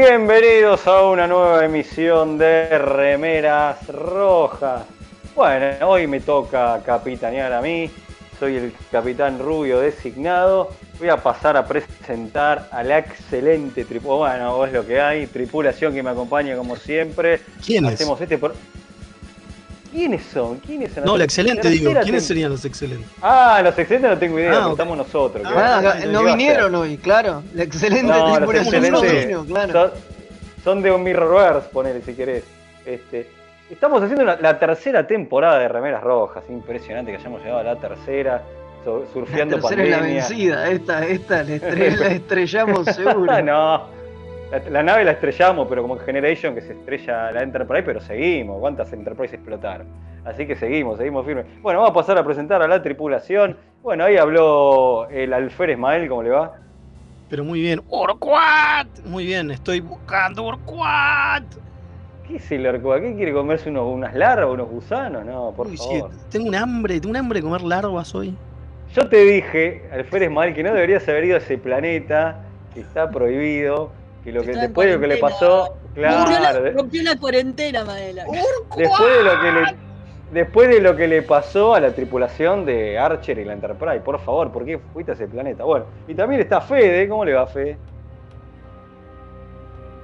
Bienvenidos 0.00 0.86
a 0.86 1.06
una 1.06 1.26
nueva 1.26 1.64
emisión 1.64 2.36
de 2.36 2.68
Remeras 2.78 3.88
Rojas. 3.88 4.82
Bueno, 5.34 5.88
hoy 5.88 6.06
me 6.06 6.20
toca 6.20 6.82
capitanear 6.84 7.50
a 7.54 7.62
mí. 7.62 7.90
Soy 8.38 8.58
el 8.58 8.74
capitán 8.92 9.38
rubio 9.38 9.80
designado. 9.80 10.68
Voy 10.98 11.08
a 11.08 11.16
pasar 11.16 11.56
a 11.56 11.64
presentar 11.66 12.68
a 12.72 12.82
la 12.82 12.98
excelente 12.98 13.86
tripulación. 13.86 14.18
Bueno, 14.50 14.66
es 14.66 14.72
lo 14.74 14.86
que 14.86 15.00
hay. 15.00 15.28
Tripulación 15.28 15.94
que 15.94 16.02
me 16.02 16.10
acompaña 16.10 16.58
como 16.58 16.76
siempre. 16.76 17.40
¿Quiénes? 17.64 17.94
Hacemos 17.94 18.20
este 18.20 18.36
por- 18.36 18.54
¿Quiénes 19.96 20.24
son? 20.26 20.58
¿Quiénes 20.58 20.92
son? 20.92 21.04
No, 21.04 21.16
la 21.16 21.24
excelente, 21.24 21.70
digo. 21.70 21.90
¿Quiénes 22.02 22.26
serían 22.26 22.50
los 22.50 22.62
excelentes? 22.66 23.08
Ah, 23.22 23.60
los 23.64 23.78
excelentes 23.78 24.10
no 24.10 24.18
tengo 24.18 24.38
idea, 24.38 24.66
Ah, 24.66 24.68
estamos 24.70 24.96
nosotros. 24.98 25.42
Ah, 25.46 25.48
¿qué 25.80 25.86
va- 25.86 25.92
Ah, 25.94 26.06
no 26.06 26.22
vinieron 26.22 26.74
hoy, 26.74 26.98
claro. 26.98 27.42
La 27.54 27.62
excelente 27.62 28.02
No, 28.12 28.38
los 28.38 28.54
excelentes 28.54 29.36
claro. 29.46 29.72
son, 29.72 29.90
son 30.62 30.82
de 30.82 30.92
un 30.92 31.02
Mirrorverse, 31.02 31.70
ponele 31.72 32.02
si 32.02 32.12
querés. 32.12 32.44
Este, 32.84 33.26
estamos 33.70 34.02
haciendo 34.02 34.24
la, 34.26 34.36
la 34.36 34.58
tercera 34.58 35.06
temporada 35.06 35.58
de 35.60 35.68
Remeras 35.68 36.02
Rojas. 36.02 36.44
Impresionante 36.50 37.10
que 37.12 37.16
hayamos 37.16 37.40
llegado 37.40 37.60
a 37.60 37.64
la 37.64 37.76
tercera, 37.76 38.42
so- 38.84 39.00
La 39.06 39.12
surfeando 39.14 39.56
tercera 39.60 39.82
es 39.82 39.90
la 39.90 40.00
vencida, 40.00 40.68
esta, 40.68 41.06
esta 41.06 41.42
la, 41.42 41.54
estre- 41.56 41.96
la 41.96 42.06
estrellamos 42.08 42.86
seguro. 42.94 43.32
Ah, 43.32 43.40
no. 43.40 43.96
La, 44.50 44.58
la 44.70 44.82
nave 44.82 45.04
la 45.04 45.12
estrellamos, 45.12 45.66
pero 45.68 45.82
como 45.82 45.94
en 45.96 46.00
Generation 46.02 46.54
que 46.54 46.60
se 46.60 46.72
estrella 46.72 47.32
la 47.32 47.42
Enterprise, 47.42 47.82
pero 47.82 48.00
seguimos. 48.00 48.58
¿Cuántas 48.60 48.92
Enterprise 48.92 49.34
explotaron? 49.34 49.86
Así 50.24 50.46
que 50.46 50.56
seguimos, 50.56 50.98
seguimos 50.98 51.24
firmes. 51.26 51.46
Bueno, 51.62 51.80
vamos 51.80 51.90
a 51.90 51.94
pasar 51.94 52.18
a 52.18 52.24
presentar 52.24 52.62
a 52.62 52.68
la 52.68 52.82
tripulación. 52.82 53.56
Bueno, 53.82 54.04
ahí 54.04 54.16
habló 54.16 55.08
el 55.10 55.32
Alfer 55.32 55.70
Ismael, 55.70 56.08
¿cómo 56.08 56.22
le 56.22 56.30
va? 56.30 56.56
Pero 57.28 57.44
muy 57.44 57.60
bien. 57.60 57.80
¡Orquat! 57.88 58.86
Muy 59.04 59.26
bien, 59.26 59.50
estoy 59.50 59.80
buscando 59.80 60.44
Orquat. 60.44 61.44
¿Qué 62.26 62.36
es 62.36 62.50
el 62.50 62.66
Orcoa? 62.66 63.00
¿Qué 63.00 63.14
quiere 63.14 63.32
comerse 63.32 63.68
unos, 63.70 63.86
unas 63.92 64.14
larvas, 64.14 64.52
unos 64.52 64.68
gusanos? 64.68 65.24
No, 65.24 65.52
por 65.56 65.68
Uy, 65.68 65.76
sí, 65.76 65.98
favor. 66.00 66.10
tengo 66.30 66.48
un 66.48 66.54
hambre, 66.56 66.94
tengo 67.00 67.10
un 67.10 67.16
hambre 67.16 67.38
de 67.40 67.44
comer 67.44 67.62
larvas 67.62 68.12
hoy. 68.14 68.34
Yo 68.94 69.08
te 69.08 69.18
dije, 69.24 69.88
Alfer 69.92 70.22
Ismael, 70.24 70.54
que 70.54 70.62
no 70.64 70.72
deberías 70.72 71.08
haber 71.08 71.24
ido 71.24 71.34
a 71.36 71.38
ese 71.38 71.56
planeta, 71.58 72.40
que 72.74 72.80
está 72.80 73.10
prohibido, 73.10 73.90
que 74.26 74.32
lo 74.32 74.42
que 74.42 74.50
Está 74.50 74.62
después 74.62 74.88
de 74.88 74.94
lo 74.94 75.00
que 75.00 75.06
le 75.06 75.16
pasó, 75.18 75.76
Rompió 75.94 76.02
la, 76.02 76.24
claro, 76.50 76.72
rompió 76.72 77.02
la 77.04 77.16
cuarentena, 77.16 77.84
Maela. 77.84 78.24
después 78.76 79.16
de 79.16 79.22
lo 79.24 79.40
que 79.40 79.52
le 79.52 79.76
después 80.32 80.68
de 80.68 80.80
lo 80.80 80.96
que 80.96 81.06
le 81.06 81.22
pasó 81.22 81.74
a 81.76 81.80
la 81.80 81.92
tripulación 81.94 82.66
de 82.66 82.98
Archer 82.98 83.38
y 83.38 83.44
la 83.44 83.52
Enterprise, 83.52 84.00
por 84.00 84.18
favor, 84.18 84.50
¿por 84.50 84.64
qué 84.64 84.78
fuiste 84.92 85.12
a 85.12 85.14
ese 85.14 85.28
planeta? 85.28 85.62
Bueno, 85.62 85.86
y 86.08 86.14
también 86.14 86.40
está 86.40 86.60
Fede, 86.60 87.08
¿cómo 87.08 87.24
le 87.24 87.34
va 87.34 87.46
Fede? 87.46 87.78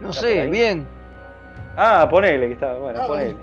No 0.01 0.11
¿Está 0.11 0.21
por 0.21 0.31
sé, 0.31 0.47
bien. 0.47 0.87
Ah, 1.77 2.07
ponele 2.09 2.47
que 2.47 2.53
está, 2.53 2.75
bueno, 2.75 3.01
Ah, 3.03 3.07
ponele. 3.09 3.35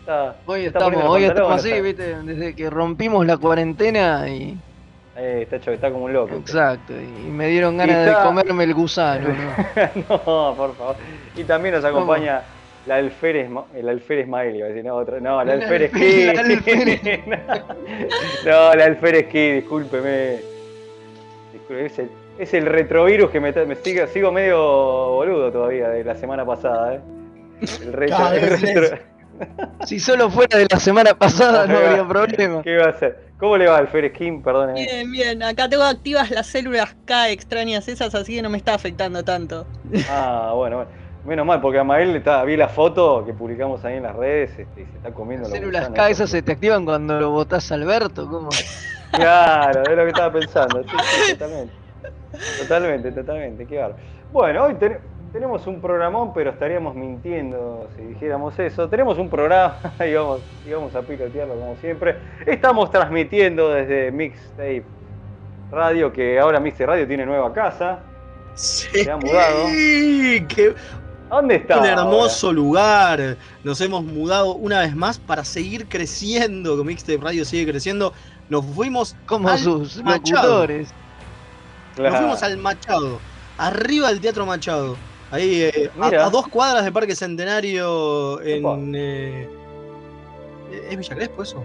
Está- 0.00 0.36
Hoy 0.46 0.64
está 0.66 0.78
estamos, 0.80 1.04
hoy 1.04 1.24
estamos 1.24 1.52
así, 1.52 1.70
está- 1.70 1.82
viste, 1.82 2.22
desde 2.24 2.56
que 2.56 2.68
rompimos 2.70 3.24
la 3.24 3.36
cuarentena 3.36 4.28
y. 4.28 4.58
Eh, 5.16 5.40
está 5.42 5.56
hecho, 5.56 5.70
está 5.70 5.90
como 5.90 6.06
un 6.06 6.12
loco. 6.12 6.34
Exacto, 6.34 6.92
y 6.92 7.06
me 7.30 7.46
dieron 7.48 7.76
ganas 7.76 7.96
está- 8.08 8.18
de 8.20 8.24
comerme 8.26 8.64
el 8.64 8.74
gusano. 8.74 9.28
¿no? 9.28 9.34
no, 10.08 10.54
por 10.56 10.74
favor. 10.74 10.96
Y 11.36 11.44
también 11.44 11.74
nos 11.76 11.84
acompaña 11.84 12.42
la 12.86 12.96
alférez, 12.96 13.48
el 13.74 13.88
alférez 13.88 14.24
Ismael, 14.26 14.56
iba 14.56 14.66
a 14.66 14.68
decir, 14.70 14.84
no, 14.84 14.96
otra, 14.96 15.20
no, 15.20 15.42
la 15.44 15.52
alférez 15.52 15.92
alférez. 15.94 17.02
no, 18.44 18.74
la 18.74 18.84
alférez 18.84 19.26
Kid, 19.28 19.54
discúlpeme. 19.54 20.40
Es 21.70 21.98
el, 21.98 22.10
es 22.38 22.52
el 22.54 22.66
retrovirus 22.66 23.30
que 23.30 23.40
me, 23.40 23.52
me 23.52 23.74
sigo, 23.76 24.06
sigo 24.08 24.32
medio 24.32 24.58
boludo 24.58 25.50
todavía 25.50 25.88
de 25.88 26.04
la 26.04 26.14
semana 26.14 26.44
pasada, 26.44 26.94
¿eh? 26.96 27.00
El 27.82 27.92
retro, 27.92 28.16
Cada 28.16 28.34
el 28.36 28.40
vez 28.50 28.60
retro- 28.62 28.98
Si 29.86 29.98
solo 29.98 30.28
fuera 30.30 30.58
de 30.58 30.66
la 30.70 30.78
semana 30.78 31.14
pasada 31.14 31.66
no 31.66 31.78
habría 31.78 32.06
problema. 32.06 32.62
¿Qué 32.62 32.76
va 32.76 32.86
a 32.86 32.90
hacer? 32.90 33.18
¿Cómo 33.44 33.58
le 33.58 33.66
va 33.66 33.76
alférez 33.76 34.12
Kim? 34.14 34.42
Perdóneme. 34.42 34.86
Bien, 34.86 35.12
bien. 35.12 35.42
Acá 35.42 35.68
tengo 35.68 35.82
activas 35.82 36.30
las 36.30 36.46
células 36.46 36.96
K 37.04 37.28
extrañas 37.28 37.86
esas, 37.88 38.14
así 38.14 38.36
que 38.36 38.40
no 38.40 38.48
me 38.48 38.56
está 38.56 38.72
afectando 38.72 39.22
tanto. 39.22 39.66
Ah, 40.08 40.52
bueno, 40.54 40.76
bueno. 40.76 40.90
Menos 41.26 41.44
mal, 41.44 41.60
porque 41.60 41.78
a 41.78 41.84
Mael 41.84 42.16
está, 42.16 42.42
vi 42.44 42.56
la 42.56 42.68
foto 42.68 43.22
que 43.26 43.34
publicamos 43.34 43.84
ahí 43.84 43.96
en 43.98 44.04
las 44.04 44.16
redes 44.16 44.50
este, 44.58 44.80
y 44.80 44.84
se 44.86 44.96
está 44.96 45.10
comiendo 45.12 45.46
Las 45.46 45.58
células. 45.58 45.90
K 45.90 46.08
esas 46.08 46.30
se 46.30 46.40
te 46.40 46.52
activan 46.52 46.86
cuando 46.86 47.20
lo 47.20 47.30
votás 47.32 47.70
a 47.70 47.74
Alberto, 47.74 48.26
¿cómo? 48.30 48.48
Claro, 49.12 49.82
es 49.82 49.94
lo 49.96 50.02
que 50.04 50.08
estaba 50.08 50.32
pensando. 50.32 50.82
Sí, 50.82 50.88
sí, 51.26 51.32
totalmente. 51.34 51.74
Totalmente, 52.60 53.12
totalmente. 53.12 53.66
Qué 53.66 53.78
bárbaro. 53.78 54.02
Bueno, 54.32 54.64
hoy 54.64 54.74
ten- 54.76 54.98
tenemos 55.34 55.66
un 55.66 55.80
programón, 55.80 56.32
pero 56.32 56.50
estaríamos 56.50 56.94
mintiendo 56.94 57.88
si 57.96 58.02
dijéramos 58.02 58.56
eso. 58.56 58.88
Tenemos 58.88 59.18
un 59.18 59.28
programa 59.28 59.76
y 60.08 60.14
vamos, 60.14 60.40
y 60.64 60.70
vamos 60.70 60.94
a 60.94 61.02
pilotearlo 61.02 61.54
como 61.56 61.74
siempre. 61.80 62.16
Estamos 62.46 62.88
transmitiendo 62.92 63.68
desde 63.70 64.12
Mixtape 64.12 64.84
Radio, 65.72 66.12
que 66.12 66.38
ahora 66.38 66.60
Mixtape 66.60 66.86
Radio 66.86 67.08
tiene 67.08 67.26
nueva 67.26 67.52
casa. 67.52 67.98
Se 68.54 69.10
ha 69.10 69.16
mudado. 69.16 69.66
¡Qué 69.66 70.72
¿A 71.30 71.34
¿Dónde 71.36 71.56
está? 71.56 71.80
un 71.80 71.86
ahora? 71.88 72.02
hermoso 72.02 72.52
lugar! 72.52 73.36
Nos 73.64 73.80
hemos 73.80 74.04
mudado 74.04 74.54
una 74.54 74.82
vez 74.82 74.94
más 74.94 75.18
para 75.18 75.44
seguir 75.44 75.88
creciendo. 75.88 76.78
Que 76.78 76.84
Mixtape 76.84 77.18
Radio 77.18 77.44
sigue 77.44 77.72
creciendo. 77.72 78.12
Nos 78.48 78.64
fuimos 78.66 79.16
Como 79.26 79.48
al 79.48 79.58
sus 79.58 80.00
Machado. 80.04 80.46
locutores. 80.46 80.94
Claro. 81.96 82.10
Nos 82.12 82.20
fuimos 82.20 82.42
al 82.44 82.56
Machado, 82.58 83.18
arriba 83.58 84.10
del 84.10 84.20
Teatro 84.20 84.46
Machado. 84.46 84.96
Ahí, 85.34 85.62
eh, 85.62 85.90
a- 86.00 86.30
dos 86.30 86.46
cuadras 86.48 86.84
de 86.84 86.92
Parque 86.92 87.16
Centenario 87.16 88.40
en. 88.42 88.94
eh, 88.94 89.48
¿Es 90.90 90.96
Villa 90.96 91.14
Crespo 91.14 91.42
eso? 91.42 91.64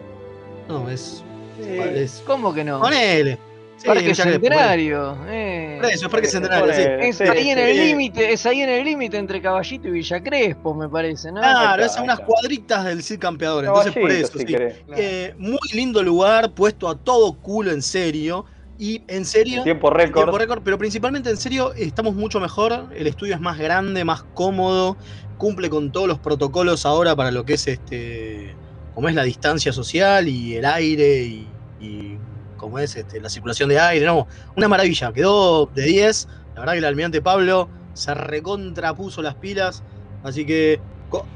No, 0.68 0.90
es. 0.90 1.24
Es 1.60 2.24
¿Cómo 2.26 2.54
que 2.54 2.64
no? 2.64 2.80
ponele. 2.80 3.38
Sí, 3.78 3.88
Parque 3.88 4.14
Centenario. 4.14 5.18
eh. 5.30 5.78
Por 5.82 5.90
eso, 5.90 6.06
es 6.08 6.12
Parque 6.12 6.28
Se 6.28 6.34
Centenario, 6.34 6.74
sí. 6.74 6.82
Es 7.08 7.18
sí, 7.18 7.24
ahí 7.24 7.50
en 7.52 7.60
el 7.60 7.76
sí. 7.78 7.82
límite, 7.86 8.34
es 8.34 8.46
ahí 8.46 8.62
en 8.62 8.70
el 8.70 8.84
límite 8.84 9.18
entre 9.18 9.42
Caballito 9.42 9.88
y 9.88 9.92
Villa 9.92 10.22
Crespo, 10.22 10.74
me 10.74 10.90
parece, 10.90 11.32
¿no? 11.32 11.40
Claro, 11.40 11.86
es 11.86 11.96
a 11.96 12.02
unas 12.04 12.20
cuadritas 12.20 12.84
del 12.84 13.02
Cid 13.02 13.20
Campeador. 13.20 13.64
Entonces, 13.66 13.94
por 13.94 14.12
eso, 14.12 14.34
si 14.34 14.40
sí. 14.40 14.46
querés. 14.46 14.76
Eh, 14.98 15.34
muy 15.38 15.60
lindo 15.74 16.04
lugar, 16.04 16.52
puesto 16.52 16.90
a 16.90 16.98
todo 16.98 17.34
culo 17.40 17.72
en 17.72 17.82
serio. 17.82 18.46
Y 18.82 19.04
en 19.10 19.26
serio, 19.26 19.62
Tiempo 19.64 19.90
récord. 19.90 20.16
tiempo 20.16 20.38
récord, 20.38 20.64
pero 20.64 20.78
principalmente 20.78 21.30
en 21.30 21.36
serio, 21.38 21.74
estamos 21.74 22.16
mucho 22.16 22.40
mejor. 22.40 22.88
El 22.96 23.08
estudio 23.08 23.36
es 23.36 23.42
más 23.42 23.58
grande, 23.58 24.06
más 24.06 24.24
cómodo, 24.34 24.98
cumple 25.36 25.70
con 25.70 25.92
todos 25.92 26.08
los 26.08 26.20
protocolos 26.22 26.86
ahora 26.86 27.14
para 27.14 27.30
lo 27.32 27.44
que 27.44 27.56
es 27.56 27.68
este, 27.68 28.58
como 28.94 29.10
es 29.10 29.16
la 29.16 29.24
distancia 29.24 29.74
social 29.74 30.30
y 30.30 30.56
el 30.56 30.64
aire 30.66 31.24
y, 31.26 31.58
y 31.78 32.22
como 32.56 32.80
es 32.80 32.96
este, 32.96 33.20
la 33.20 33.28
circulación 33.30 33.68
de 33.68 33.80
aire. 33.82 34.06
No, 34.06 34.28
una 34.56 34.70
maravilla, 34.70 35.12
quedó 35.12 35.68
de 35.74 35.84
10. 35.84 36.28
La 36.54 36.62
verdad 36.62 36.74
que 36.74 36.80
el 36.80 36.86
almirante 36.86 37.22
Pablo 37.22 37.72
se 37.92 38.14
recontrapuso 38.14 39.22
las 39.22 39.36
pilas, 39.36 39.84
así 40.22 40.46
que 40.46 40.86
co- 41.10 41.30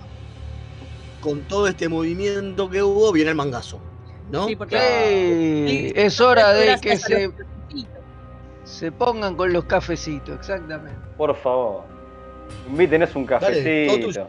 con, 1.19 1.45
todo 1.47 1.67
este 1.67 1.89
movimiento 1.89 2.69
que 2.69 2.83
hubo, 2.83 3.11
viene 3.11 3.31
el 3.31 3.35
mangazo. 3.35 3.83
¿No? 4.33 4.47
Sí, 4.47 4.55
porque 4.55 5.65
Sí, 5.67 5.93
es 5.95 6.19
hora 6.19 6.53
de 6.53 6.77
que 6.81 6.97
se, 6.97 7.31
se 8.63 8.91
pongan 8.91 9.35
con 9.35 9.53
los 9.53 9.65
cafecitos, 9.65 10.39
exactamente. 10.39 10.99
Por 11.15 11.35
favor. 11.37 11.83
Invítenos 12.67 13.15
un 13.15 13.25
cafecito. 13.25 14.27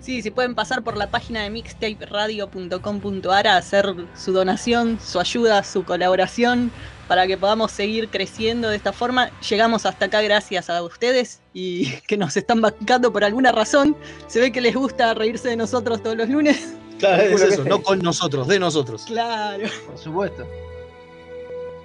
Sí, 0.00 0.20
si 0.20 0.30
pueden 0.30 0.54
pasar 0.54 0.82
por 0.82 0.98
la 0.98 1.10
página 1.10 1.44
de 1.44 1.50
mixtaperadio.com.ar 1.50 3.46
a 3.46 3.56
hacer 3.56 3.94
su 4.14 4.32
donación, 4.32 5.00
su 5.00 5.18
ayuda, 5.18 5.64
su 5.64 5.82
colaboración, 5.84 6.70
para 7.08 7.26
que 7.26 7.38
podamos 7.38 7.72
seguir 7.72 8.10
creciendo 8.10 8.68
de 8.68 8.76
esta 8.76 8.92
forma. 8.92 9.30
Llegamos 9.40 9.86
hasta 9.86 10.04
acá 10.04 10.20
gracias 10.20 10.68
a 10.68 10.82
ustedes 10.82 11.40
y 11.54 11.90
que 12.06 12.18
nos 12.18 12.36
están 12.36 12.60
bancando 12.60 13.14
por 13.14 13.24
alguna 13.24 13.50
razón. 13.50 13.96
Se 14.26 14.40
ve 14.40 14.52
que 14.52 14.60
les 14.60 14.74
gusta 14.74 15.14
reírse 15.14 15.48
de 15.48 15.56
nosotros 15.56 16.02
todos 16.02 16.18
los 16.18 16.28
lunes. 16.28 16.74
Claro, 16.98 17.22
es 17.22 17.42
que 17.42 17.48
eso, 17.48 17.64
no 17.64 17.82
con 17.82 17.98
nosotros, 17.98 18.48
de 18.48 18.58
nosotros. 18.58 19.04
Claro. 19.06 19.64
Por 19.86 19.98
supuesto. 19.98 20.46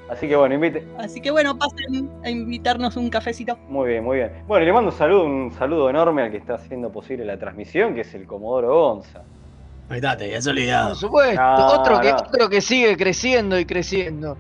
Así 0.10 0.28
que 0.28 0.36
bueno, 0.36 0.56
invite. 0.56 0.84
Así 0.98 1.22
que 1.22 1.30
bueno, 1.30 1.58
pasen 1.58 2.10
a 2.24 2.30
invitarnos 2.30 2.98
un 2.98 3.10
cafecito. 3.10 3.58
Muy 3.68 3.90
bien, 3.90 4.04
muy 4.04 4.18
bien. 4.18 4.32
Bueno, 4.48 4.64
y 4.64 4.66
le 4.66 4.74
mando 4.74 4.90
un 4.90 4.98
saludo, 4.98 5.26
un 5.26 5.52
saludo 5.54 5.90
enorme 5.90 6.24
al 6.24 6.32
que 6.32 6.38
está 6.38 6.56
haciendo 6.56 6.92
posible 6.92 7.26
la 7.26 7.38
transmisión, 7.38 7.94
que 7.94 8.02
es 8.02 8.14
el 8.16 8.26
Comodoro 8.26 8.74
Gonza. 8.74 9.22
Ahí 9.90 9.98
está, 9.98 10.18
te 10.18 10.26
habías 10.26 10.46
Por 10.46 10.54
olvidado. 10.54 10.96
supuesto. 10.96 11.42
No, 11.42 11.68
otro, 11.68 12.00
que, 12.02 12.12
otro 12.12 12.50
que 12.50 12.62
sigue 12.62 12.98
creciendo 12.98 13.60
y 13.60 13.66
creciendo. 13.66 14.38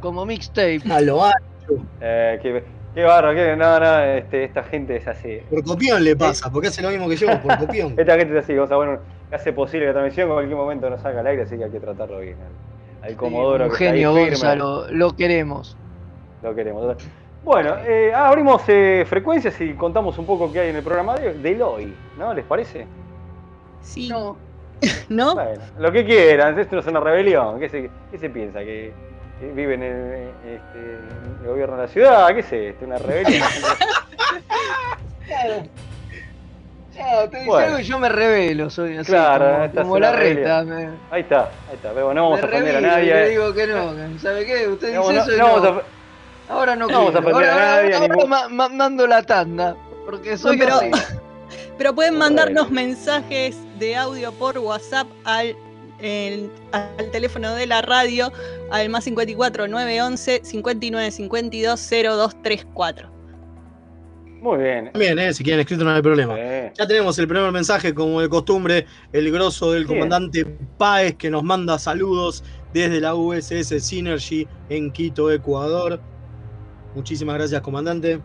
Como 0.00 0.26
mixtape. 0.26 0.82
A 0.90 1.00
lo 1.00 1.24
ancho. 1.24 1.84
Eh, 2.00 2.38
qué, 2.42 2.62
qué 2.98 3.04
barro, 3.04 3.32
qué, 3.32 3.54
no, 3.54 3.78
no, 3.78 4.00
este, 4.00 4.42
esta 4.42 4.64
gente 4.64 4.96
es 4.96 5.06
así. 5.06 5.38
Por 5.48 5.62
copión 5.62 6.02
le 6.02 6.16
pasa, 6.16 6.50
porque 6.50 6.66
hace 6.66 6.82
lo 6.82 6.90
mismo 6.90 7.08
que 7.08 7.14
yo, 7.14 7.28
por 7.40 7.56
copión. 7.56 7.94
Esta 7.96 8.16
gente 8.16 8.36
es 8.36 8.42
así, 8.42 8.58
o 8.58 8.66
sea, 8.66 8.76
bueno, 8.76 8.98
hace 9.30 9.52
posible 9.52 9.86
la 9.86 9.92
transmisión, 9.92 10.26
en 10.26 10.34
cualquier 10.34 10.56
momento 10.56 10.90
nos 10.90 11.00
saca 11.00 11.20
al 11.20 11.26
aire, 11.28 11.42
así 11.42 11.56
que 11.56 11.62
hay 11.62 11.70
que 11.70 11.78
tratarlo 11.78 12.18
bien. 12.18 12.34
Al, 13.00 13.10
al 13.10 13.16
Comodoro 13.16 13.66
un 13.66 13.70
que 13.70 13.74
está 13.74 13.84
ahí 13.84 14.00
genio 14.00 14.12
Gonzalo, 14.14 14.90
lo 14.90 15.14
queremos. 15.14 15.76
Lo 16.42 16.52
queremos. 16.56 16.96
Bueno, 17.44 17.76
eh, 17.86 18.12
abrimos 18.12 18.62
eh, 18.66 19.04
frecuencias 19.08 19.60
y 19.60 19.74
contamos 19.74 20.18
un 20.18 20.26
poco 20.26 20.52
qué 20.52 20.58
hay 20.58 20.70
en 20.70 20.76
el 20.76 20.82
programa 20.82 21.14
de, 21.14 21.34
del 21.34 21.62
hoy, 21.62 21.94
¿no? 22.18 22.34
¿Les 22.34 22.44
parece? 22.44 22.84
Sí. 23.80 24.08
No, 24.08 24.36
¿No? 25.08 25.34
Bueno, 25.34 25.62
lo 25.78 25.92
que 25.92 26.04
quieran, 26.04 26.58
esto 26.58 26.74
no 26.74 26.80
es 26.80 26.86
una 26.88 26.98
rebelión. 26.98 27.60
¿Qué 27.60 27.68
se, 27.68 27.90
qué 28.10 28.18
se 28.18 28.28
piensa? 28.28 28.58
¿Que, 28.58 28.92
que 29.07 29.07
viven 29.40 29.82
en, 29.82 30.30
este, 30.46 30.78
en 30.78 31.38
el 31.42 31.48
gobierno 31.48 31.76
de 31.76 31.82
la 31.82 31.88
ciudad? 31.88 32.28
¿Qué 32.28 32.40
es 32.40 32.52
esto? 32.52 32.84
¿Una 32.84 32.98
rebelión? 32.98 33.48
Claro, 36.94 37.30
te 37.30 37.36
dice 37.36 37.48
Bueno. 37.48 37.66
algo 37.66 37.78
y 37.78 37.82
yo 37.84 37.98
me 38.00 38.08
revelo, 38.08 38.70
soy 38.70 38.96
así, 38.96 39.12
Claro, 39.12 39.70
como, 39.72 39.98
la 40.00 40.10
reta. 40.12 40.64
Me, 40.64 40.88
ahí 41.12 41.20
está, 41.20 41.42
ahí 41.68 41.74
está. 41.76 41.92
Pero 41.92 42.12
no 42.12 42.22
vamos 42.24 42.40
me 42.40 42.46
a 42.46 42.48
ofender 42.48 42.76
a 42.76 42.80
nadie. 42.80 43.14
le 43.14 43.28
digo 43.28 43.54
que 43.54 43.66
no, 43.68 44.18
¿sabe 44.18 44.44
qué? 44.44 44.66
Usted 44.66 44.94
No, 44.94 45.02
dice 45.08 45.14
no- 45.14 45.22
eso 45.22 45.32
y 45.32 45.36
no 45.38 45.46
vamos 45.60 45.82
a- 46.48 46.52
Ahora 46.52 46.74
no, 46.74 46.88
no 46.88 46.98
vamos 46.98 47.14
a 47.14 47.18
ofender 47.20 47.44
a 47.44 47.52
ahora, 47.52 47.66
nadie, 47.76 47.94
ahora 47.94 48.08
ningún- 48.08 48.28
ma- 48.28 48.48
ma- 48.48 48.68
mando 48.68 49.06
la 49.06 49.22
tanda, 49.22 49.76
porque 50.06 50.36
soy 50.36 50.58
pero- 50.58 50.74
así. 50.76 50.90
Pero 51.78 51.94
pueden 51.94 52.18
mandarnos 52.18 52.72
mensajes 52.72 53.56
de 53.78 53.94
audio 53.94 54.32
por 54.32 54.58
WhatsApp 54.58 55.06
al, 55.24 55.54
el- 56.00 56.50
al 56.72 57.10
teléfono 57.10 57.54
de 57.54 57.66
la 57.66 57.82
radio 57.82 58.32
al 58.70 58.88
más 58.88 59.04
54 59.04 59.68
911 59.68 60.40
59 60.44 61.10
52 61.10 61.80
0234. 61.80 63.10
Muy 64.40 64.58
bien. 64.58 64.92
También, 64.92 65.18
eh, 65.18 65.34
si 65.34 65.42
quieren 65.42 65.60
escrito 65.60 65.82
no 65.82 65.90
hay 65.90 66.00
problema. 66.00 66.36
Ya 66.38 66.86
tenemos 66.86 67.18
el 67.18 67.26
primer 67.26 67.50
mensaje, 67.50 67.92
como 67.92 68.20
de 68.20 68.28
costumbre, 68.28 68.86
el 69.12 69.32
grosso 69.32 69.72
del 69.72 69.84
Bien. 69.84 69.98
comandante 69.98 70.44
Páez, 70.76 71.16
que 71.16 71.28
nos 71.28 71.42
manda 71.42 71.76
saludos 71.78 72.44
desde 72.72 73.00
la 73.00 73.16
USS 73.16 73.80
Synergy 73.80 74.46
en 74.68 74.92
Quito, 74.92 75.32
Ecuador. 75.32 76.00
Muchísimas 76.94 77.34
gracias, 77.34 77.60
comandante, 77.62 78.20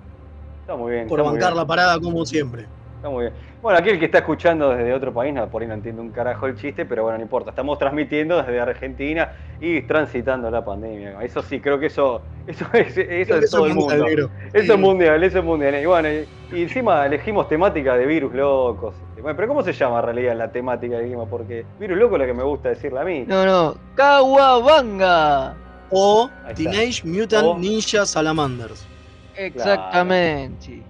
está 0.61 0.75
muy 0.75 0.91
bien. 0.91 1.07
por 1.07 1.19
está 1.19 1.29
muy 1.29 1.33
bancar 1.39 1.53
bien, 1.53 1.57
la 1.57 1.67
parada 1.67 1.99
como 1.99 2.23
siempre. 2.27 2.67
Está 3.03 3.11
muy 3.11 3.23
bien. 3.23 3.33
Bueno, 3.61 3.79
aquel 3.79 3.99
que 3.99 4.05
está 4.05 4.19
escuchando 4.19 4.69
desde 4.69 4.93
otro 4.93 5.13
país, 5.13 5.33
no, 5.33 5.45
por 5.49 5.61
ahí 5.61 5.67
no 5.67 5.73
entiende 5.73 6.01
un 6.01 6.09
carajo 6.11 6.47
el 6.47 6.55
chiste, 6.55 6.85
pero 6.85 7.03
bueno, 7.03 7.17
no 7.17 7.23
importa. 7.25 7.49
Estamos 7.49 7.77
transmitiendo 7.77 8.37
desde 8.41 8.61
Argentina 8.61 9.29
y 9.59 9.81
transitando 9.81 10.49
la 10.49 10.63
pandemia. 10.63 11.21
Eso 11.21 11.41
sí, 11.41 11.59
creo 11.59 11.77
que 11.77 11.87
eso, 11.87 12.21
eso 12.47 12.65
es, 12.71 12.97
eso 12.97 13.37
es 13.39 13.51
todo 13.51 13.65
el 13.65 13.73
mundial, 13.73 13.99
mundo. 13.99 14.09
negro. 14.09 14.29
Eso 14.53 14.73
es 14.75 14.79
mundial, 14.79 15.21
eso 15.21 15.39
es 15.39 15.43
mundial. 15.43 15.75
Y 15.81 15.85
bueno, 15.85 16.07
y, 16.09 16.25
y 16.57 16.61
encima 16.63 17.05
elegimos 17.05 17.49
temática 17.49 17.97
de 17.97 18.05
virus 18.05 18.33
locos. 18.33 18.95
Bueno, 19.21 19.35
pero 19.35 19.49
¿cómo 19.49 19.63
se 19.63 19.73
llama 19.73 19.99
en 19.99 20.05
realidad 20.05 20.37
la 20.37 20.49
temática 20.49 20.95
que 20.95 21.03
dijimos? 21.03 21.27
Porque 21.29 21.65
virus 21.81 21.97
loco 21.97 22.15
es 22.15 22.21
lo 22.21 22.25
que 22.27 22.33
me 22.33 22.43
gusta 22.43 22.69
decirle 22.69 23.01
a 23.01 23.03
mí. 23.03 23.25
No, 23.27 23.45
no, 23.45 23.75
Kawabanga. 23.95 25.55
O. 25.89 26.29
Teenage 26.55 27.01
Mutant 27.03 27.47
O- 27.47 27.57
Ninja 27.57 28.05
Salamanders. 28.05 28.87
Exactamente. 29.35 30.83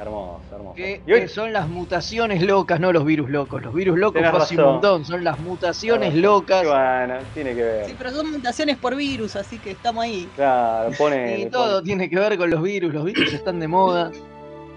Hermoso, 0.00 0.40
hermoso. 0.52 0.74
Que, 0.74 1.02
Y 1.06 1.12
hoy- 1.12 1.20
que 1.22 1.28
son 1.28 1.52
las 1.52 1.68
mutaciones 1.68 2.42
locas, 2.42 2.78
no 2.78 2.92
los 2.92 3.04
virus 3.04 3.28
locos. 3.30 3.60
Los 3.62 3.74
virus 3.74 3.98
locos 3.98 4.22
fue 4.30 4.38
hace 4.40 4.56
un 4.56 4.62
montón, 4.64 5.04
son 5.04 5.24
las 5.24 5.38
mutaciones 5.40 6.10
Tenés 6.10 6.22
locas. 6.22 6.64
Bueno, 6.64 7.14
tiene 7.34 7.54
que 7.54 7.62
ver. 7.62 7.84
Sí, 7.86 7.94
pero 7.98 8.10
son 8.10 8.30
mutaciones 8.30 8.76
por 8.76 8.94
virus, 8.94 9.34
así 9.34 9.58
que 9.58 9.72
estamos 9.72 10.04
ahí. 10.04 10.28
Claro, 10.36 10.90
pone. 10.96 11.40
Y 11.40 11.46
todo 11.46 11.82
tiene 11.82 12.08
que 12.08 12.16
ver 12.16 12.38
con 12.38 12.48
los 12.48 12.62
virus, 12.62 12.94
los 12.94 13.04
virus 13.04 13.32
están 13.32 13.58
de 13.58 13.66
moda. 13.68 14.12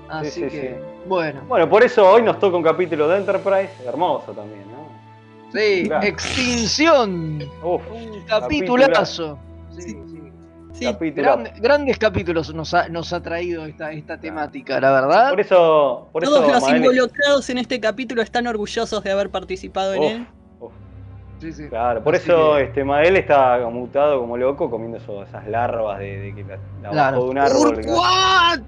Así 0.10 0.32
sí, 0.32 0.42
que, 0.42 0.50
sí. 0.50 0.70
bueno, 1.08 1.42
Bueno, 1.48 1.70
por 1.70 1.84
eso 1.84 2.06
hoy 2.10 2.22
nos 2.24 2.38
toca 2.40 2.58
un 2.58 2.64
capítulo 2.64 3.08
de 3.08 3.18
Enterprise, 3.18 3.70
hermoso 3.86 4.34
también, 4.34 4.64
¿no? 4.72 4.82
sí, 5.58 5.84
Claro. 5.86 6.06
extinción, 6.06 7.40
Uf, 7.64 7.82
un 7.92 8.22
capitulazo. 8.26 9.38
Sí, 9.78 9.96
sí. 10.82 10.88
Sí. 10.88 10.94
capítulo. 10.94 11.24
Gran- 11.38 11.62
grandes 11.62 11.98
capítulos 11.98 12.54
nos 12.54 12.74
ha, 12.74 12.90
nos 12.90 13.14
ha 13.14 13.22
traído 13.22 13.66
esta, 13.66 13.92
esta 13.92 14.20
temática, 14.20 14.80
la 14.80 14.92
verdad. 14.92 15.30
Por 15.30 15.40
eso, 15.40 16.08
por 16.12 16.24
Todos 16.24 16.44
eso 16.50 16.54
los 16.60 16.70
involucrados 16.76 17.50
en 17.50 17.58
este 17.60 17.80
capítulo 17.80 18.22
están 18.22 18.48
orgullosos 18.48 19.04
de 19.04 19.12
haber 19.12 19.30
participado 19.30 19.94
en 19.94 20.02
Uf, 20.04 20.12
él. 20.12 20.28
uf, 20.60 20.72
Sí, 21.40 21.54
sí. 21.54 21.68
claro, 21.70 22.04
por 22.04 22.16
Así 22.16 22.26
eso 22.30 22.56
que- 22.56 22.64
este 22.64 22.84
Mael 22.84 23.16
está 23.16 23.60
mutado 23.72 24.20
como 24.20 24.38
loco 24.38 24.70
comiendo 24.70 24.98
eso- 24.98 25.24
esas 25.24 25.48
larvas 25.48 26.00
de, 26.00 26.20
de 26.20 26.36
que 26.36 26.44
la, 26.44 26.58
la 26.84 26.90
Claro. 26.90 27.18
bajó 27.18 27.24
de 27.26 27.32
un 27.32 27.38
árbol. 27.38 27.78
¡Urquat! 27.80 28.62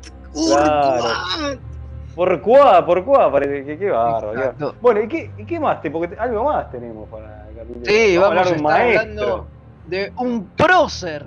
Por 2.15 2.41
cuá, 2.41 2.86
por 2.86 3.03
cuá, 3.03 3.32
parece 3.32 3.65
que 3.65 3.77
qué 3.77 3.89
bárbaro. 3.89 4.32
qué 4.34 4.38
Exacto. 4.39 4.65
bárbaro. 4.65 4.82
Bueno, 4.82 5.01
¿y 5.01 5.08
qué, 5.08 5.32
y 5.38 5.46
qué 5.46 5.60
más? 5.60 5.82
te- 5.82 5.89
Porque 5.89 6.10
te- 6.15 6.20
algo 6.22 6.43
más 6.43 6.70
tenemos 6.72 7.10
para 7.10 7.48
el 7.50 7.55
capítulo. 7.58 7.86
Sí, 7.86 8.17
vamos, 8.17 8.29
hablar 8.29 8.48
a 8.48 8.55
estar 8.55 8.82
hablando 8.82 9.48
de 9.88 10.13
un 10.17 10.46
prócer, 10.55 11.25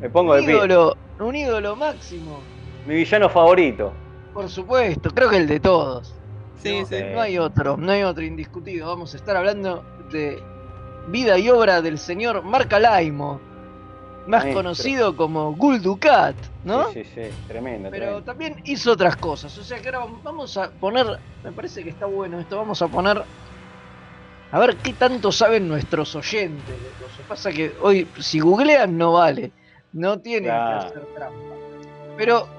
Me 0.00 0.10
pongo 0.10 0.34
de 0.34 0.40
un 0.40 0.46
pie. 0.46 0.54
ídolo, 0.56 0.96
un 1.18 1.36
ídolo 1.36 1.76
máximo. 1.76 2.40
Mi 2.86 2.94
villano 2.94 3.28
favorito. 3.28 3.92
Por 4.32 4.48
supuesto, 4.48 5.10
creo 5.10 5.28
que 5.30 5.36
el 5.36 5.46
de 5.46 5.60
todos. 5.60 6.14
Sí, 6.56 6.80
no, 6.80 6.86
sí. 6.86 6.96
no 7.12 7.20
hay 7.20 7.38
otro, 7.38 7.76
no 7.76 7.92
hay 7.92 8.02
otro 8.02 8.24
indiscutido. 8.24 8.88
Vamos 8.88 9.14
a 9.14 9.16
estar 9.16 9.36
hablando 9.36 9.84
de 10.10 10.42
vida 11.08 11.38
y 11.38 11.48
obra 11.50 11.80
del 11.82 11.98
señor 11.98 12.42
Mark 12.42 12.72
Alaimo, 12.74 13.40
más 14.26 14.44
Maestro. 14.44 14.54
conocido 14.54 15.16
como 15.16 15.54
Gul 15.54 15.80
Dukat, 15.80 16.36
¿no? 16.64 16.90
Sí, 16.92 17.04
sí, 17.04 17.10
sí, 17.14 17.30
tremendo. 17.46 17.90
Pero 17.90 18.04
tremendo. 18.06 18.24
también 18.24 18.56
hizo 18.64 18.92
otras 18.92 19.16
cosas. 19.16 19.56
O 19.58 19.64
sea 19.64 19.80
que 19.80 19.88
ahora 19.88 20.06
vamos 20.22 20.56
a 20.56 20.70
poner, 20.70 21.06
me 21.42 21.52
parece 21.52 21.82
que 21.82 21.90
está 21.90 22.06
bueno 22.06 22.38
esto, 22.40 22.56
vamos 22.56 22.80
a 22.82 22.88
poner, 22.88 23.22
a 24.50 24.58
ver 24.58 24.76
qué 24.76 24.92
tanto 24.92 25.30
saben 25.32 25.68
nuestros 25.68 26.14
oyentes 26.16 26.66
de 26.68 27.04
cosas. 27.04 27.20
Pasa 27.28 27.50
que 27.52 27.72
hoy, 27.82 28.06
si 28.18 28.40
googlean, 28.40 28.96
no 28.96 29.12
vale. 29.14 29.52
No 29.92 30.18
tienen 30.20 30.50
Claro. 30.50 30.80
que 30.80 30.86
hacer 30.98 31.14
trampa. 31.14 31.38
Pero. 32.16 32.58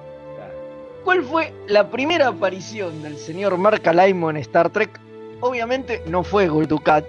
¿cuál 1.04 1.24
fue 1.24 1.54
la 1.68 1.90
primera 1.90 2.28
aparición 2.28 3.02
del 3.02 3.18
señor 3.18 3.58
Mark 3.58 3.82
Alaimo 3.88 4.30
en 4.30 4.38
Star 4.38 4.70
Trek? 4.70 5.00
Obviamente 5.42 6.04
no 6.06 6.24
fue 6.24 6.48
Gul 6.50 6.68
Dukat. 6.68 7.06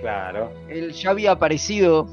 Claro. 0.00 0.52
Él 0.68 0.92
ya 0.92 1.10
había 1.10 1.32
aparecido 1.32 2.06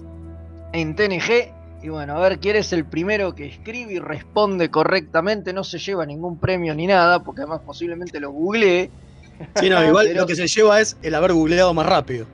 en 0.73 0.95
TNG. 0.95 1.53
Y 1.83 1.89
bueno, 1.89 2.17
a 2.17 2.19
ver 2.21 2.39
quién 2.39 2.55
es 2.55 2.73
el 2.73 2.85
primero 2.85 3.35
que 3.35 3.45
escribe 3.45 3.93
y 3.93 3.99
responde 3.99 4.71
correctamente. 4.71 5.53
No 5.53 5.63
se 5.63 5.77
lleva 5.77 6.05
ningún 6.07 6.39
premio 6.39 6.73
ni 6.73 6.87
nada, 6.87 7.19
porque 7.23 7.41
además 7.41 7.61
posiblemente 7.65 8.19
lo 8.19 8.31
googleé. 8.31 8.89
Sí, 9.55 9.69
no, 9.69 9.83
igual 9.87 10.07
Pero- 10.07 10.21
lo 10.21 10.27
que 10.27 10.35
se 10.35 10.47
lleva 10.47 10.79
es 10.79 10.97
el 11.01 11.15
haber 11.15 11.33
googleado 11.33 11.73
más 11.73 11.85
rápido. 11.85 12.25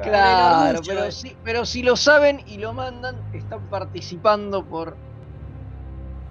Claro, 0.00 0.80
pero, 0.86 1.04
eh. 1.04 1.12
sí, 1.12 1.36
pero 1.44 1.64
si 1.64 1.82
lo 1.82 1.96
saben 1.96 2.40
y 2.46 2.58
lo 2.58 2.72
mandan, 2.72 3.16
están 3.32 3.60
participando 3.68 4.64
por 4.64 4.96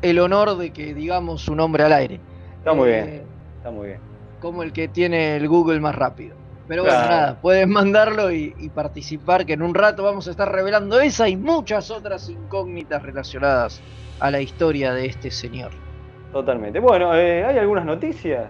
el 0.02 0.20
honor 0.20 0.58
de 0.58 0.72
que 0.72 0.94
digamos 0.94 1.42
su 1.44 1.56
nombre 1.56 1.84
al 1.84 1.94
aire. 1.94 2.20
Está 2.58 2.74
muy 2.74 2.90
Eh, 2.90 3.02
bien, 3.04 3.24
está 3.58 3.72
muy 3.72 3.88
bien. 3.88 4.00
Como 4.42 4.64
el 4.64 4.74
que 4.74 4.88
tiene 4.88 5.36
el 5.38 5.48
Google 5.48 5.80
más 5.80 5.96
rápido. 5.96 6.36
Pero 6.68 6.84
bueno, 6.84 6.98
Claro. 6.98 7.12
nada, 7.16 7.42
pueden 7.42 7.70
mandarlo 7.70 8.32
y, 8.32 8.56
y 8.58 8.70
participar, 8.70 9.46
que 9.46 9.54
en 9.54 9.62
un 9.62 9.76
rato 9.76 10.04
vamos 10.04 10.28
a 10.28 10.32
estar 10.32 10.52
revelando 10.52 11.00
esa 11.00 11.30
y 11.30 11.36
muchas 11.36 11.92
otras 11.92 12.30
incógnitas 12.30 13.02
relacionadas 13.04 13.80
a 14.20 14.32
la 14.32 14.42
historia 14.42 14.94
de 14.94 15.06
este 15.06 15.32
señor. 15.32 15.72
Totalmente. 16.32 16.80
Bueno, 16.80 17.14
eh, 17.16 17.44
¿hay 17.46 17.58
algunas 17.58 17.86
noticias? 17.86 18.46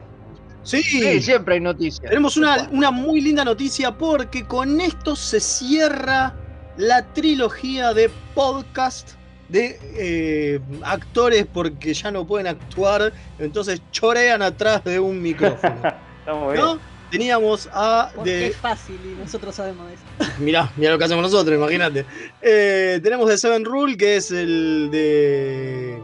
Sí, 0.64 0.84
Sí, 0.84 1.22
siempre 1.22 1.56
hay 1.56 1.60
noticias. 1.60 2.08
tenemos 2.08 2.38
una, 2.38 2.70
una 2.72 2.92
muy 2.92 3.20
linda 3.22 3.44
noticia 3.44 3.92
porque 3.92 4.46
con 4.46 4.80
esto 4.80 5.16
se 5.16 5.40
cierra 5.40 6.36
la 6.78 7.06
trilogía 7.14 7.94
de 7.94 8.10
podcast 8.36 9.12
de 9.50 9.78
eh, 9.98 10.60
actores 10.84 11.46
porque 11.52 11.94
ya 11.94 12.10
no 12.12 12.26
pueden 12.26 12.48
actuar, 12.48 13.12
entonces 13.38 13.82
chorean 13.92 14.42
atrás 14.42 14.84
de 14.84 15.00
un 15.00 15.22
micrófono. 15.22 15.76
Está 16.20 16.34
muy 16.34 16.54
bien. 16.54 16.66
¿No? 16.66 16.80
Teníamos 17.12 17.68
a 17.74 18.10
Porque 18.16 18.30
de 18.30 18.48
es 18.48 18.56
fácil 18.56 18.98
y 19.04 19.20
nosotros 19.22 19.54
sabemos 19.54 19.86
de 19.90 19.96
eso. 19.96 20.34
Mirá, 20.40 20.72
mirá 20.78 20.94
lo 20.94 20.98
que 20.98 21.04
hacemos 21.04 21.24
nosotros, 21.24 21.54
imagínate. 21.58 22.06
Eh, 22.42 23.02
tenemos 23.04 23.28
The 23.28 23.38
Seven 23.38 23.66
Rule, 23.66 23.98
que 23.98 24.16
es 24.16 24.32
el 24.32 24.88
de 24.92 26.00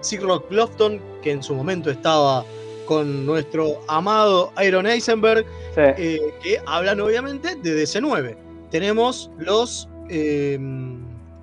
Sig 0.00 0.20
Rock 0.20 0.50
Lofton, 0.50 1.00
que 1.22 1.30
en 1.30 1.44
su 1.44 1.54
momento 1.54 1.90
estaba 1.90 2.44
con 2.88 3.26
nuestro 3.26 3.82
amado 3.86 4.50
Iron 4.64 4.86
Eisenberg, 4.86 5.44
Sí. 5.74 5.82
eh, 5.98 6.20
que 6.42 6.58
hablan 6.66 6.98
obviamente 7.00 7.54
de 7.54 7.74
DC9. 7.84 8.34
Tenemos 8.70 9.30
los, 9.38 9.90
eh, 10.08 10.58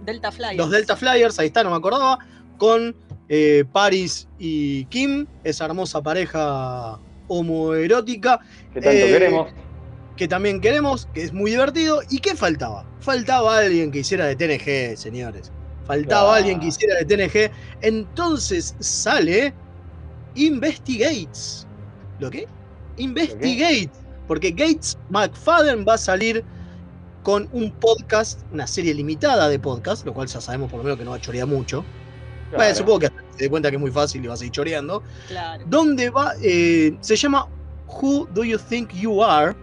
Delta 0.03 0.31
Flyers. 0.31 0.57
los 0.57 0.71
Delta 0.71 0.95
Flyers, 0.95 1.37
ahí 1.37 1.45
está, 1.47 1.63
no 1.63 1.69
me 1.69 1.75
acordaba, 1.75 2.17
con 2.57 2.95
eh, 3.29 3.63
Paris 3.71 4.27
y 4.39 4.85
Kim, 4.85 5.27
esa 5.43 5.65
hermosa 5.65 6.01
pareja 6.01 6.99
homoerótica 7.27 8.39
que 8.73 8.81
tanto 8.81 8.97
eh, 8.97 9.07
queremos. 9.11 9.47
que 10.15 10.27
también 10.27 10.59
queremos, 10.59 11.07
que 11.13 11.21
es 11.23 11.31
muy 11.33 11.51
divertido. 11.51 12.01
¿Y 12.09 12.19
qué 12.21 12.35
faltaba? 12.35 12.85
Faltaba 13.01 13.59
alguien 13.59 13.91
que 13.91 13.99
hiciera 13.99 14.25
de 14.25 14.35
TNG, 14.35 14.97
señores. 14.97 15.51
Faltaba 15.85 16.37
alguien 16.37 16.59
que 16.59 16.67
hiciera 16.67 16.95
de 16.95 17.05
TNG. 17.05 17.51
Entonces 17.81 18.75
sale 18.79 19.53
Investigates. 20.35 21.67
¿Lo 22.19 22.29
qué? 22.29 22.47
Investigate. 22.97 23.89
Porque 24.27 24.51
Gates 24.51 24.97
McFadden 25.09 25.85
va 25.87 25.93
a 25.95 25.97
salir 25.97 26.43
con 27.23 27.47
un 27.51 27.71
podcast, 27.71 28.41
una 28.51 28.67
serie 28.67 28.93
limitada 28.93 29.49
de 29.49 29.59
podcast, 29.59 30.05
lo 30.05 30.13
cual 30.13 30.27
ya 30.27 30.39
sabemos 30.41 30.69
por 30.69 30.77
lo 30.79 30.83
menos 30.83 30.97
que 30.99 31.05
no 31.05 31.11
va 31.11 31.17
a 31.17 31.21
chorear 31.21 31.47
mucho. 31.47 31.83
Claro. 32.49 32.57
Bueno, 32.57 32.75
supongo 32.75 32.99
que 32.99 33.07
se 33.07 33.43
dé 33.43 33.49
cuenta 33.49 33.69
que 33.69 33.75
es 33.77 33.81
muy 33.81 33.91
fácil 33.91 34.23
y 34.23 34.27
va 34.27 34.35
a 34.35 34.37
seguir 34.37 34.51
choreando 34.53 35.01
Claro. 35.27 35.63
donde 35.67 36.09
va, 36.11 36.33
eh, 36.41 36.95
se 37.01 37.15
llama 37.15 37.47
Who 37.87 38.27
Do 38.33 38.43
You 38.43 38.57
Think 38.59 38.93
You 38.93 39.23
Are? 39.23 39.55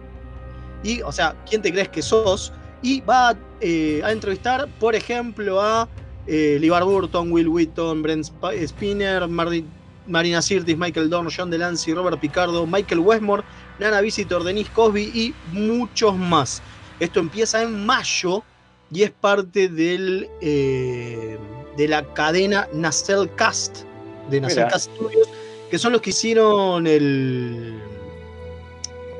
Y, 0.83 1.01
o 1.01 1.11
sea, 1.11 1.35
¿quién 1.49 1.61
te 1.61 1.71
crees 1.71 1.87
que 1.89 2.01
sos? 2.01 2.51
Y 2.81 2.99
va 3.01 3.37
eh, 3.61 4.01
a 4.03 4.11
entrevistar, 4.11 4.67
por 4.79 4.95
ejemplo, 4.95 5.61
a 5.61 5.87
eh, 6.27 6.57
LeVar 6.59 6.83
Burton, 6.83 7.31
Will 7.31 7.47
Wheaton, 7.47 8.01
Brent 8.01 8.25
Sp- 8.27 8.67
Spinner, 8.67 9.23
Mardi- 9.29 9.65
Marina 10.07 10.41
Sirtis, 10.41 10.77
Michael 10.77 11.09
Dorn, 11.09 11.29
John 11.35 11.49
Delancey, 11.49 11.93
Robert 11.93 12.19
Picardo, 12.19 12.65
Michael 12.67 12.99
Westmore, 12.99 13.43
Nana 13.79 14.01
Visitor, 14.01 14.43
Denise 14.43 14.69
Cosby 14.71 15.03
y 15.13 15.33
muchos 15.51 16.17
más. 16.17 16.61
Esto 16.99 17.19
empieza 17.19 17.61
en 17.61 17.85
mayo 17.85 18.43
y 18.91 19.03
es 19.03 19.11
parte 19.11 19.69
del, 19.69 20.27
eh, 20.41 21.37
de 21.77 21.87
la 21.87 22.03
cadena 22.13 22.67
Nacelle 22.73 23.29
Cast, 23.35 23.83
de 24.29 24.41
Nacelle. 24.41 24.67
Cast 24.69 24.91
Studios, 24.93 25.27
que 25.71 25.77
son 25.77 25.91
los 25.93 26.01
que 26.01 26.11
hicieron 26.11 26.85
el 26.85 27.79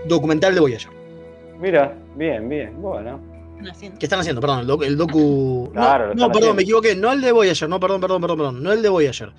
documental 0.05 0.53
de 0.53 0.59
Voyager. 0.59 0.91
Mira, 1.59 1.97
bien, 2.15 2.47
bien. 2.49 2.81
Bueno. 2.81 3.19
¿Qué 3.97 4.05
están 4.05 4.19
haciendo? 4.19 4.41
Perdón, 4.41 4.59
el, 4.59 4.67
docu- 4.67 4.85
el 4.85 4.97
docu. 4.97 5.69
Claro, 5.71 6.07
lo 6.07 6.15
no, 6.15 6.27
perdón, 6.27 6.31
haciendo. 6.33 6.53
me 6.55 6.61
equivoqué. 6.63 6.95
No 6.95 7.11
el 7.13 7.21
de 7.21 7.31
Voyager, 7.31 7.69
no, 7.69 7.79
perdón, 7.79 8.01
perdón, 8.01 8.19
perdón, 8.21 8.37
perdón. 8.37 8.63
No 8.63 8.73
el 8.73 8.81
de 8.81 8.89
Voyager. 8.89 9.31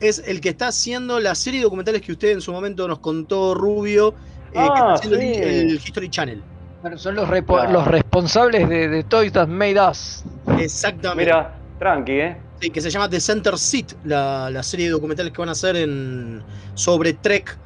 Es 0.00 0.22
el 0.26 0.40
que 0.40 0.48
está 0.50 0.68
haciendo 0.68 1.20
la 1.20 1.34
serie 1.34 1.60
de 1.60 1.64
documentales 1.64 2.00
que 2.02 2.12
usted 2.12 2.30
en 2.30 2.40
su 2.40 2.52
momento 2.52 2.88
nos 2.88 3.00
contó 3.00 3.54
Rubio, 3.54 4.14
eh, 4.48 4.52
que 4.54 4.58
Ah, 4.58 4.64
está 4.74 4.92
haciendo 4.94 5.16
el- 5.18 5.22
sí. 5.34 5.40
el, 5.42 5.74
History 5.74 6.08
Channel. 6.10 6.42
Bueno, 6.80 6.96
son 6.98 7.14
los, 7.14 7.28
repo- 7.28 7.56
Claro. 7.56 7.72
los 7.72 7.86
responsables 7.86 8.66
de, 8.68 8.88
de 8.88 9.04
Toys 9.04 9.30
That 9.32 9.48
Made 9.48 9.78
Us. 9.90 10.24
Exactamente. 10.58 11.24
Mira, 11.24 11.54
tranqui, 11.78 12.12
¿eh? 12.12 12.36
Sí, 12.60 12.70
que 12.70 12.80
se 12.80 12.90
llama 12.90 13.08
The 13.08 13.20
Center 13.20 13.58
Seat, 13.58 13.92
la, 14.04 14.48
la 14.50 14.62
serie 14.62 14.86
de 14.86 14.92
documentales 14.92 15.32
que 15.32 15.38
van 15.40 15.50
a 15.50 15.52
hacer 15.52 15.76
en, 15.76 16.42
sobre 16.74 17.12
Trek 17.14 17.58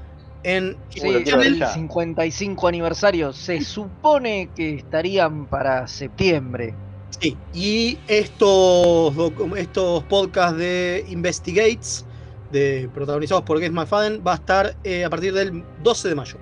en 0.42 0.76
Sí, 0.90 1.00
el 1.06 1.58
ya. 1.58 1.68
55 1.72 2.68
aniversario. 2.68 3.32
Se 3.32 3.60
supone 3.62 4.50
que 4.54 4.74
estarían 4.74 5.46
para 5.46 5.86
septiembre. 5.86 6.74
Sí, 7.20 7.36
y 7.54 7.98
estos, 8.08 9.14
estos 9.56 10.02
podcasts 10.04 10.58
de 10.58 11.04
Investigates, 11.08 12.04
de, 12.54 12.88
protagonizados 12.94 13.44
por 13.44 13.58
Gates 13.58 13.72
McFadden, 13.72 14.22
va 14.26 14.32
a 14.32 14.36
estar 14.36 14.76
eh, 14.84 15.04
a 15.04 15.10
partir 15.10 15.34
del 15.34 15.64
12 15.82 16.08
de 16.08 16.14
mayo. 16.14 16.38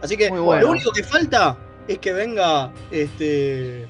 Así 0.00 0.16
que 0.16 0.30
bueno. 0.30 0.62
lo 0.62 0.70
único 0.70 0.92
que 0.92 1.02
falta 1.02 1.58
es 1.88 1.98
que 1.98 2.12
venga 2.12 2.72
este 2.92 3.88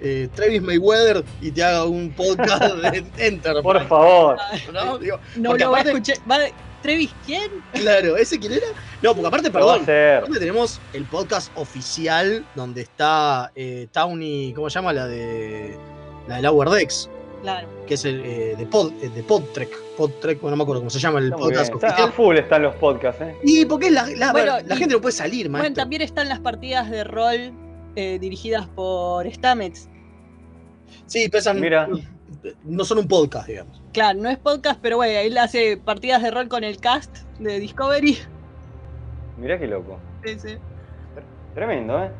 eh, 0.00 0.28
Travis 0.34 0.60
Mayweather 0.60 1.24
y 1.40 1.52
te 1.52 1.62
haga 1.62 1.84
un 1.84 2.10
podcast 2.10 2.74
de 2.74 2.98
Enterprise. 3.18 3.62
Por 3.62 3.86
favor. 3.86 4.36
¿no? 4.72 4.98
Digo, 4.98 5.20
No 5.36 5.56
va 5.70 5.78
a 5.78 5.82
escuchar. 5.82 6.16
Va- 6.30 6.38
¿Trevis 6.82 7.12
quién? 7.26 7.50
Claro, 7.72 8.16
¿ese 8.16 8.38
quién 8.38 8.52
era? 8.52 8.66
No, 9.02 9.12
porque 9.12 9.26
aparte, 9.26 9.50
perdón, 9.50 9.82
aparte 9.82 10.38
tenemos 10.38 10.80
el 10.92 11.04
podcast 11.06 11.50
oficial 11.56 12.46
donde 12.54 12.82
está 12.82 13.50
eh, 13.56 13.88
Tawny, 13.90 14.52
¿cómo 14.54 14.70
se 14.70 14.74
llama? 14.74 14.92
La 14.92 15.06
de 15.08 15.76
la 16.28 16.36
de 16.36 16.42
Lower 16.42 16.68
Decks. 16.68 17.10
Claro. 17.42 17.68
que 17.86 17.94
es 17.94 18.04
el 18.04 18.20
eh, 18.24 18.54
de, 18.58 18.66
Pod, 18.66 18.92
eh, 19.02 19.08
de 19.10 19.22
Podtrek. 19.22 19.70
Podtrek, 19.96 20.40
bueno, 20.40 20.52
no 20.52 20.56
me 20.58 20.62
acuerdo 20.64 20.80
cómo 20.82 20.90
se 20.90 20.98
llama 20.98 21.18
el 21.20 21.30
podcast. 21.32 21.72
Está- 21.74 22.04
a 22.04 22.10
full 22.10 22.36
están 22.36 22.62
los 22.62 22.74
podcasts, 22.76 23.22
¿eh? 23.22 23.36
Y 23.44 23.64
porque 23.64 23.86
es 23.86 23.92
la, 23.92 24.06
la, 24.16 24.32
Bueno, 24.32 24.56
la 24.66 24.74
y- 24.74 24.78
gente 24.78 24.94
no 24.94 25.00
puede 25.00 25.12
salir, 25.12 25.46
Bueno, 25.48 25.62
maestro. 25.62 25.82
también 25.82 26.02
están 26.02 26.28
las 26.28 26.40
partidas 26.40 26.90
de 26.90 27.04
rol 27.04 27.52
eh, 27.96 28.18
dirigidas 28.20 28.66
por 28.68 29.30
Stamets. 29.32 29.88
Sí, 31.06 31.28
pesan. 31.28 31.60
Mira. 31.60 31.88
No 32.64 32.84
son 32.84 32.98
un 32.98 33.08
podcast, 33.08 33.48
digamos. 33.48 33.80
Claro, 33.92 34.18
no 34.20 34.28
es 34.28 34.38
podcast, 34.38 34.78
pero 34.82 34.96
bueno, 34.96 35.18
él 35.18 35.36
hace 35.38 35.76
partidas 35.78 36.22
de 36.22 36.30
rol 36.30 36.48
con 36.48 36.62
el 36.64 36.78
cast 36.78 37.16
de 37.38 37.58
Discovery. 37.58 38.18
Mirá 39.38 39.58
qué 39.58 39.66
loco. 39.66 39.98
Sí, 40.24 40.38
sí. 40.38 40.56
Tremendo, 41.54 42.04
¿eh? 42.04 42.10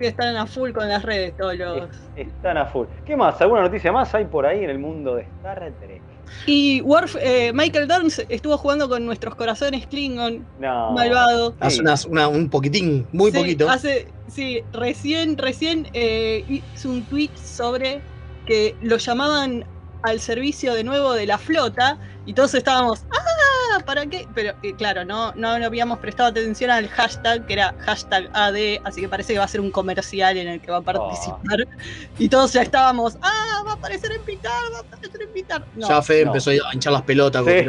Están 0.00 0.36
a 0.36 0.46
full 0.46 0.72
con 0.72 0.88
las 0.88 1.02
redes 1.02 1.36
todos 1.36 1.56
los. 1.56 1.88
Es- 2.16 2.26
Están 2.28 2.56
a 2.58 2.66
full. 2.66 2.86
¿Qué 3.04 3.16
más? 3.16 3.40
¿Alguna 3.40 3.62
noticia 3.62 3.90
más 3.92 4.14
hay 4.14 4.24
por 4.26 4.46
ahí 4.46 4.64
en 4.64 4.70
el 4.70 4.78
mundo 4.78 5.16
de 5.16 5.22
Star 5.22 5.72
Trek? 5.80 6.02
Y 6.46 6.82
Worf, 6.82 7.16
eh, 7.20 7.52
Michael 7.54 7.88
Dorns 7.88 8.22
estuvo 8.28 8.58
jugando 8.58 8.88
con 8.88 9.06
nuestros 9.06 9.34
corazones 9.34 9.86
Klingon, 9.86 10.44
No. 10.60 10.92
malvado. 10.92 11.54
Hace 11.58 11.76
Sí. 11.76 11.80
unas- 11.82 12.04
una- 12.04 12.28
un 12.28 12.50
poquitín, 12.50 13.06
muy 13.12 13.30
Sí, 13.32 13.38
poquito. 13.38 13.70
Hace, 13.70 14.08
sí, 14.28 14.62
recién, 14.72 15.38
recién 15.38 15.88
eh, 15.94 16.44
hizo 16.48 16.90
un 16.90 17.02
tweet 17.04 17.30
sobre 17.36 18.00
que 18.46 18.76
lo 18.82 18.98
llamaban 18.98 19.64
al 20.02 20.20
servicio 20.20 20.74
de 20.74 20.84
nuevo 20.84 21.12
de 21.14 21.26
la 21.26 21.38
flota 21.38 21.98
y 22.26 22.34
todos 22.34 22.54
estábamos, 22.54 23.04
¡ah! 23.10 23.24
¿Para 23.84 24.06
qué? 24.06 24.26
Pero 24.34 24.52
eh, 24.62 24.74
claro, 24.74 25.04
no, 25.04 25.32
no 25.34 25.48
habíamos 25.48 25.98
prestado 25.98 26.28
atención 26.30 26.70
al 26.70 26.88
hashtag, 26.88 27.46
que 27.46 27.52
era 27.54 27.74
hashtag 27.80 28.28
AD, 28.32 28.80
así 28.84 29.00
que 29.00 29.08
parece 29.08 29.32
que 29.32 29.38
va 29.38 29.44
a 29.44 29.48
ser 29.48 29.60
un 29.60 29.70
comercial 29.70 30.36
en 30.36 30.48
el 30.48 30.60
que 30.60 30.70
va 30.70 30.78
a 30.78 30.82
participar. 30.82 31.66
Y 32.18 32.28
todos 32.28 32.52
ya 32.52 32.62
estábamos, 32.62 33.16
¡ah! 33.22 33.62
Va 33.66 33.72
a 33.72 33.74
aparecer 33.74 34.12
en 34.12 34.22
Picard, 34.22 34.72
va 34.72 34.78
a 34.78 34.80
aparecer 34.80 35.22
en 35.22 35.28
Picard. 35.32 35.62
No, 35.74 35.88
ya 35.88 36.02
Fede 36.02 36.24
no. 36.24 36.30
empezó 36.30 36.50
a 36.50 36.54
hinchar 36.74 36.92
las 36.92 37.02
pelotas. 37.02 37.44
Sí, 37.44 37.64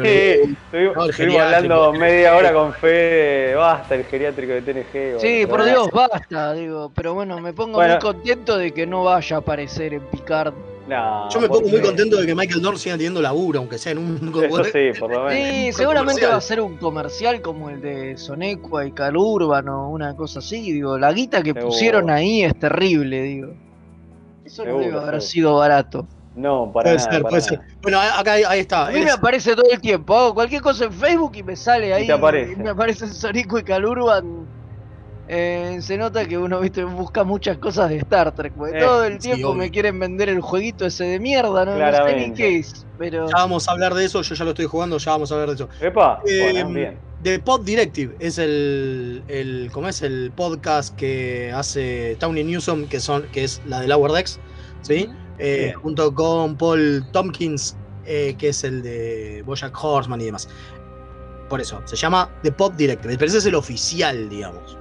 con 0.70 0.94
no 0.94 1.04
el 1.04 1.10
estuvimos 1.10 1.40
hablando 1.42 1.92
media 1.92 2.36
hora 2.36 2.52
con 2.52 2.72
Fede. 2.74 3.54
Basta 3.54 3.94
el 3.94 4.04
geriátrico 4.04 4.52
de 4.52 4.62
TNG. 4.62 5.20
Sí, 5.20 5.46
por 5.46 5.64
Dios, 5.64 5.88
basta, 5.92 6.52
digo. 6.54 6.90
Pero 6.94 7.14
bueno, 7.14 7.38
me 7.40 7.52
pongo 7.52 7.74
Bueno. 7.78 7.94
muy 7.94 8.00
contento 8.00 8.56
de 8.56 8.72
que 8.72 8.86
no 8.86 9.04
vaya 9.04 9.36
a 9.36 9.38
aparecer 9.40 9.94
en 9.94 10.02
Picard. 10.06 10.54
No, 10.90 11.28
Yo 11.30 11.40
me 11.40 11.46
pongo 11.48 11.68
muy 11.68 11.80
contento 11.80 12.16
de 12.16 12.26
que 12.26 12.34
Michael 12.34 12.60
Dorn 12.62 12.76
siga 12.76 12.96
teniendo 12.96 13.22
laburo, 13.22 13.60
aunque 13.60 13.78
sea 13.78 13.92
en 13.92 13.98
un. 13.98 14.16
Eso 14.44 14.64
sí, 14.64 14.98
por 14.98 15.10
lo 15.12 15.24
menos. 15.24 15.32
Sí, 15.48 15.66
un 15.68 15.72
seguramente 15.72 16.20
comercial. 16.20 16.32
va 16.32 16.36
a 16.36 16.40
ser 16.40 16.60
un 16.60 16.76
comercial 16.78 17.40
como 17.42 17.70
el 17.70 17.80
de 17.80 18.16
Sonecua 18.16 18.84
y 18.86 18.90
Calurban 18.92 19.68
o 19.68 19.88
una 19.90 20.16
cosa 20.16 20.40
así. 20.40 20.60
Digo, 20.72 20.98
la 20.98 21.12
guita 21.12 21.42
que 21.42 21.50
Seguro. 21.50 21.66
pusieron 21.68 22.10
ahí 22.10 22.42
es 22.42 22.58
terrible, 22.58 23.22
digo. 23.22 23.52
Eso 24.44 24.64
no 24.64 24.78
debe 24.78 24.86
haber 24.86 25.00
seguro. 25.04 25.20
sido 25.20 25.54
barato. 25.56 26.06
No, 26.34 26.70
para 26.72 26.84
Puede 26.90 26.96
nada. 26.96 27.10
ser, 27.12 27.22
para 27.22 27.30
puede 27.30 27.42
nada. 27.42 27.48
ser. 27.66 27.76
Bueno, 27.82 28.00
acá 28.00 28.32
ahí, 28.32 28.42
ahí 28.48 28.60
está. 28.60 28.86
A 28.86 28.90
mí 28.90 29.00
me 29.00 29.10
aparece 29.10 29.54
todo 29.54 29.70
el 29.70 29.80
tiempo. 29.80 30.16
Hago 30.16 30.34
cualquier 30.34 30.62
cosa 30.62 30.84
en 30.86 30.92
Facebook 30.92 31.32
y 31.36 31.42
me 31.42 31.54
sale 31.56 31.92
ahí. 31.94 32.06
te 32.06 32.12
aparece. 32.12 32.56
Me 32.56 32.70
aparece 32.70 33.06
Sonico 33.08 33.58
y 33.58 33.62
Calurban. 33.64 34.39
Eh, 35.32 35.78
se 35.80 35.96
nota 35.96 36.26
que 36.26 36.36
uno 36.36 36.58
viste 36.58 36.82
busca 36.82 37.22
muchas 37.22 37.56
cosas 37.58 37.88
de 37.88 37.98
Star 37.98 38.34
Trek. 38.34 38.52
Porque 38.52 38.78
Eh, 38.78 38.80
todo 38.80 39.04
el 39.04 39.18
tiempo 39.18 39.54
me 39.54 39.70
quieren 39.70 39.96
vender 40.00 40.28
el 40.28 40.40
jueguito 40.40 40.86
ese 40.86 41.04
de 41.04 41.20
mierda. 41.20 41.64
No, 41.64 41.76
no 41.76 42.04
sé 42.06 42.16
ni 42.16 42.34
qué 42.34 42.58
es. 42.58 42.84
Pero. 42.98 43.28
Ya 43.28 43.36
vamos 43.36 43.68
a 43.68 43.70
hablar 43.70 43.94
de 43.94 44.04
eso, 44.06 44.22
yo 44.22 44.34
ya 44.34 44.44
lo 44.44 44.50
estoy 44.50 44.66
jugando, 44.66 44.98
ya 44.98 45.12
vamos 45.12 45.30
a 45.30 45.34
hablar 45.34 45.50
de 45.50 45.54
eso. 45.54 45.68
Epa, 45.80 46.20
Eh, 46.26 46.50
bueno, 46.52 46.70
bien. 46.70 46.98
The 47.22 47.38
Pod 47.38 47.64
Directive 47.64 48.16
es 48.18 48.38
el, 48.38 49.22
el 49.28 49.70
¿cómo 49.72 49.86
es 49.88 50.02
el 50.02 50.32
podcast 50.34 50.96
que 50.96 51.52
hace 51.54 52.16
Tony 52.18 52.42
Newsom, 52.42 52.88
que 52.88 52.98
son 52.98 53.22
que 53.30 53.44
es 53.44 53.62
la 53.66 53.80
de 53.82 53.86
Lower 53.86 54.10
Decks, 54.10 54.40
¿sí? 54.82 55.08
Eh, 55.38 55.72
junto 55.80 56.12
con 56.12 56.56
Paul 56.56 57.06
Tompkins, 57.12 57.76
eh, 58.04 58.34
que 58.36 58.48
es 58.48 58.64
el 58.64 58.82
de 58.82 59.42
Bojack 59.46 59.72
Horseman 59.80 60.20
y 60.20 60.24
demás. 60.24 60.48
Por 61.48 61.60
eso, 61.60 61.80
se 61.84 61.94
llama 61.96 62.30
The 62.42 62.52
Pod 62.52 62.72
Directive, 62.72 63.14
pero 63.16 63.28
ese 63.28 63.38
es 63.38 63.46
el 63.46 63.54
oficial, 63.54 64.28
digamos, 64.28 64.78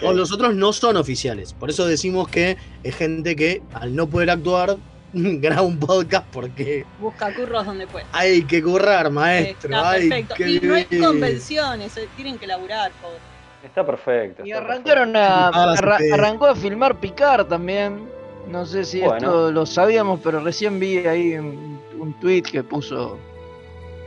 Todos 0.00 0.14
los 0.16 0.32
otros 0.32 0.54
no 0.54 0.72
son 0.72 0.96
oficiales, 0.96 1.52
por 1.52 1.70
eso 1.70 1.86
decimos 1.86 2.28
que 2.28 2.56
es 2.82 2.96
gente 2.96 3.36
que 3.36 3.62
al 3.74 3.94
no 3.94 4.06
poder 4.08 4.30
actuar 4.30 4.76
graba 5.12 5.62
un 5.62 5.78
podcast 5.78 6.26
porque 6.32 6.84
Busca 7.00 7.32
curros 7.34 7.64
donde 7.64 7.86
pueda. 7.86 8.04
hay 8.12 8.42
que 8.42 8.62
currar, 8.62 9.10
maestro. 9.10 9.70
Está 9.70 9.90
hay 9.90 10.08
perfecto. 10.08 10.34
que 10.34 10.50
Y 10.50 10.60
no 10.60 10.74
hay 10.74 10.84
convenciones, 10.84 11.96
eh, 11.96 12.08
tienen 12.16 12.38
que 12.38 12.46
laburar, 12.46 12.90
pobre. 13.00 13.16
Está 13.64 13.84
perfecto. 13.84 14.44
Y 14.44 14.52
arrancaron 14.52 15.16
a. 15.16 15.48
Ah, 15.48 15.74
arra- 15.76 15.98
arrancó 16.12 16.46
a 16.46 16.54
filmar 16.54 16.98
Picard 17.00 17.46
también. 17.46 18.08
No 18.48 18.64
sé 18.66 18.84
si 18.84 19.00
Bueno. 19.00 19.16
esto 19.16 19.50
lo 19.52 19.66
sabíamos, 19.66 20.20
pero 20.22 20.40
recién 20.40 20.78
vi 20.80 20.98
ahí 20.98 21.34
un, 21.34 21.80
un 21.98 22.18
tweet 22.20 22.42
que 22.42 22.62
puso 22.62 23.18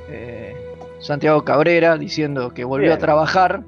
eh, 0.09 0.55
Santiago 0.99 1.43
Cabrera 1.43 1.97
diciendo 1.97 2.53
que 2.53 2.63
volvió 2.63 2.87
Bien. 2.87 2.97
a 2.97 2.99
trabajar 2.99 3.61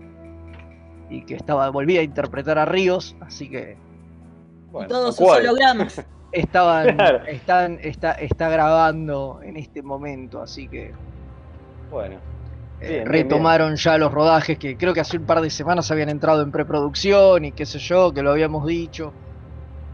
y 1.13 1.21
que 1.21 1.35
estaba 1.35 1.69
volvía 1.69 2.01
a 2.01 2.03
interpretar 2.03 2.57
a 2.57 2.65
Ríos, 2.65 3.15
así 3.21 3.49
que 3.49 3.77
Bueno, 4.71 4.87
Todos 4.89 5.15
¿a 5.15 5.17
sus 5.23 5.29
hologramas. 5.29 6.03
estaban, 6.31 6.95
Claro. 6.95 7.25
están, 7.25 7.77
está, 7.81 8.13
está 8.13 8.49
grabando 8.49 9.39
en 9.43 9.57
este 9.57 9.83
momento, 9.83 10.41
así 10.41 10.67
que 10.67 10.91
Bueno, 11.91 12.15
eh, 12.81 12.87
Bien, 12.89 12.91
bien, 12.91 13.05
retomaron 13.05 13.75
ya 13.75 13.97
los 13.99 14.11
rodajes 14.11 14.57
que 14.57 14.75
creo 14.75 14.93
que 14.93 15.01
hace 15.01 15.17
un 15.17 15.25
par 15.25 15.41
de 15.41 15.49
semanas 15.51 15.91
habían 15.91 16.09
entrado 16.09 16.41
en 16.41 16.51
preproducción 16.51 17.45
y 17.45 17.51
qué 17.51 17.65
sé 17.65 17.77
yo, 17.79 18.11
que 18.11 18.23
lo 18.23 18.31
habíamos 18.31 18.65
dicho. 18.65 19.13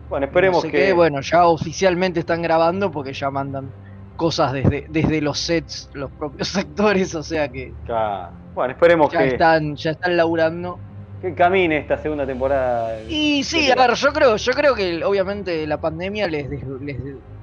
bueno, 0.10 0.26
esperemos 0.28 0.64
no 0.64 0.70
sé 0.70 0.72
que. 0.72 0.86
qué, 0.86 0.94
bueno, 0.94 1.20
ya 1.22 1.46
oficialmente 1.48 2.22
están 2.22 2.42
grabando 2.42 2.90
porque 2.90 3.12
ya 3.14 3.30
mandan 3.30 3.70
cosas 4.16 4.54
desde, 4.54 4.86
desde 4.90 5.22
los 5.22 5.38
sets, 5.40 5.90
los 5.94 6.10
propios 6.12 6.56
actores, 6.58 7.14
o 7.16 7.24
sea 7.24 7.50
que 7.50 7.74
Claro. 7.86 8.32
Bueno, 8.56 8.74
esperemos 8.74 9.12
ya 9.12 9.20
que, 9.20 9.28
están, 9.30 9.76
ya 9.76 9.92
están 9.92 10.18
laburando. 10.18 10.80
Que 11.22 11.34
camine 11.36 11.78
esta 11.78 11.98
segunda 11.98 12.26
temporada. 12.26 12.98
Y 13.10 13.44
sí, 13.44 13.66
¿Qué 13.66 13.72
a 13.74 13.76
ver, 13.76 13.94
yo 13.96 14.14
creo, 14.14 14.36
yo 14.38 14.52
creo 14.54 14.76
que 14.76 15.04
obviamente 15.04 15.66
la 15.68 15.80
pandemia 15.80 16.28
les, 16.28 16.50
des- 16.50 16.64
les, 16.82 16.98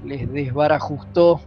les 0.04 0.32
desbarajustó 0.32 1.40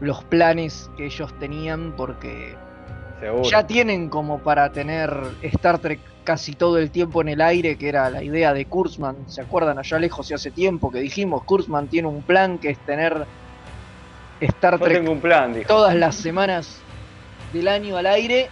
los 0.00 0.24
planes 0.24 0.88
que 0.96 1.06
ellos 1.06 1.32
tenían 1.38 1.94
porque 1.96 2.54
Seguro. 3.20 3.42
ya 3.48 3.66
tienen 3.66 4.08
como 4.08 4.38
para 4.38 4.70
tener 4.72 5.10
Star 5.42 5.80
Trek 5.80 6.00
casi 6.24 6.52
todo 6.52 6.78
el 6.78 6.90
tiempo 6.90 7.20
en 7.22 7.28
el 7.28 7.40
aire, 7.40 7.76
que 7.76 7.88
era 7.88 8.10
la 8.10 8.22
idea 8.22 8.52
de 8.52 8.66
Kurzman. 8.66 9.28
¿Se 9.28 9.40
acuerdan 9.40 9.78
allá 9.78 9.98
lejos 9.98 10.30
y 10.30 10.34
hace 10.34 10.50
tiempo 10.50 10.90
que 10.90 11.00
dijimos, 11.00 11.42
Kurzman 11.44 11.88
tiene 11.88 12.08
un 12.08 12.22
plan 12.22 12.58
que 12.58 12.70
es 12.70 12.78
tener 12.84 13.26
Star 14.40 14.78
Yo 14.78 14.84
Trek 14.84 14.98
tengo 14.98 15.12
un 15.12 15.20
plan, 15.20 15.52
dijo. 15.52 15.66
todas 15.68 15.94
las 15.96 16.14
semanas 16.16 16.80
del 17.52 17.66
año 17.68 17.96
al 17.96 18.06
aire? 18.06 18.48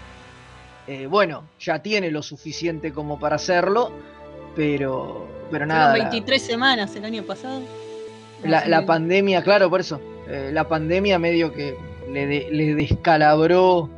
Eh, 0.87 1.07
bueno, 1.07 1.45
ya 1.59 1.81
tiene 1.83 2.11
lo 2.11 2.23
suficiente 2.23 2.93
como 2.93 3.19
para 3.19 3.37
hacerlo, 3.37 3.91
pero, 4.55 5.27
pero 5.51 5.67
nada. 5.67 5.91
Fueron 5.91 5.99
la- 6.07 6.11
23 6.11 6.43
semanas 6.43 6.95
el 6.97 7.05
año 7.05 7.23
pasado. 7.25 7.61
la, 8.45 8.87
pandemia, 8.87 9.43
claro, 9.43 9.69
por 9.71 9.81
eso. 9.81 10.01
eh, 10.29 10.51
la 10.53 10.65
pandemia 10.69 11.19
medio 11.19 11.53
que 11.53 11.77
le, 12.13 12.27
de- 12.27 12.49
le 12.51 12.75
descalabró 12.75 13.89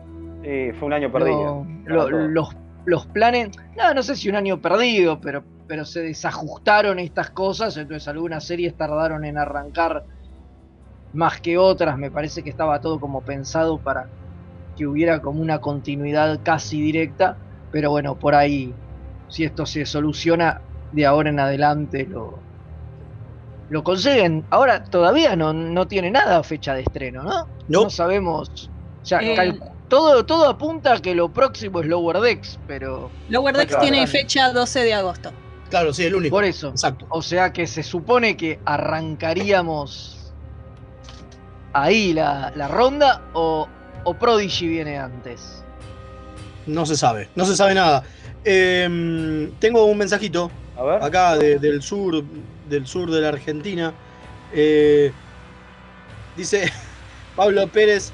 Sí, 0.42 0.72
fue 0.78 0.86
un 0.86 0.92
año 0.92 1.10
perdido. 1.12 1.66
lo- 1.84 2.08
los, 2.10 2.48
los 2.84 3.06
planes. 3.06 3.50
No, 3.76 3.92
no 3.92 4.02
sé 4.02 4.14
si 4.16 4.28
un 4.30 4.36
año 4.36 4.60
perdido, 4.60 5.20
pero, 5.20 5.42
pero 5.66 5.84
se 5.84 6.00
desajustaron 6.00 6.98
estas 6.98 7.30
cosas. 7.30 7.76
Entonces, 7.76 8.06
algunas 8.08 8.44
series 8.44 8.74
tardaron 8.76 9.24
en 9.24 9.36
arrancar 9.36 10.04
más 11.12 11.40
que 11.40 11.58
otras. 11.58 11.98
Me 11.98 12.10
parece 12.10 12.42
que 12.42 12.50
estaba 12.50 12.80
todo 12.80 13.00
como 13.00 13.20
pensado 13.22 13.78
para 13.78 14.06
que 14.78 14.86
hubiera 14.86 15.20
como 15.20 15.42
una 15.42 15.58
continuidad 15.60 16.40
casi 16.42 16.80
directa. 16.80 17.36
Pero 17.72 17.90
bueno, 17.90 18.14
por 18.14 18.34
ahí, 18.34 18.72
si 19.28 19.44
esto 19.44 19.66
se 19.66 19.84
soluciona 19.84 20.60
de 20.92 21.04
ahora 21.04 21.28
en 21.30 21.40
adelante, 21.40 22.06
lo, 22.06 22.38
lo 23.68 23.82
consiguen. 23.84 24.44
Ahora 24.50 24.84
todavía 24.84 25.36
no, 25.36 25.52
no 25.52 25.86
tiene 25.86 26.10
nada 26.10 26.42
fecha 26.42 26.72
de 26.74 26.82
estreno, 26.82 27.22
¿no? 27.24 27.30
No. 27.68 27.82
No 27.84 27.90
sabemos. 27.90 28.70
O 29.02 29.04
sea, 29.06 29.20
Eh, 29.20 29.58
todo, 29.88 30.24
todo 30.24 30.48
apunta 30.48 30.94
a 30.94 30.98
que 31.00 31.14
lo 31.14 31.28
próximo 31.30 31.80
es 31.80 31.86
Lower 31.86 32.20
Decks, 32.20 32.58
pero 32.66 33.10
Lower 33.28 33.54
Decks 33.56 33.68
Claro. 33.76 33.82
tiene 33.82 34.06
fecha 34.06 34.50
12 34.52 34.80
de 34.84 34.94
agosto. 34.94 35.30
Claro, 35.70 35.92
sí, 35.92 36.04
el 36.04 36.14
único. 36.14 36.34
por 36.34 36.44
eso. 36.44 36.68
Exacto. 36.68 37.04
O 37.10 37.20
sea 37.20 37.52
que 37.52 37.66
se 37.66 37.82
supone 37.82 38.36
que 38.38 38.58
arrancaríamos 38.64 40.32
ahí 41.74 42.12
la, 42.14 42.52
la 42.56 42.68
ronda 42.68 43.22
o, 43.34 43.68
o 44.04 44.14
Prodigy 44.14 44.66
viene 44.68 44.98
antes. 44.98 45.62
No 46.66 46.84
se 46.86 46.96
sabe, 46.96 47.28
no 47.34 47.44
se 47.44 47.56
sabe 47.56 47.74
nada. 47.74 48.02
Em, 48.44 49.50
tengo 49.58 49.84
un 49.84 49.98
mensajito 49.98 50.50
A 50.76 50.82
ver. 50.84 51.02
acá 51.02 51.36
de- 51.36 51.58
del 51.58 51.82
sur, 51.82 52.22
del 52.68 52.86
sur 52.86 53.10
de 53.10 53.20
la 53.20 53.28
Argentina. 53.28 53.92
Eh, 54.52 55.12
dice 56.36 56.70
Pablo 57.36 57.66
Pérez, 57.68 58.12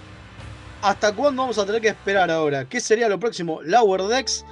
¿hasta 0.82 1.12
cuándo 1.14 1.42
vamos 1.42 1.58
a 1.58 1.66
tener 1.66 1.80
que 1.80 1.88
esperar 1.88 2.30
ahora? 2.30 2.64
¿Qué 2.68 2.80
sería 2.80 3.08
lo 3.08 3.18
próximo? 3.18 3.60
Lower 3.62 4.02
Decks. 4.04 4.44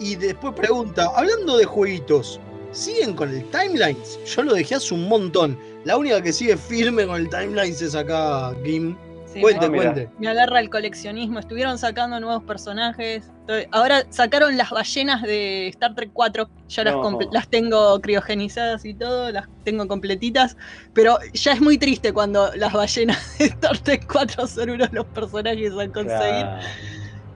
Y 0.00 0.14
después 0.16 0.54
pregunta, 0.54 1.10
hablando 1.16 1.56
de 1.56 1.64
jueguitos, 1.64 2.38
¿siguen 2.72 3.14
con 3.14 3.30
el 3.30 3.44
Timelines? 3.50 4.18
Yo 4.26 4.42
lo 4.44 4.54
dejé 4.54 4.76
hace 4.76 4.94
un 4.94 5.08
montón. 5.08 5.58
La 5.84 5.96
única 5.96 6.22
que 6.22 6.32
sigue 6.32 6.56
firme 6.56 7.04
con 7.06 7.16
el 7.16 7.28
Timelines 7.28 7.82
es 7.82 7.94
acá 7.96 8.54
Kim. 8.64 8.96
Sí, 9.32 9.40
Cuente, 9.42 9.68
mira. 9.68 9.92
cuente. 9.92 10.10
me 10.18 10.28
agarra 10.28 10.60
el 10.60 10.70
coleccionismo. 10.70 11.38
Estuvieron 11.38 11.76
sacando 11.78 12.18
nuevos 12.18 12.42
personajes. 12.44 13.30
Ahora 13.72 14.04
sacaron 14.10 14.56
las 14.56 14.70
ballenas 14.70 15.22
de 15.22 15.68
Star 15.68 15.94
Trek 15.94 16.10
4. 16.14 16.48
Ya 16.68 16.84
las, 16.84 16.94
No. 16.94 17.02
comple- 17.02 17.28
las 17.32 17.48
tengo 17.48 18.00
criogenizadas 18.00 18.84
y 18.86 18.94
todo, 18.94 19.30
las 19.30 19.46
tengo 19.64 19.86
completitas. 19.86 20.56
Pero 20.94 21.18
ya 21.34 21.52
es 21.52 21.60
muy 21.60 21.76
triste 21.78 22.12
cuando 22.12 22.50
las 22.56 22.72
ballenas 22.72 23.38
de 23.38 23.44
Star 23.46 23.78
Trek 23.78 24.06
4 24.10 24.46
son 24.46 24.70
uno 24.70 24.86
de 24.86 24.92
los 24.96 25.04
personajes 25.06 25.72
a 25.72 25.88
conseguir. 25.92 26.46
Claro. 26.46 26.60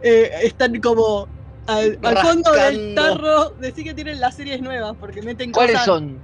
Eh, 0.02 0.31
están 0.44 0.81
como 0.81 1.28
al, 1.66 1.98
al 2.02 2.18
fondo 2.18 2.52
del 2.52 2.94
tarro. 2.94 3.50
Decir 3.61 3.85
que 3.85 3.94
tienen 3.94 4.18
las 4.18 4.35
series 4.35 4.61
nuevas 4.62 4.96
porque 4.98 5.20
meten 5.22 5.52
¿Cuáles 5.52 5.72
cosas. 5.72 5.85
son? 5.87 6.18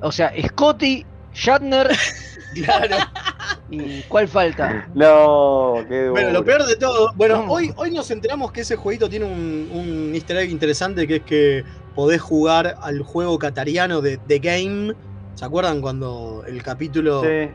O 0.00 0.10
sea, 0.10 0.32
Scotty, 0.48 1.04
Shatner 1.34 1.88
Claro. 2.54 2.96
Y 3.70 4.02
¿cuál 4.02 4.28
falta? 4.28 4.88
No, 4.94 5.74
qué 5.88 6.02
duro. 6.02 6.12
Bueno, 6.12 6.30
lo 6.30 6.44
peor 6.44 6.64
de 6.66 6.76
todo, 6.76 7.12
bueno, 7.14 7.44
hoy, 7.48 7.72
hoy 7.76 7.90
nos 7.90 8.10
enteramos 8.10 8.52
que 8.52 8.60
ese 8.62 8.76
jueguito 8.76 9.08
tiene 9.08 9.24
un, 9.24 9.68
un 9.72 10.14
easter 10.14 10.36
egg 10.38 10.50
interesante 10.50 11.06
que 11.06 11.16
es 11.16 11.22
que 11.22 11.64
podés 11.94 12.20
jugar 12.20 12.76
al 12.82 13.02
juego 13.02 13.38
catariano 13.38 14.00
de 14.00 14.18
The 14.18 14.38
Game. 14.38 14.94
¿Se 15.34 15.44
acuerdan 15.44 15.80
cuando 15.80 16.44
el 16.46 16.62
capítulo, 16.62 17.22
Sí. 17.22 17.50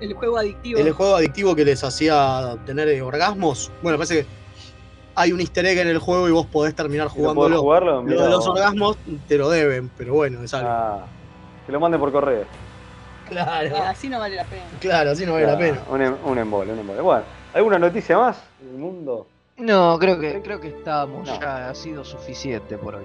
El 0.00 0.14
juego 0.14 0.36
adictivo. 0.38 0.80
el 0.80 0.90
juego 0.90 1.14
adictivo 1.16 1.54
que 1.54 1.64
les 1.64 1.84
hacía 1.84 2.56
tener 2.66 2.88
eh, 2.88 3.02
orgasmos? 3.02 3.70
Bueno, 3.82 3.98
parece 3.98 4.22
que 4.22 4.26
hay 5.14 5.30
un 5.30 5.38
easter 5.40 5.64
egg 5.66 5.78
en 5.78 5.88
el 5.88 5.98
juego 5.98 6.26
y 6.26 6.32
vos 6.32 6.46
podés 6.46 6.74
terminar 6.74 7.06
¿Y 7.14 7.20
¿No 7.20 7.34
podés 7.34 7.34
jugándolo. 7.34 7.60
jugarlo? 7.62 8.02
Lo 8.02 8.22
de 8.24 8.30
los 8.30 8.46
orgasmos 8.48 8.96
te 9.28 9.38
lo 9.38 9.48
deben, 9.50 9.90
pero 9.96 10.14
bueno, 10.14 10.42
es 10.42 10.52
algo. 10.54 10.68
Ah, 10.70 11.06
que 11.66 11.70
lo 11.70 11.78
manden 11.78 12.00
por 12.00 12.10
correo. 12.10 12.44
Claro, 13.32 13.76
Ah, 13.76 13.90
así 13.90 14.08
no 14.08 14.18
vale 14.18 14.36
la 14.36 14.44
pena. 14.44 14.62
claro, 14.80 15.10
así 15.10 15.24
no 15.26 15.32
vale 15.32 15.46
la 15.46 15.58
pena. 15.58 15.82
Un, 15.90 16.02
em- 16.02 16.16
un 16.24 16.38
embole, 16.38 16.72
un 16.72 16.78
embole. 16.78 17.00
Bueno, 17.00 17.22
¿alguna 17.54 17.78
noticia 17.78 18.18
más 18.18 18.36
del 18.60 18.78
mundo? 18.78 19.26
No, 19.56 19.98
creo 19.98 20.18
que 20.18 20.40
creo 20.42 20.60
que 20.60 20.68
estábamos 20.68 21.26
No. 21.28 21.40
ya 21.40 21.70
ha 21.70 21.74
sido 21.74 22.04
suficiente 22.04 22.76
por 22.78 22.96
hoy. 22.96 23.04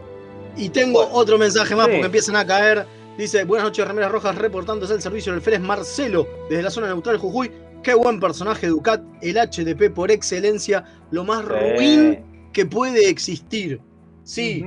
Y 0.56 0.70
tengo 0.70 1.00
Bueno, 1.04 1.16
otro 1.16 1.38
mensaje 1.38 1.76
más 1.76 1.86
sí. 1.86 1.92
porque 1.92 2.06
empiezan 2.08 2.36
a 2.36 2.46
caer. 2.46 2.86
Dice, 3.18 3.44
buenas 3.46 3.66
noches, 3.66 3.88
Remeras 3.88 4.12
Rojas, 4.12 4.36
reportándose 4.36 4.94
el 4.94 5.02
servicio 5.02 5.32
del 5.34 5.42
Férez 5.42 5.60
Marcelo, 5.60 6.28
desde 6.50 6.62
la 6.64 6.70
zona 6.70 6.88
neutral 6.88 7.18
Jujuy. 7.18 7.52
Qué 7.82 7.94
buen 7.94 8.20
personaje 8.20 8.68
Ducat, 8.68 9.02
el 9.22 9.38
HDP 9.38 9.90
por 9.94 10.12
excelencia, 10.12 10.84
lo 11.12 11.24
más 11.24 11.44
ruin 11.46 12.50
que 12.54 12.66
puede 12.66 13.10
existir. 13.10 13.80
Sí, 14.24 14.64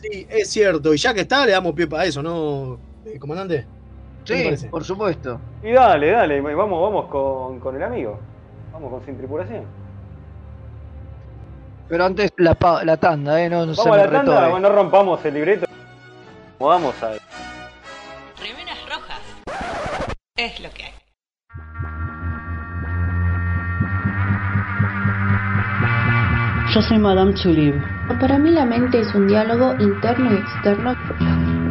sí, 0.00 0.26
es 0.30 0.48
cierto. 0.50 0.94
Y 0.94 0.98
ya 0.98 1.12
que 1.14 1.22
está, 1.22 1.44
le 1.44 1.52
damos 1.52 1.74
pie 1.74 1.86
para 1.86 2.04
eso, 2.04 2.22
¿no? 2.22 2.78
eh, 3.06 3.18
comandante? 3.18 3.66
¿Qué 4.24 4.50
le 4.50 4.56
Sí, 4.56 4.68
por 4.68 4.84
supuesto. 4.84 5.40
Y 5.62 5.72
dale, 5.72 6.10
dale, 6.10 6.40
vamos, 6.40 6.80
vamos 6.80 7.06
con, 7.10 7.60
con 7.60 7.76
el 7.76 7.82
amigo. 7.82 8.18
Vamos 8.72 8.90
con 8.90 9.04
sin 9.04 9.16
tripulación. 9.16 9.64
Pero 11.88 12.04
antes 12.04 12.32
la, 12.38 12.56
la 12.84 12.96
tanda, 12.96 13.40
¿eh? 13.42 13.50
No, 13.50 13.66
no 13.66 13.74
se 13.74 13.82
Vamos 13.82 13.98
a 13.98 14.06
me 14.06 14.12
la 14.12 14.18
tanda, 14.24 14.58
no 14.58 14.68
rompamos 14.70 15.24
el 15.24 15.34
libreto. 15.34 15.66
Vamos 16.58 16.94
a 17.02 17.08
Remeras 18.40 18.78
rojas. 18.88 19.20
Es 20.36 20.60
lo 20.60 20.70
que 20.70 20.84
hay. 20.84 20.94
Yo 26.74 26.82
soy 26.82 26.98
Madame 26.98 27.34
Tulip. 27.34 27.74
Para 28.18 28.38
mí 28.38 28.50
la 28.50 28.64
mente 28.64 29.00
es 29.00 29.14
un 29.14 29.28
diálogo 29.28 29.74
interno 29.78 30.32
y 30.32 30.38
externo. 30.38 30.96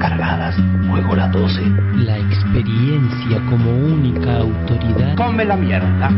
Cargadas, 0.03 0.53
juego 0.89 1.15
las 1.15 1.31
12. 1.31 1.61
La 2.05 2.17
experiencia 2.17 3.39
como 3.49 3.71
única 3.71 4.39
autoridad. 4.39 5.15
Come 5.15 5.45
la 5.45 5.55
mierda. 5.55 6.09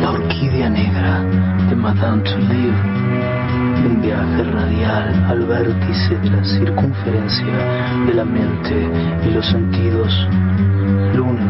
La 0.00 0.10
orquídea 0.10 0.68
negra 0.68 1.22
de 1.68 1.76
Madame 1.76 2.22
Touleau. 2.24 2.74
Un 3.86 4.02
viaje 4.02 4.42
radial 4.42 5.24
al 5.28 5.46
vértice 5.46 6.18
de 6.18 6.30
la 6.30 6.42
circunferencia 6.42 7.56
de 8.04 8.14
la 8.14 8.24
mente 8.24 8.90
y 9.24 9.30
los 9.30 9.46
sentidos. 9.46 10.12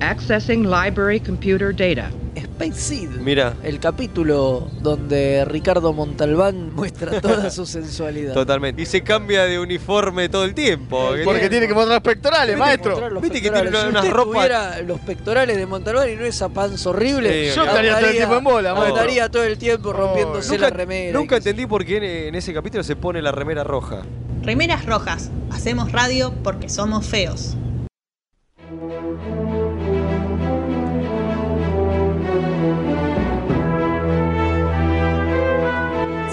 Accessing 0.00 0.64
library 0.68 1.20
computer 1.20 1.74
data. 1.74 2.10
Space 2.34 2.74
Seed. 2.78 3.10
Mira. 3.20 3.54
El 3.62 3.80
capítulo 3.80 4.68
donde 4.82 5.44
Ricardo 5.46 5.92
Montalbán 5.94 6.72
muestra 6.74 7.20
toda 7.20 7.50
su 7.50 7.64
sensualidad. 7.66 8.34
Totalmente. 8.34 8.82
Y 8.82 8.86
se 8.86 9.02
cambia 9.02 9.44
de 9.44 9.58
uniforme 9.58 10.28
todo 10.28 10.44
el 10.44 10.54
tiempo. 10.54 11.10
Porque 11.24 11.48
tiene 11.48 11.66
que 11.66 11.72
mostrar 11.74 11.94
los 11.96 12.02
pectorales, 12.02 12.56
Tiene 12.56 12.76
que 12.76 12.88
maestro. 12.88 13.10
los 13.10 13.22
Viste 13.22 13.40
que 13.40 13.50
tiene 13.50 13.70
Si 13.70 13.86
una- 13.86 14.00
usted 14.00 14.12
ropas- 14.12 14.32
tuviera 14.34 14.82
los 14.82 15.00
pectorales 15.00 15.56
de 15.56 15.66
Montalbán 15.66 16.10
y 16.10 16.16
no 16.16 16.24
esa 16.24 16.48
panza 16.50 16.90
horrible, 16.90 17.50
Sí, 17.50 17.56
Yo 17.56 17.64
estaría 17.64 17.96
todo 17.98 18.06
el 18.10 18.16
tiempo 18.16 18.36
en 18.36 18.44
bola, 18.44 18.74
maestro. 18.74 18.94
Andaría 18.96 19.28
todo 19.30 19.44
el 19.44 19.58
tiempo 19.58 19.92
rompiéndose 19.94 20.50
Nunca, 20.52 20.70
la 20.70 20.76
remera. 20.76 21.18
nunca 21.18 21.36
entendí 21.36 21.66
por 21.66 21.84
qué 21.86 21.96
en, 21.96 22.04
en 22.04 22.34
ese 22.34 22.52
capítulo 22.52 22.82
se 22.84 22.96
pone 22.96 23.22
la 23.22 23.32
remera 23.32 23.64
roja. 23.64 24.02
Remeras 24.42 24.84
rojas. 24.84 25.30
Hacemos 25.50 25.90
radio 25.92 26.34
porque 26.42 26.68
somos 26.68 27.06
feos. 27.06 27.56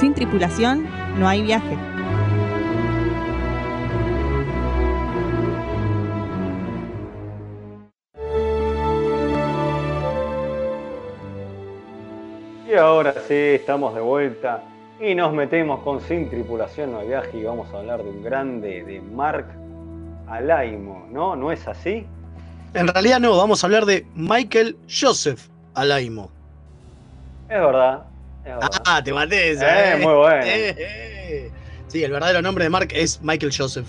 Sin 0.04 0.13
tripulación 0.13 0.86
no 1.18 1.30
hay 1.30 1.44
viaje. 1.44 1.78
Y 12.68 12.76
ahora 12.76 13.13
sí, 13.13 13.34
estamos 13.34 13.96
de 13.96 14.02
vuelta 14.02 14.62
y 15.00 15.16
nos 15.16 15.32
metemos 15.32 15.80
con 15.84 16.02
Sin 16.02 16.30
Tripulación 16.30 16.92
No 16.92 17.00
hay 17.00 17.08
Viaje 17.08 17.38
y 17.38 17.44
vamos 17.46 17.74
a 17.74 17.78
hablar 17.78 18.04
de 18.04 18.10
un 18.10 18.22
grande 18.22 18.84
de 18.84 19.00
Mark 19.00 19.46
Alaimo, 20.28 21.08
¿no? 21.12 21.38
¿No 21.38 21.50
es 21.50 21.66
así? 21.66 22.06
En 22.74 22.89
realidad 22.89 23.22
no, 23.22 23.38
vamos 23.38 23.63
a 23.63 23.68
hablar 23.68 23.86
de 23.86 24.06
Michael 24.16 24.76
Joseph 24.86 25.48
Alaimo. 25.76 26.30
Es 27.48 27.58
verdad. 27.58 28.04
Ah, 28.86 29.02
te 29.04 29.14
maté 29.14 29.52
esa. 29.52 29.94
Eh, 29.94 29.98
muy 29.98 30.14
bueno. 30.14 30.46
Eh, 30.46 30.76
eh. 30.78 31.52
Sí, 31.88 32.04
el 32.04 32.12
verdadero 32.12 32.42
nombre 32.42 32.64
de 32.66 32.70
Mark 32.70 32.90
es 32.94 33.22
Michael 33.22 33.54
Joseph. 33.56 33.88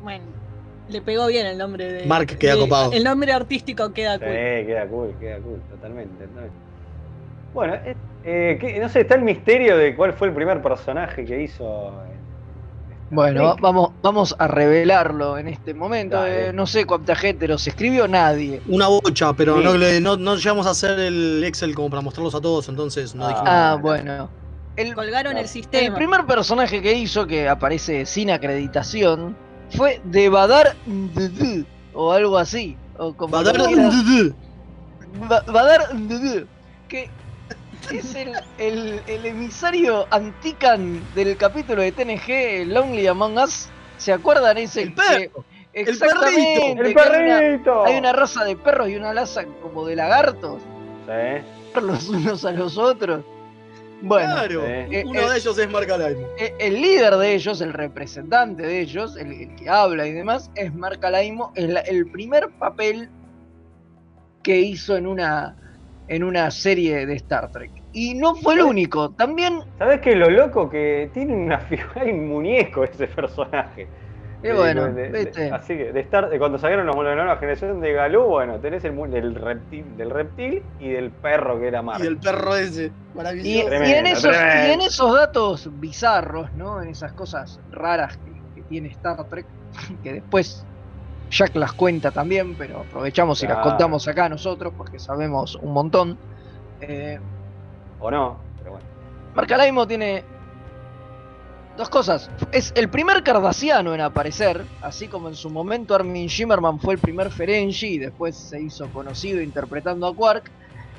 Bueno, 0.00 0.24
le 0.88 1.00
pegó 1.02 1.26
bien 1.26 1.46
el 1.46 1.58
nombre 1.58 1.92
de. 1.92 2.06
Mark 2.06 2.26
queda 2.38 2.54
de- 2.54 2.60
copado. 2.60 2.92
El 2.92 3.04
nombre 3.04 3.32
artístico 3.32 3.92
queda 3.92 4.14
Sí, 4.14 4.20
cool. 4.24 4.66
queda 4.66 4.86
cool, 4.88 5.14
queda 5.18 5.38
cool, 5.40 5.60
totalmente. 5.70 6.24
totalmente. 6.26 6.56
Bueno, 7.52 7.74
eh, 7.74 7.94
eh, 8.24 8.58
¿qué- 8.60 8.78
no 8.80 8.88
sé, 8.88 9.00
está 9.00 9.14
el 9.14 9.22
misterio 9.22 9.76
de 9.76 9.94
cuál 9.94 10.12
fue 10.12 10.28
el 10.28 10.34
primer 10.34 10.60
personaje 10.62 11.24
que 11.24 11.42
hizo. 11.42 12.02
Bueno, 13.14 13.44
va- 13.44 13.56
vamos, 13.60 13.90
vamos 14.02 14.34
a 14.38 14.48
revelarlo 14.48 15.38
en 15.38 15.48
este 15.48 15.72
momento. 15.74 16.26
Eh, 16.26 16.52
no 16.52 16.66
sé 16.66 16.84
cuánta 16.84 17.14
gente 17.14 17.46
los 17.48 17.66
escribió, 17.66 18.08
nadie. 18.08 18.60
Una 18.66 18.88
bocha, 18.88 19.32
pero 19.34 19.58
Sí. 19.58 19.64
no, 19.64 19.76
le- 19.76 20.00
no, 20.00 20.16
no 20.16 20.36
llegamos 20.36 20.66
a 20.66 20.70
hacer 20.70 20.98
el 20.98 21.42
Excel 21.44 21.74
como 21.74 21.90
para 21.90 22.02
mostrarlos 22.02 22.34
a 22.34 22.40
todos, 22.40 22.68
entonces 22.68 23.14
no 23.14 23.26
dijimos. 23.28 23.48
Ah, 23.50 23.78
bueno. 23.80 24.30
El, 24.76 24.94
Colgaron 24.94 25.34
el 25.36 25.44
el 25.44 25.48
sistema. 25.48 25.94
primer 25.94 26.26
personaje 26.26 26.82
que 26.82 26.94
hizo, 26.94 27.26
que 27.28 27.48
aparece 27.48 28.06
sin 28.06 28.30
acreditación, 28.30 29.36
fue 29.70 30.00
de 30.04 30.28
Badar 30.28 30.74
o 31.92 32.12
algo 32.12 32.36
así. 32.38 32.76
O 32.98 33.14
como 33.14 33.32
Badar. 33.32 33.56
Ba- 35.28 35.44
Badar 35.46 35.80
que 36.88 37.08
es 37.90 38.14
el, 38.14 38.32
el- 38.58 39.00
el 39.06 39.26
emisario 39.26 40.06
antican 40.10 41.02
del 41.14 41.36
capítulo 41.36 41.82
de 41.82 41.92
TNG 41.92 42.66
Lonely 42.66 43.06
Among 43.06 43.38
Us. 43.38 43.68
¿Se 43.98 44.12
acuerdan 44.12 44.58
ese? 44.58 44.82
El 44.82 44.92
perro, 44.94 45.08
que- 45.16 45.30
el 45.80 45.88
Exactamente, 45.88 46.74
perrito, 46.76 46.82
el 46.82 46.86
hay 46.86 47.22
una- 47.26 47.38
perrito. 47.38 47.84
Hay 47.84 47.96
una 47.98 48.12
raza 48.12 48.44
de 48.44 48.56
perros 48.56 48.88
y 48.88 48.96
una 48.96 49.12
raza 49.12 49.44
como 49.62 49.84
de 49.86 49.96
lagartos, 49.96 50.62
Sí. 51.06 51.80
los 51.80 52.08
unos 52.08 52.44
a 52.44 52.52
los 52.52 52.78
otros. 52.78 53.24
Bueno, 54.02 54.34
claro, 54.34 54.64
eh, 54.66 55.02
uno 55.06 55.20
eh, 55.20 55.30
de 55.30 55.36
ellos 55.38 55.56
es 55.58 55.70
Mark 55.70 55.90
Alaimo. 55.90 56.26
eh, 56.38 56.52
el 56.58 56.74
líder 56.80 57.16
de 57.16 57.34
ellos, 57.34 57.60
el 57.62 57.72
representante 57.72 58.62
de 58.62 58.80
ellos, 58.80 59.16
el, 59.16 59.32
el 59.32 59.54
que 59.56 59.68
habla 59.70 60.06
y 60.06 60.12
demás, 60.12 60.50
es 60.56 60.74
Mark 60.74 61.02
Alaimo, 61.04 61.52
es 61.54 61.70
la- 61.70 61.80
el 61.80 62.06
primer 62.10 62.50
papel 62.50 63.08
que 64.42 64.58
hizo 64.60 64.96
en 64.96 65.06
una, 65.06 65.56
en 66.06 66.22
una 66.24 66.50
serie 66.50 67.06
de 67.06 67.14
Star 67.14 67.50
Trek. 67.50 67.70
Y 67.92 68.14
no 68.14 68.34
fue 68.34 68.54
el 68.54 68.62
único, 68.62 69.10
también, 69.14 69.60
¿Sabes 69.78 70.00
qué? 70.00 70.14
Lo 70.16 70.28
loco 70.28 70.68
que 70.68 71.10
tiene 71.14 71.34
una 71.34 71.58
figura, 71.58 71.92
hay 72.02 72.10
un 72.10 72.28
muñeco 72.28 72.84
ese 72.84 73.06
personaje. 73.06 73.88
eh, 74.42 74.52
bueno, 74.52 74.92
de- 74.92 75.08
de- 75.10 75.24
viste. 75.24 75.50
así 75.50 75.76
que 75.76 75.92
de 75.92 76.00
Star, 76.00 76.28
de 76.28 76.38
cuando 76.38 76.58
salieron 76.58 76.86
los 76.86 76.96
la 76.96 77.14
nueva 77.14 77.36
generación 77.38 77.80
de 77.80 77.92
Galú, 77.92 78.24
bueno, 78.24 78.58
tenés 78.60 78.84
el 78.84 78.94
del 79.10 79.34
reptil, 79.34 79.96
del 79.96 80.10
reptil 80.10 80.62
y 80.80 80.90
del 80.90 81.10
perro 81.12 81.58
que 81.58 81.68
era 81.68 81.80
Mark. 81.80 82.02
Y 82.04 82.06
el 82.06 82.18
perro 82.18 82.54
ese, 82.56 82.86
Y, 82.86 83.16
maravilloso. 83.16 83.48
y 83.84 83.92
en 83.92 84.06
esos, 84.06 84.24
y 84.34 84.38
tremendo. 84.38 84.74
en 84.74 84.80
esos 84.82 85.14
datos 85.14 85.80
bizarros, 85.80 86.52
¿no? 86.54 86.82
En 86.82 86.90
esas 86.90 87.12
cosas 87.14 87.58
raras 87.70 88.18
que, 88.18 88.32
que 88.54 88.62
tiene 88.68 88.88
Star 88.88 89.26
Trek, 89.28 89.46
que 90.02 90.12
después 90.12 90.66
Jack 91.34 91.56
las 91.56 91.72
cuenta 91.72 92.10
también, 92.12 92.54
pero 92.54 92.80
aprovechamos 92.80 93.42
y 93.42 93.46
las 93.48 93.58
contamos 93.58 94.06
acá 94.06 94.28
nosotros 94.28 94.72
porque 94.76 94.98
sabemos 94.98 95.56
un 95.56 95.72
montón. 95.72 96.16
Eh, 96.80 97.18
O 98.00 98.10
no, 98.10 98.36
pero 98.58 98.72
bueno. 98.72 98.86
Marcalaimo 99.34 99.86
tiene 99.86 100.22
dos 101.76 101.88
cosas. 101.88 102.30
Es 102.52 102.72
el 102.76 102.88
primer 102.88 103.22
cardasiano 103.24 103.94
en 103.94 104.00
aparecer, 104.00 104.64
así 104.80 105.08
como 105.08 105.28
en 105.28 105.34
su 105.34 105.50
momento 105.50 105.94
Armin 105.94 106.28
Shimmerman 106.28 106.78
fue 106.78 106.94
el 106.94 107.00
primer 107.00 107.30
Ferengi 107.30 107.94
y 107.94 107.98
después 107.98 108.36
se 108.36 108.60
hizo 108.60 108.86
conocido 108.90 109.40
interpretando 109.40 110.06
a 110.06 110.14
Quark. 110.14 110.50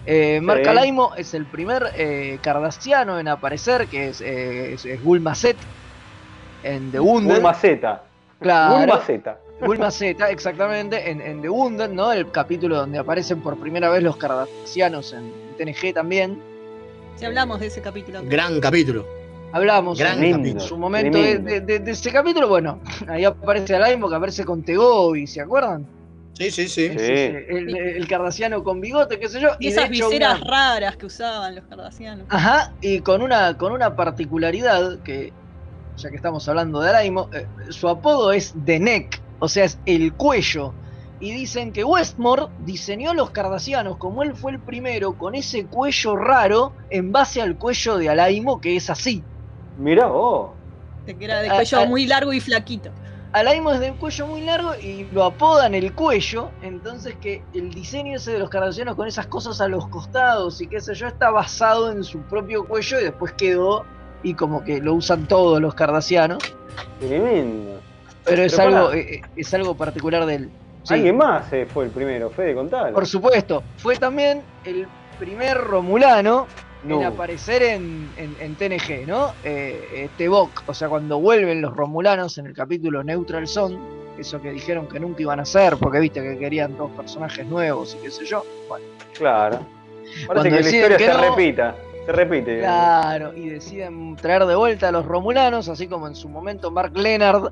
Eh, 0.05 0.39
Mark 0.41 0.61
Sí. 0.63 0.69
Alaimo 0.69 1.15
es 1.15 1.33
el 1.33 1.45
primer 1.45 1.91
eh, 1.95 2.39
cardasiano 2.41 3.17
en 3.19 3.27
aparecer, 3.27 3.87
que 3.87 4.09
es, 4.09 4.21
eh, 4.21 4.73
es, 4.73 4.85
es 4.85 5.01
Bulma 5.03 5.33
Set 5.33 5.57
en 6.63 6.91
The 6.91 6.99
Wounded. 6.99 7.35
Bulma 7.35 7.53
Z. 7.53 8.01
Claro. 8.39 9.01
Z. 9.01 9.37
Bulma 9.61 9.89
Z, 9.89 10.29
exactamente, 10.29 11.09
en, 11.09 11.21
en 11.21 11.41
The 11.41 11.49
Wounded, 11.49 11.89
¿no? 11.89 12.11
El 12.11 12.29
capítulo 12.31 12.75
donde 12.77 12.99
aparecen 12.99 13.41
por 13.41 13.57
primera 13.57 13.89
vez 13.89 14.03
los 14.03 14.17
cardasianos 14.17 15.13
en 15.13 15.31
TNG 15.57 15.93
también. 15.93 16.39
Si 17.15 17.25
hablamos 17.25 17.59
de 17.61 17.67
ese 17.67 17.81
capítulo. 17.81 18.19
Gran 18.25 18.59
capítulo. 18.59 19.05
Hablamos 19.53 19.97
Gran 19.97 20.21
en 20.21 20.33
capítulo. 20.37 20.59
su 20.59 20.77
momento 20.77 21.17
de, 21.17 21.23
tremendo. 21.39 21.49
de- 21.51 21.61
de- 21.61 21.79
de 21.79 21.91
ese 21.91 22.11
capítulo. 22.11 22.49
Bueno, 22.49 22.81
ahí 23.07 23.23
aparece 23.23 23.75
Alaimo 23.75 24.09
que 24.09 24.15
aparece 24.15 24.43
con 24.43 24.61
Tegobi, 24.63 25.25
¿se 25.25 25.39
acuerdan? 25.39 25.87
Sí, 26.33 26.51
sí, 26.51 26.67
sí. 26.67 26.87
El, 26.87 27.73
el 27.77 28.07
cardasiano 28.09 28.61
con 28.61 28.81
bigote, 28.81 29.17
qué 29.17 29.29
sé 29.29 29.39
yo. 29.39 29.51
Y 29.57 29.69
esas 29.69 29.85
hecho 29.85 30.09
viseras 30.09 30.41
una- 30.41 30.51
raras 30.51 30.97
que 30.97 31.05
usaban 31.05 31.55
los 31.55 31.63
cardasianos. 31.63 32.25
Ajá, 32.29 32.73
y 32.81 32.99
con 32.99 33.21
una, 33.21 33.57
con 33.57 33.71
una 33.71 33.95
particularidad 33.95 34.99
que, 34.99 35.31
ya 35.95 36.09
que 36.09 36.17
estamos 36.17 36.45
hablando 36.49 36.81
de 36.81 36.89
Alaimo, 36.89 37.29
eh, 37.33 37.47
su 37.69 37.87
apodo 37.87 38.33
es 38.33 38.53
The 38.65 38.77
Neck, 38.81 39.21
o 39.39 39.47
sea, 39.47 39.65
es 39.65 39.79
el 39.85 40.13
cuello. 40.13 40.73
Y 41.19 41.31
dicen 41.31 41.71
que 41.71 41.83
Westmore 41.83 42.47
diseñó 42.65 43.13
los 43.13 43.29
cardasianos 43.29 43.97
como 43.97 44.21
él 44.23 44.35
fue 44.35 44.51
el 44.51 44.59
primero, 44.59 45.17
con 45.17 45.33
ese 45.33 45.65
cuello 45.65 46.15
raro, 46.15 46.73
en 46.89 47.11
base 47.11 47.41
al 47.41 47.57
cuello 47.57 47.97
de 47.97 48.09
Alaimo, 48.09 48.59
que 48.59 48.75
es 48.75 48.89
así. 48.89 49.23
Mirá 49.77 50.07
vos. 50.07 50.51
De 51.05 51.15
que 51.15 51.25
era 51.25 51.39
de 51.39 51.49
Ah, 51.49 51.55
cuello 51.55 51.79
ah. 51.79 51.85
muy 51.85 52.05
largo 52.05 52.33
y 52.33 52.39
flaquito. 52.39 52.91
Alaimo 53.31 53.71
es 53.71 53.81
de 53.81 53.91
cuello 53.93 54.27
muy 54.27 54.41
largo 54.41 54.75
y 54.75 55.07
lo 55.11 55.25
apodan 55.25 55.73
el 55.75 55.93
cuello, 55.93 56.51
entonces 56.61 57.15
que 57.15 57.43
el 57.53 57.73
diseño 57.73 58.15
ese 58.15 58.31
de 58.31 58.39
los 58.39 58.49
cardasianos 58.49 58.95
con 58.95 59.09
esas 59.09 59.27
cosas 59.27 59.59
a 59.59 59.67
los 59.67 59.89
costados 59.89 60.61
y 60.61 60.67
qué 60.67 60.79
sé 60.79 60.93
yo 60.93 61.07
está 61.07 61.31
basado 61.31 61.91
en 61.91 62.05
su 62.05 62.19
propio 62.21 62.65
cuello 62.65 62.97
y 62.99 63.03
después 63.03 63.33
quedó 63.33 63.83
y 64.23 64.35
como 64.35 64.63
que 64.63 64.79
lo 64.79 64.93
usan 64.93 65.27
todos 65.27 65.61
los 65.61 65.75
cardasianos, 65.75 66.39
Tremendo. 66.99 67.81
Pero 68.25 68.43
es 68.43 68.55
Pero 68.55 68.67
algo 68.69 68.87
pará. 68.89 68.97
eh, 68.99 69.15
eh, 69.15 69.21
es 69.35 69.53
algo 69.53 69.75
particular 69.75 70.25
del 70.25 70.49
sí, 70.83 70.93
Alguien 70.95 71.17
más 71.17 71.51
eh, 71.53 71.65
fue 71.71 71.85
el 71.85 71.91
primero, 71.91 72.29
Fede, 72.29 72.55
contalo. 72.55 72.93
Por 72.93 73.05
supuesto, 73.07 73.63
fue 73.77 73.95
también 73.97 74.43
el 74.63 74.87
primer 75.19 75.57
romulano 75.57 76.47
No. 76.83 76.99
en 76.99 77.05
aparecer 77.05 77.63
en, 77.63 78.11
en- 78.17 78.35
en 78.39 78.55
TNG, 78.55 79.07
¿no? 79.07 79.33
Eh, 79.43 79.79
eh, 79.93 80.09
Tevok, 80.17 80.63
o 80.67 80.73
sea, 80.73 80.89
cuando 80.89 81.19
vuelven 81.19 81.61
los 81.61 81.75
romulanos 81.75 82.37
en 82.37 82.47
el 82.47 82.53
capítulo 82.53 83.03
Neutral 83.03 83.47
Zone, 83.47 83.77
eso 84.19 84.41
que 84.41 84.51
dijeron 84.51 84.87
que 84.87 84.99
nunca 84.99 85.21
iban 85.21 85.39
a 85.39 85.43
hacer, 85.43 85.77
porque 85.77 85.99
viste 85.99 86.21
que 86.21 86.37
querían 86.37 86.77
dos 86.77 86.91
personajes 86.91 87.45
nuevos 87.47 87.95
y 87.99 88.03
qué 88.03 88.11
sé 88.11 88.25
yo. 88.25 88.43
Bueno, 88.69 88.85
Claro. 89.17 89.59
Parece 90.05 90.25
Cuando 90.27 90.43
que 90.43 90.49
la 90.51 90.59
historia 90.61 90.97
que 90.97 91.05
se 91.05 91.13
no- 91.13 91.21
repita. 91.29 91.75
Se 92.05 92.11
repite. 92.11 92.59
claro, 92.59 93.33
y 93.35 93.49
deciden 93.49 94.15
traer 94.17 94.45
de 94.45 94.55
vuelta 94.55 94.89
a 94.89 94.91
los 94.91 95.03
romulanos, 95.05 95.67
así 95.69 95.87
como 95.87 96.07
en 96.07 96.13
su 96.15 96.29
momento 96.29 96.69
Mark 96.69 96.95
Leonard 96.95 97.51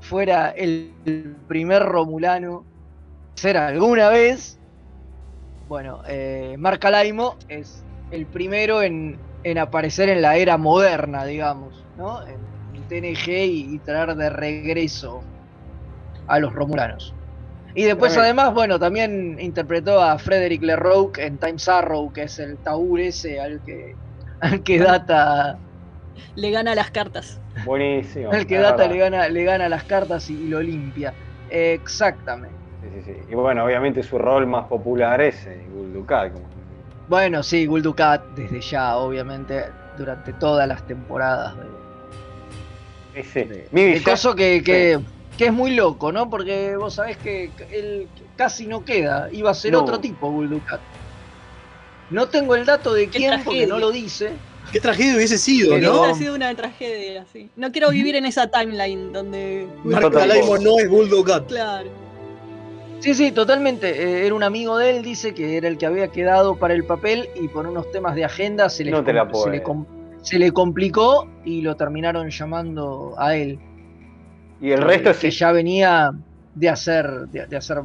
fuera 0.00 0.50
el, 0.50 0.92
primer 1.46 1.82
romulano 1.82 2.64
ser 3.34 3.56
alguna 3.56 4.08
vez. 4.08 4.58
Bueno, 5.68 6.02
eh, 6.08 6.56
Mark 6.58 6.84
Alaimo 6.86 7.36
es 7.48 7.84
el 8.10 8.26
primero 8.26 8.82
en, 8.82 9.18
en 9.44 9.58
aparecer 9.58 10.08
en 10.08 10.22
la 10.22 10.36
era 10.36 10.56
moderna, 10.56 11.24
digamos, 11.24 11.84
¿no? 11.96 12.22
En, 12.26 12.36
en 12.74 12.82
TNG 12.88 13.28
y, 13.28 13.74
y 13.74 13.78
traer 13.80 14.14
de 14.16 14.30
regreso 14.30 15.22
a 16.26 16.38
los 16.38 16.52
romulanos. 16.52 17.14
Y 17.74 17.84
después 17.84 18.16
además, 18.16 18.54
bueno, 18.54 18.78
también 18.78 19.36
interpretó 19.38 20.00
a 20.00 20.18
Frederick 20.18 20.62
LeRoux 20.62 21.18
en 21.18 21.38
Times 21.38 21.68
Arrow, 21.68 22.12
que 22.12 22.24
es 22.24 22.38
el 22.38 22.56
Taur 22.58 23.00
ese 23.00 23.40
al 23.40 23.60
que, 23.62 23.94
al 24.40 24.62
que 24.62 24.78
Data, 24.78 25.58
Le 26.36 26.50
gana 26.50 26.74
las 26.74 26.90
cartas. 26.90 27.40
Buenísimo. 27.64 28.30
al 28.32 28.46
que 28.46 28.56
es 28.56 28.62
Data 28.62 28.86
le 28.86 28.96
gana, 28.98 29.28
le 29.28 29.44
gana 29.44 29.68
las 29.68 29.84
cartas 29.84 30.28
y, 30.30 30.34
y 30.34 30.48
lo 30.48 30.60
limpia. 30.62 31.12
Exactamente. 31.50 32.56
Sí, 32.82 32.88
sí, 33.04 33.12
sí. 33.12 33.20
Y 33.30 33.34
bueno, 33.34 33.64
obviamente 33.64 34.02
su 34.02 34.18
rol 34.18 34.46
más 34.46 34.66
popular 34.66 35.20
es 35.20 35.46
eh, 35.46 35.66
Bueno, 37.08 37.42
sí, 37.42 37.66
Gul 37.66 37.82
Dukat 37.82 38.22
desde 38.36 38.60
ya, 38.60 38.96
obviamente, 38.96 39.64
durante 39.96 40.32
todas 40.34 40.68
las 40.68 40.86
temporadas 40.86 41.54
de, 41.56 43.20
Ese. 43.20 43.68
Mi 43.72 43.82
de 43.82 43.86
villano- 43.94 44.04
coso 44.04 44.34
que, 44.34 44.62
que, 44.62 45.00
que 45.36 45.46
es 45.46 45.52
muy 45.52 45.74
loco, 45.74 46.12
¿no? 46.12 46.30
Porque 46.30 46.76
vos 46.76 46.94
sabés 46.94 47.16
que 47.16 47.50
él 47.72 48.06
casi 48.36 48.66
no 48.66 48.84
queda, 48.84 49.28
iba 49.32 49.50
a 49.50 49.54
ser 49.54 49.72
No. 49.72 49.80
otro 49.80 49.98
tipo 49.98 50.30
Gul 50.30 50.48
Dukat. 50.50 50.80
No 52.10 52.28
tengo 52.28 52.54
el 52.54 52.64
dato 52.64 52.94
de 52.94 53.08
quién 53.08 53.42
porque 53.44 53.66
no 53.66 53.78
lo 53.78 53.90
dice. 53.90 54.32
Qué 54.72 54.80
tragedia 54.80 55.16
hubiese 55.16 55.38
sido, 55.38 55.74
Pero- 55.74 55.94
¿no? 55.94 56.04
Ha 56.04 56.14
sido 56.14 56.34
una 56.34 56.54
tragedia, 56.54 57.24
sí. 57.32 57.48
No 57.56 57.72
quiero 57.72 57.90
vivir 57.90 58.16
en 58.16 58.26
esa 58.26 58.48
timeline 58.50 59.12
donde. 59.12 59.66
Alaimo 60.20 60.58
no 60.58 60.78
es 60.78 60.88
Bulldogat. 60.88 61.46
Claro. 61.48 61.88
Sí, 63.00 63.14
sí, 63.14 63.30
totalmente. 63.32 63.88
Eh, 63.90 64.26
era 64.26 64.34
un 64.34 64.42
amigo 64.42 64.76
de 64.76 64.90
él, 64.96 65.02
dice 65.02 65.32
que 65.32 65.56
era 65.56 65.68
el 65.68 65.78
que 65.78 65.86
había 65.86 66.08
quedado 66.08 66.56
para 66.56 66.74
el 66.74 66.84
papel 66.84 67.28
y 67.40 67.46
por 67.48 67.66
unos 67.66 67.90
temas 67.92 68.14
de 68.16 68.24
agenda 68.24 68.68
se 68.68 68.84
le, 68.84 68.90
No 68.90 69.04
te 69.04 69.12
la 69.12 69.22
se 69.22 69.26
le, 69.50 69.60
puedo. 69.60 69.62
com- 69.62 69.86
se 70.22 70.38
le 70.38 70.50
complicó 70.52 71.28
y 71.44 71.62
lo 71.62 71.76
terminaron 71.76 72.28
llamando 72.30 73.14
a 73.16 73.36
él. 73.36 73.58
Y 74.60 74.72
el 74.72 74.82
resto 74.82 75.12
que 75.18 75.28
es 75.28 75.38
ya 75.38 75.52
venía 75.52 76.10
de 76.58 76.68
hacer, 76.68 77.06
de, 77.28 77.46
de 77.46 77.56
hacer 77.56 77.78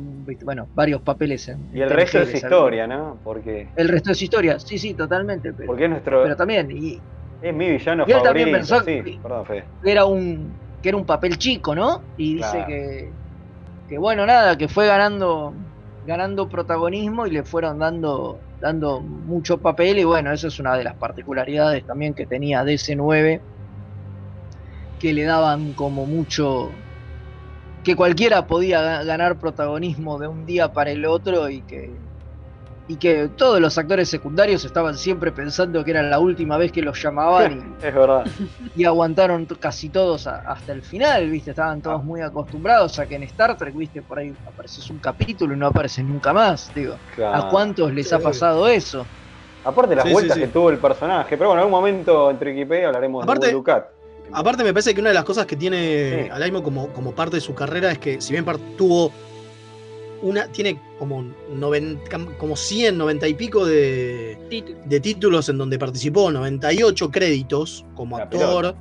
bueno, 0.43 0.69
varios 0.73 1.01
papeles 1.01 1.47
en 1.49 1.69
Y 1.71 1.81
el 1.81 1.89
resto 1.89 2.19
es 2.19 2.33
historia, 2.35 2.87
¿no? 2.87 3.19
Porque, 3.23 3.71
El 3.75 3.87
resto 3.87 4.11
es 4.11 4.21
historia, 4.21 4.59
sí, 4.59 4.77
sí, 4.79 4.95
totalmente. 4.95 5.53
Pero, 5.53 5.69
porque 5.69 5.83
es 5.85 5.89
nuestro. 5.89 6.23
pero 6.23 6.35
también, 6.35 6.67
y 6.71 7.03
es 7.41 7.53
mi 7.53 7.69
villano 7.69 8.05
y 8.05 8.11
él 8.11 8.21
también 8.21 8.47
favorito. 8.47 8.57
pensó 8.57 8.83
sí, 8.85 9.03
que- 9.03 9.19
perdón, 9.21 9.45
Fede. 9.45 9.69
era 9.83 10.05
un 10.05 10.59
que 10.81 10.89
era 10.89 10.97
un 10.97 11.05
papel 11.05 11.37
chico, 11.37 11.73
¿no? 11.75 12.07
Y 12.15 12.35
dice 12.35 12.57
Claro. 12.57 12.67
que, 12.67 13.15
que 13.87 13.97
bueno, 13.99 14.25
nada, 14.25 14.57
que 14.57 14.67
fue 14.69 14.87
ganando 14.87 15.57
ganando 16.03 16.49
protagonismo 16.49 17.27
y 17.27 17.31
le 17.31 17.43
fueron 17.45 17.79
dando 17.79 18.43
dando 18.59 19.01
mucho 19.03 19.61
papel 19.61 19.99
y 19.99 20.05
bueno, 20.05 20.33
esa 20.33 20.47
es 20.47 20.59
una 20.59 20.77
de 20.77 20.83
las 20.85 20.97
particularidades 20.97 21.85
también 21.85 22.13
que 22.15 22.27
tenía 22.27 22.63
DC9 22.65 23.45
que 24.97 25.13
le 25.13 25.23
daban 25.23 25.73
como 25.73 26.05
mucho 26.07 26.82
que 27.83 27.95
cualquiera 27.95 28.45
podía 28.47 28.81
ga- 28.81 29.05
ganar 29.05 29.37
protagonismo 29.37 30.17
de 30.19 30.27
un 30.27 30.45
día 30.45 30.71
para 30.71 30.91
el 30.91 31.05
otro 31.05 31.49
y 31.49 31.61
que 31.61 31.91
y 32.85 32.97
que 32.97 33.29
todos 33.37 33.61
los 33.61 33.77
actores 33.77 34.09
secundarios 34.09 34.65
estaban 34.65 34.97
siempre 34.97 35.31
pensando 35.31 35.85
que 35.85 35.91
era 35.91 36.03
la 36.03 36.19
última 36.19 36.57
vez 36.57 36.69
que 36.73 36.81
los 36.81 37.01
llamaban 37.01 37.77
y 37.81 37.85
Es 37.85 37.95
verdad. 37.95 38.25
y 38.75 38.83
aguantaron 38.83 39.45
casi 39.57 39.87
todos 39.87 40.27
a- 40.27 40.39
hasta 40.39 40.73
el 40.73 40.81
final, 40.81 41.29
¿viste? 41.29 41.51
Estaban 41.51 41.79
Ah. 41.79 41.81
todos 41.83 42.03
muy 42.03 42.19
acostumbrados 42.19 42.99
a 42.99 43.05
que 43.05 43.15
en 43.15 43.23
Star 43.23 43.55
Trek, 43.57 43.73
¿viste? 43.73 44.01
Por 44.01 44.19
ahí 44.19 44.35
apareces 44.45 44.89
un 44.89 44.97
capítulo 44.99 45.53
y 45.53 45.57
no 45.57 45.67
apareces 45.67 46.03
nunca 46.03 46.33
más, 46.33 46.71
digo. 46.75 46.95
Claro. 47.15 47.37
¿A 47.45 47.49
cuántos 47.49 47.93
les 47.93 48.11
ha 48.11 48.17
Sí. 48.17 48.23
pasado 48.23 48.67
eso? 48.67 49.05
Aparte 49.63 49.95
las 49.95 50.03
Sí, 50.05 50.11
vueltas 50.11 50.35
sí. 50.35 50.41
que 50.41 50.47
tuvo 50.49 50.69
el 50.69 50.77
personaje. 50.77 51.37
Pero 51.37 51.51
bueno, 51.51 51.61
en 51.61 51.65
algún 51.67 51.79
momento 51.79 52.29
entre 52.29 52.51
Wikipedia 52.51 52.87
hablaremos 52.87 53.23
Aparte- 53.23 53.47
de 53.47 53.53
Gul 53.53 53.61
Dukat. 53.61 53.85
Aparte 54.31 54.63
me 54.63 54.73
parece 54.73 54.93
que 54.93 55.01
una 55.01 55.09
de 55.09 55.15
las 55.15 55.25
cosas 55.25 55.45
que 55.45 55.55
tiene 55.55 56.23
Sí. 56.23 56.29
Alaimo 56.31 56.63
como, 56.63 56.87
como 56.93 57.13
parte 57.13 57.37
de 57.37 57.41
su 57.41 57.53
carrera 57.53 57.91
es 57.91 57.99
que 57.99 58.21
si 58.21 58.33
bien 58.33 58.45
tuvo 58.77 59.11
una, 60.23 60.47
tiene 60.47 60.79
como, 60.97 61.25
90, 61.53 62.37
como 62.37 62.55
100, 62.55 62.97
90 62.97 63.27
y 63.27 63.33
pico 63.33 63.65
de, 63.65 64.37
Título. 64.49 64.79
de 64.85 64.99
títulos 65.01 65.49
en 65.49 65.57
donde 65.57 65.77
participó, 65.77 66.31
98 66.31 67.11
créditos 67.11 67.85
como 67.93 68.17
actor, 68.17 68.75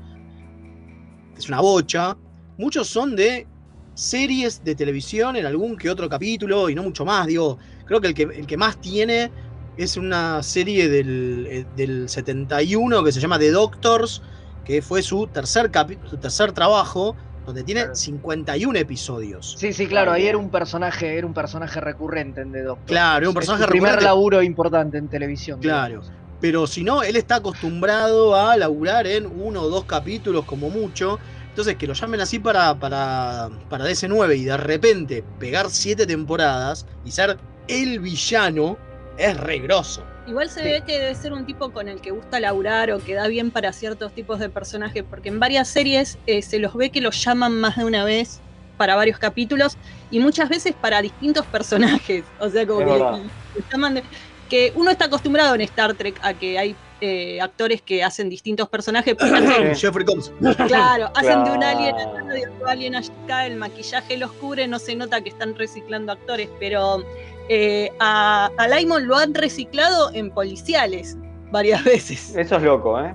es 1.37 1.49
una 1.49 1.61
bocha, 1.61 2.17
muchos 2.57 2.87
son 2.87 3.17
de 3.17 3.47
series 3.95 4.63
de 4.63 4.75
televisión 4.75 5.37
en 5.37 5.45
algún 5.45 5.77
que 5.77 5.91
otro 5.91 6.09
capítulo 6.09 6.71
y 6.71 6.75
no 6.75 6.85
mucho 6.85 7.05
más, 7.05 7.27
digo, 7.27 7.59
creo 7.85 8.01
que 8.01 8.09
el 8.09 8.15
que, 8.15 8.23
el 8.23 8.47
que 8.47 8.57
más 8.57 8.81
tiene 8.81 9.31
es 9.77 9.97
una 9.97 10.43
serie 10.43 10.89
del, 10.89 11.47
eh, 11.51 11.67
del 11.77 12.09
71 12.09 13.03
que 13.03 13.11
se 13.13 13.21
llama 13.21 13.39
The 13.39 13.51
Doctors, 13.51 14.23
que 14.65 14.83
fue 14.83 15.03
su 15.03 15.27
tercer, 15.27 15.71
su 16.09 16.17
tercer 16.19 16.53
trabajo, 16.53 17.17
donde 17.47 17.65
tiene 17.65 17.95
51 17.95 18.79
episodios. 18.79 19.57
Sí, 19.59 19.73
sí, 19.73 19.87
claro, 19.87 20.13
ahí 20.13 20.27
era 20.27 20.39
un 20.39 20.51
personaje, 20.51 21.19
era 21.19 21.27
un 21.27 21.35
personaje 21.35 21.81
recurrente 21.81 22.41
en 22.43 22.53
The 22.53 22.63
Doctor. 22.63 22.87
Claro, 22.87 23.19
era 23.19 23.29
un 23.29 23.33
Es 23.33 23.35
personaje 23.35 23.67
primer 23.67 23.91
recurrente. 23.91 24.05
laburo 24.05 24.43
importante 24.43 24.99
en 24.99 25.09
televisión. 25.09 25.61
Claro. 25.61 26.03
Pero 26.41 26.67
si 26.67 26.83
no, 26.85 27.03
él 27.03 27.17
está 27.17 27.37
acostumbrado 27.37 28.35
a 28.37 28.57
laburar 28.57 29.07
en 29.07 29.27
uno 29.27 29.63
o 29.63 29.69
dos 29.69 29.85
capítulos 29.85 30.45
como 30.45 30.71
mucho. 30.71 31.19
Entonces, 31.49 31.77
que 31.77 31.87
lo 31.87 31.93
llamen 31.95 32.21
así 32.21 32.39
para, 32.39 32.75
para, 32.79 33.51
para 33.69 33.85
DC9 33.89 34.39
y 34.39 34.45
de 34.45 34.57
repente 34.57 35.25
pegar 35.39 35.69
siete 35.71 36.07
temporadas 36.07 36.87
y 37.05 37.11
ser 37.11 37.39
el 37.69 38.01
villano 38.01 38.79
es 39.19 39.37
re 39.37 39.59
grosso. 39.59 40.03
Igual 40.25 40.49
se 40.51 40.63
ve 40.63 40.83
que 40.87 41.01
debe 41.01 41.15
ser 41.17 41.33
un 41.33 41.45
tipo 41.45 41.73
con 41.73 41.89
el 41.89 42.01
que 42.01 42.13
gusta 42.13 42.39
laburar 42.39 42.93
o 42.93 42.99
que 43.01 43.15
da 43.15 43.27
bien 43.27 43.51
para 43.51 43.73
ciertos 43.73 44.15
tipos 44.15 44.39
de 44.39 44.51
personajes, 44.51 45.05
porque 45.09 45.29
en 45.31 45.41
varias 45.41 45.69
series 45.69 46.19
eh, 46.27 46.43
se 46.43 46.61
los 46.61 46.75
ve 46.75 46.91
que 46.93 47.01
los 47.01 47.23
llaman 47.25 47.61
más 47.61 47.77
de 47.77 47.85
una 47.85 48.05
vez 48.05 48.45
para 48.77 48.95
varios 48.95 49.19
capítulos 49.19 49.79
y 50.11 50.21
muchas 50.21 50.49
veces 50.49 50.75
para 50.81 51.03
distintos 51.03 51.47
personajes. 51.49 52.33
O 52.39 52.49
sea, 52.51 52.67
como 52.67 52.81
Es 52.83 52.87
que, 52.89 53.63
llaman 53.73 53.95
de- 53.95 54.09
que 54.49 54.73
uno 54.77 54.91
está 54.93 55.07
acostumbrado 55.07 55.55
en 55.57 55.61
Star 55.63 55.95
Trek 55.97 56.19
a 56.23 56.35
que 56.35 56.59
hay 56.59 56.79
eh, 57.03 57.41
actores 57.41 57.83
que 57.83 58.03
hacen 58.05 58.29
distintos 58.31 58.69
personajes. 58.69 59.17
hacen- 59.19 59.75
Jeffrey 59.77 60.07
Combs. 60.07 60.33
Claro, 60.69 61.11
hacen 61.17 61.45
de 61.45 61.51
un 61.51 61.63
alien 61.65 61.97
de 61.97 62.47
otro 62.49 62.67
alien 62.69 62.95
acá, 62.97 63.47
el 63.47 63.57
maquillaje 63.57 64.17
los 64.17 64.33
cubre, 64.33 64.67
no 64.69 64.79
se 64.79 64.95
nota 64.97 65.21
que 65.21 65.29
están 65.31 65.55
reciclando 65.57 66.13
actores, 66.13 66.49
pero 66.61 67.05
eh, 67.49 67.91
a, 67.99 68.51
a 68.57 68.69
Laimon 68.69 69.07
lo 69.07 69.17
han 69.17 69.35
reciclado 69.35 70.13
en 70.15 70.31
policiales 70.31 71.17
varias 71.51 71.85
veces. 71.85 72.35
Eso 72.37 72.57
es 72.57 72.63
loco, 72.63 72.99
¿eh? 73.01 73.15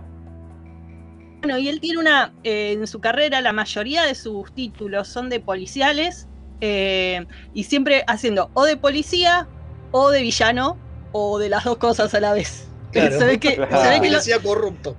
Bueno, 1.41 1.57
y 1.59 1.69
él 1.69 1.79
tiene 1.79 1.99
una, 1.99 2.33
eh, 2.43 2.73
en 2.73 2.85
su 2.87 2.99
carrera, 2.99 3.41
la 3.41 3.53
mayoría 3.53 4.03
de 4.03 4.15
sus 4.15 4.51
títulos 4.53 5.07
son 5.07 5.29
de 5.29 5.39
policiales, 5.39 6.27
eh, 6.61 7.25
y 7.53 7.63
siempre 7.63 8.03
haciendo 8.07 8.49
o 8.53 8.65
de 8.65 8.75
policía, 8.75 9.47
o 9.91 10.09
de 10.09 10.21
villano, 10.23 10.77
o 11.13 11.39
de 11.39 11.49
las 11.49 11.63
dos 11.63 11.77
cosas 11.77 12.13
a 12.13 12.19
la 12.19 12.33
vez. 12.33 12.66
Claro. 12.91 13.19
Se 13.19 13.25
ve 13.25 13.37
que, 13.39 13.55
Claro. 13.55 13.81
se 13.83 13.89
ve 13.89 14.01
que 14.01 14.09
lo- 14.11 14.21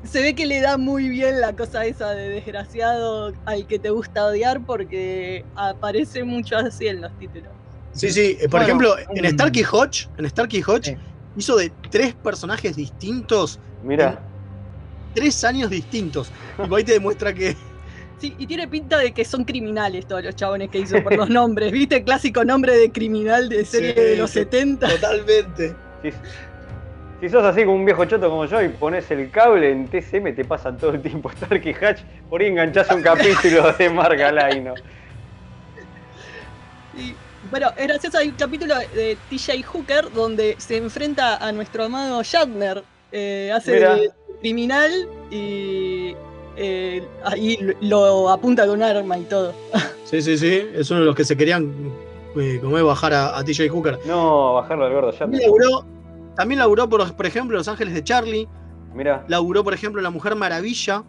se 0.05 0.23
ve 0.23 0.35
que 0.35 0.47
le 0.47 0.61
da 0.61 0.77
muy 0.77 1.09
bien 1.09 1.41
la 1.41 1.55
cosa 1.55 1.87
esa 1.87 2.11
de 2.11 2.29
desgraciado 2.29 3.33
al 3.47 3.67
que 3.67 3.79
te 3.79 3.91
gusta 3.91 4.27
odiar 4.27 4.61
porque 4.65 5.45
aparece 5.57 6.23
mucho 6.25 6.57
así 6.57 6.87
en 6.89 7.01
los 7.01 7.11
títulos. 7.19 7.49
Sí, 7.93 8.11
sí. 8.11 8.37
eh, 8.41 8.49
Por 8.49 8.51
Bueno, 8.51 8.65
ejemplo, 8.67 8.95
en. 9.15 9.31
Starkey 9.33 9.65
Hodge, 9.71 10.09
en 10.19 10.29
Starkey 10.29 10.63
Hodge, 10.67 10.85
Sí. 10.85 10.97
hizo 11.37 11.57
de 11.57 11.73
tres 11.91 12.15
personajes 12.15 12.77
distintos, 12.77 13.59
Mira, 13.83 14.21
tres 15.15 15.43
años 15.45 15.71
distintos. 15.71 16.31
Y 16.71 16.75
ahí 16.75 16.85
te 16.85 16.93
demuestra 16.93 17.33
que. 17.33 17.57
Sí, 18.21 18.35
y 18.39 18.47
tiene 18.49 18.67
pinta 18.69 18.99
de 18.99 19.13
que 19.13 19.25
son 19.25 19.45
criminales 19.45 20.07
todos 20.07 20.25
los 20.25 20.35
chabones 20.37 20.71
que 20.71 20.81
hizo 20.81 21.03
por 21.05 21.17
los 21.17 21.29
nombres. 21.31 21.71
¿Viste? 21.73 21.97
El 21.97 22.05
clásico 22.05 22.45
nombre 22.45 22.77
de 22.77 22.91
criminal 22.91 23.49
de 23.49 23.65
serie 23.65 23.95
Sí, 23.95 24.01
de 24.01 24.17
los 24.17 24.31
sí. 24.31 24.41
70. 24.41 24.89
Totalmente. 24.89 25.75
si, 26.03 26.11
si 27.21 27.29
sos 27.29 27.45
así 27.45 27.65
como 27.65 27.77
un 27.77 27.85
viejo 27.85 28.05
choto 28.05 28.29
como 28.31 28.45
yo 28.47 28.63
y 28.63 28.69
pones 28.69 29.11
el 29.11 29.31
cable 29.31 29.71
en 29.71 29.89
TCM, 29.89 30.35
te 30.35 30.45
pasan 30.45 30.77
todo 30.79 30.93
el 30.93 31.03
tiempo 31.03 31.31
Stark 31.31 31.67
y 31.67 31.75
Hatch, 31.85 32.01
por 32.31 32.41
ahí 32.41 32.49
enganchás 32.49 32.91
un 32.91 33.03
capítulo 33.03 33.73
de 33.73 33.91
Marga 33.91 34.31
Laino. 34.31 34.75
Y, 36.97 37.15
bueno, 37.51 37.69
es 37.77 37.87
gracioso, 37.87 38.19
hay 38.19 38.29
un 38.29 38.35
capítulo 38.35 38.75
de 38.95 39.17
TJ 39.31 39.63
Hooker 39.65 40.13
donde 40.13 40.57
se 40.59 40.77
enfrenta 40.77 41.37
a 41.37 41.53
nuestro 41.53 41.85
amado 41.85 42.23
Shatner. 42.23 42.83
eh, 43.11 43.51
hace 43.55 43.75
Mira. 43.75 43.95
de 43.95 44.11
criminal 44.41 45.09
y 45.31 46.15
eh, 46.57 47.03
ahí 47.25 47.59
lo 47.81 48.29
apunta 48.29 48.67
con 48.67 48.77
un 48.77 48.83
arma 48.83 49.19
y 49.19 49.25
todo. 49.25 49.53
Sí, 50.05 50.23
sí, 50.23 50.39
sí. 50.39 50.67
Es 50.75 50.91
uno 50.91 51.01
de 51.01 51.07
los 51.07 51.15
que 51.15 51.23
se 51.23 51.37
querían 51.37 51.71
eh, 52.41 52.59
como 52.63 52.79
es, 52.79 52.85
bajar 52.85 53.13
a, 53.13 53.37
a 53.37 53.45
TJ 53.45 53.69
Hooker. 53.69 53.99
No, 54.07 54.55
bajarlo 54.55 54.87
al 54.87 54.93
gordo 54.95 55.13
laburó, 55.21 55.85
también 56.39 56.61
laburó 56.61 56.89
por, 56.89 57.15
por 57.17 57.27
ejemplo, 57.27 57.57
Los 57.59 57.69
Ángeles 57.69 57.93
de 57.95 58.03
Charlie. 58.05 58.49
Mira, 58.95 59.25
Laburó, 59.29 59.63
por 59.65 59.75
ejemplo, 59.75 60.01
La 60.01 60.11
Mujer 60.11 60.35
Maravilla. 60.37 61.03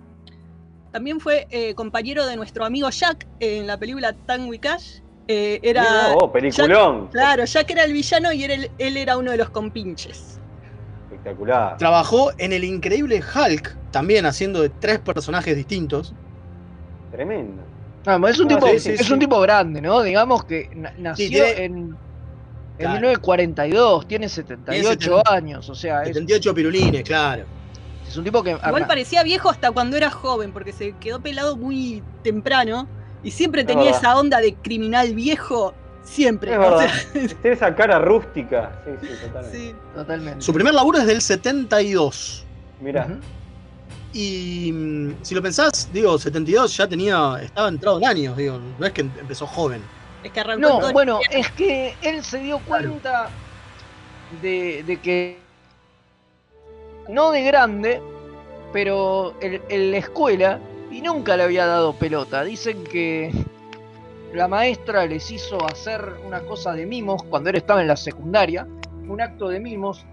También 0.92 1.20
fue 1.20 1.48
eh, 1.52 1.76
compañero 1.76 2.26
de 2.26 2.36
nuestro 2.36 2.65
amigo 2.65 2.89
Jack 2.89 3.28
en 3.39 3.68
la 3.68 3.78
película 3.78 4.12
Tango 4.26 4.54
y 4.54 4.60
Cash. 4.60 5.02
Eh, 5.28 5.60
era. 5.62 5.84
mira, 5.84 6.13
oh, 6.20 6.32
peliculón. 6.32 7.08
Claro, 7.10 7.46
Jack 7.46 7.70
era 7.70 7.84
el 7.84 7.94
villano 7.94 8.34
y 8.34 8.44
era 8.44 8.56
el- 8.56 8.72
él 8.80 8.98
era 8.98 9.15
uno 9.18 9.30
de 9.32 9.38
los 9.38 9.52
compinches. 9.52 10.39
Espectacular. 11.04 11.78
Trabajó 11.78 12.32
en 12.39 12.54
el 12.54 12.63
increíble 12.63 13.22
Hulk, 13.22 13.78
también 13.92 14.26
haciendo 14.26 14.62
de 14.62 14.70
tres 14.70 15.00
personajes 15.00 15.56
distintos. 15.56 16.13
Tremendo. 17.12 17.63
No, 18.06 18.28
es 18.28 18.39
un, 18.39 18.52
Ah, 18.52 18.56
tipo, 18.56 18.68
sí, 18.70 18.80
sí, 18.80 18.89
es 18.92 19.06
sí. 19.06 19.13
un 19.13 19.20
tipo 19.20 19.39
grande, 19.42 19.82
¿no? 19.82 20.02
Digamos 20.02 20.44
que 20.46 20.70
na- 20.76 20.94
nació 20.98 21.28
tiene- 21.30 21.65
en, 21.65 21.98
en 22.80 22.86
Claro. 22.86 22.94
1942, 23.02 24.08
tiene 24.08 24.30
78 24.30 24.98
Tiene 24.98 25.22
años, 25.26 25.70
o 25.70 25.76
sea, 25.76 26.02
es, 26.04 26.08
78 26.10 26.54
pirulines, 26.56 27.04
claro. 27.04 27.44
es 28.08 28.15
un 28.15 28.24
tipo 28.24 28.42
que... 28.42 28.52
Igual 28.52 28.88
parecía 28.88 29.22
viejo 29.24 29.50
hasta 29.50 29.72
cuando 29.72 29.98
era 29.98 30.10
joven, 30.10 30.52
porque 30.54 30.72
se 30.72 30.94
quedó 30.94 31.20
pelado 31.20 31.58
muy 31.58 32.02
temprano 32.24 32.88
y 33.22 33.32
siempre 33.32 33.62
Es 33.62 33.68
tenía 33.68 33.92
esa 33.92 34.18
onda 34.18 34.39
de 34.39 34.56
criminal 34.56 35.13
viejo, 35.13 35.74
siempre. 36.04 36.54
Es 36.54 36.58
o 36.58 36.80
sea, 36.80 36.92
Tiene 37.13 37.36
esa 37.44 37.76
cara 37.76 38.00
rústica. 38.00 38.82
Sí, 38.86 38.92
sí, 39.08 39.13
totalmente. 39.26 39.58
sí. 39.58 39.76
Totalmente. 39.94 40.42
Su 40.42 40.54
primer 40.54 40.74
laburo 40.74 41.00
es 41.00 41.06
del 41.08 41.22
72. 41.22 42.46
Mira, 42.80 43.06
Ujú. 43.06 43.15
Y 44.13 44.72
mm, 44.72 45.15
si 45.22 45.36
lo 45.36 45.42
pensás, 45.42 45.89
digo, 45.94 46.18
72 46.18 46.78
ya 46.78 46.88
tenía, 46.88 47.36
estaba 47.44 47.68
entrado 47.68 47.98
en 48.00 48.06
años, 48.08 48.38
digo, 48.38 48.60
no 48.80 48.86
es 48.86 48.92
que 48.94 49.02
em- 49.02 49.12
empezó 49.20 49.46
joven. 49.46 49.82
Es 50.23 50.32
que 50.32 50.39
arrancó 50.39 50.62
No, 50.62 50.79
todo- 50.79 50.91
bueno, 50.93 51.19
es 51.32 51.51
que 51.51 51.95
él 52.01 52.23
se 52.23 52.39
dio 52.39 52.60
cuenta 52.60 53.29
de, 54.41 54.84
de 54.84 54.97
que 55.01 55.39
no 57.08 57.32
de 57.32 57.43
grande, 57.43 58.01
pero 58.73 59.34
en, 59.41 59.62
en 59.69 59.91
la 59.91 59.97
escuela 59.97 60.60
y 60.91 61.01
nunca 61.01 61.38
le 61.38 61.43
había 61.43 61.65
dado 61.65 61.93
pelota. 61.93 62.43
Dicen 62.43 62.84
que 62.84 63.32
la 64.34 64.47
maestra 64.47 65.05
les 65.05 65.32
hizo 65.32 65.63
hacer 65.65 66.13
una 66.27 66.41
cosa 66.41 66.73
de 66.73 66.86
mimos 66.86 67.23
cuando 67.23 67.49
él 67.49 67.55
estaba 67.55 67.82
en 67.82 67.88
la 67.88 67.97
secundaria, 67.97 68.67
un 69.08 69.21
acto 69.21 69.47
de 69.49 69.60
mimos, 69.60 70.05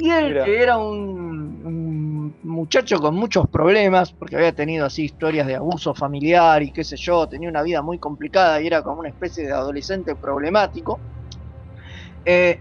él 0.00 0.28
Mira. 0.28 0.44
que 0.44 0.62
era 0.62 0.76
un, 0.78 2.36
muchacho 2.42 2.98
con 2.98 3.14
muchos 3.14 3.48
problemas, 3.48 4.12
porque 4.12 4.36
había 4.36 4.52
tenido 4.52 4.86
así 4.86 5.04
historias 5.04 5.46
de 5.46 5.56
abuso 5.56 5.94
familiar 5.94 6.62
y 6.62 6.72
qué 6.72 6.84
sé 6.84 6.96
yo, 6.96 7.28
tenía 7.28 7.48
una 7.48 7.62
vida 7.62 7.82
muy 7.82 7.98
complicada 7.98 8.60
y 8.60 8.66
era 8.66 8.82
como 8.82 9.00
una 9.00 9.08
especie 9.08 9.46
de 9.46 9.52
adolescente 9.52 10.14
problemático, 10.16 11.00
eh, 12.24 12.60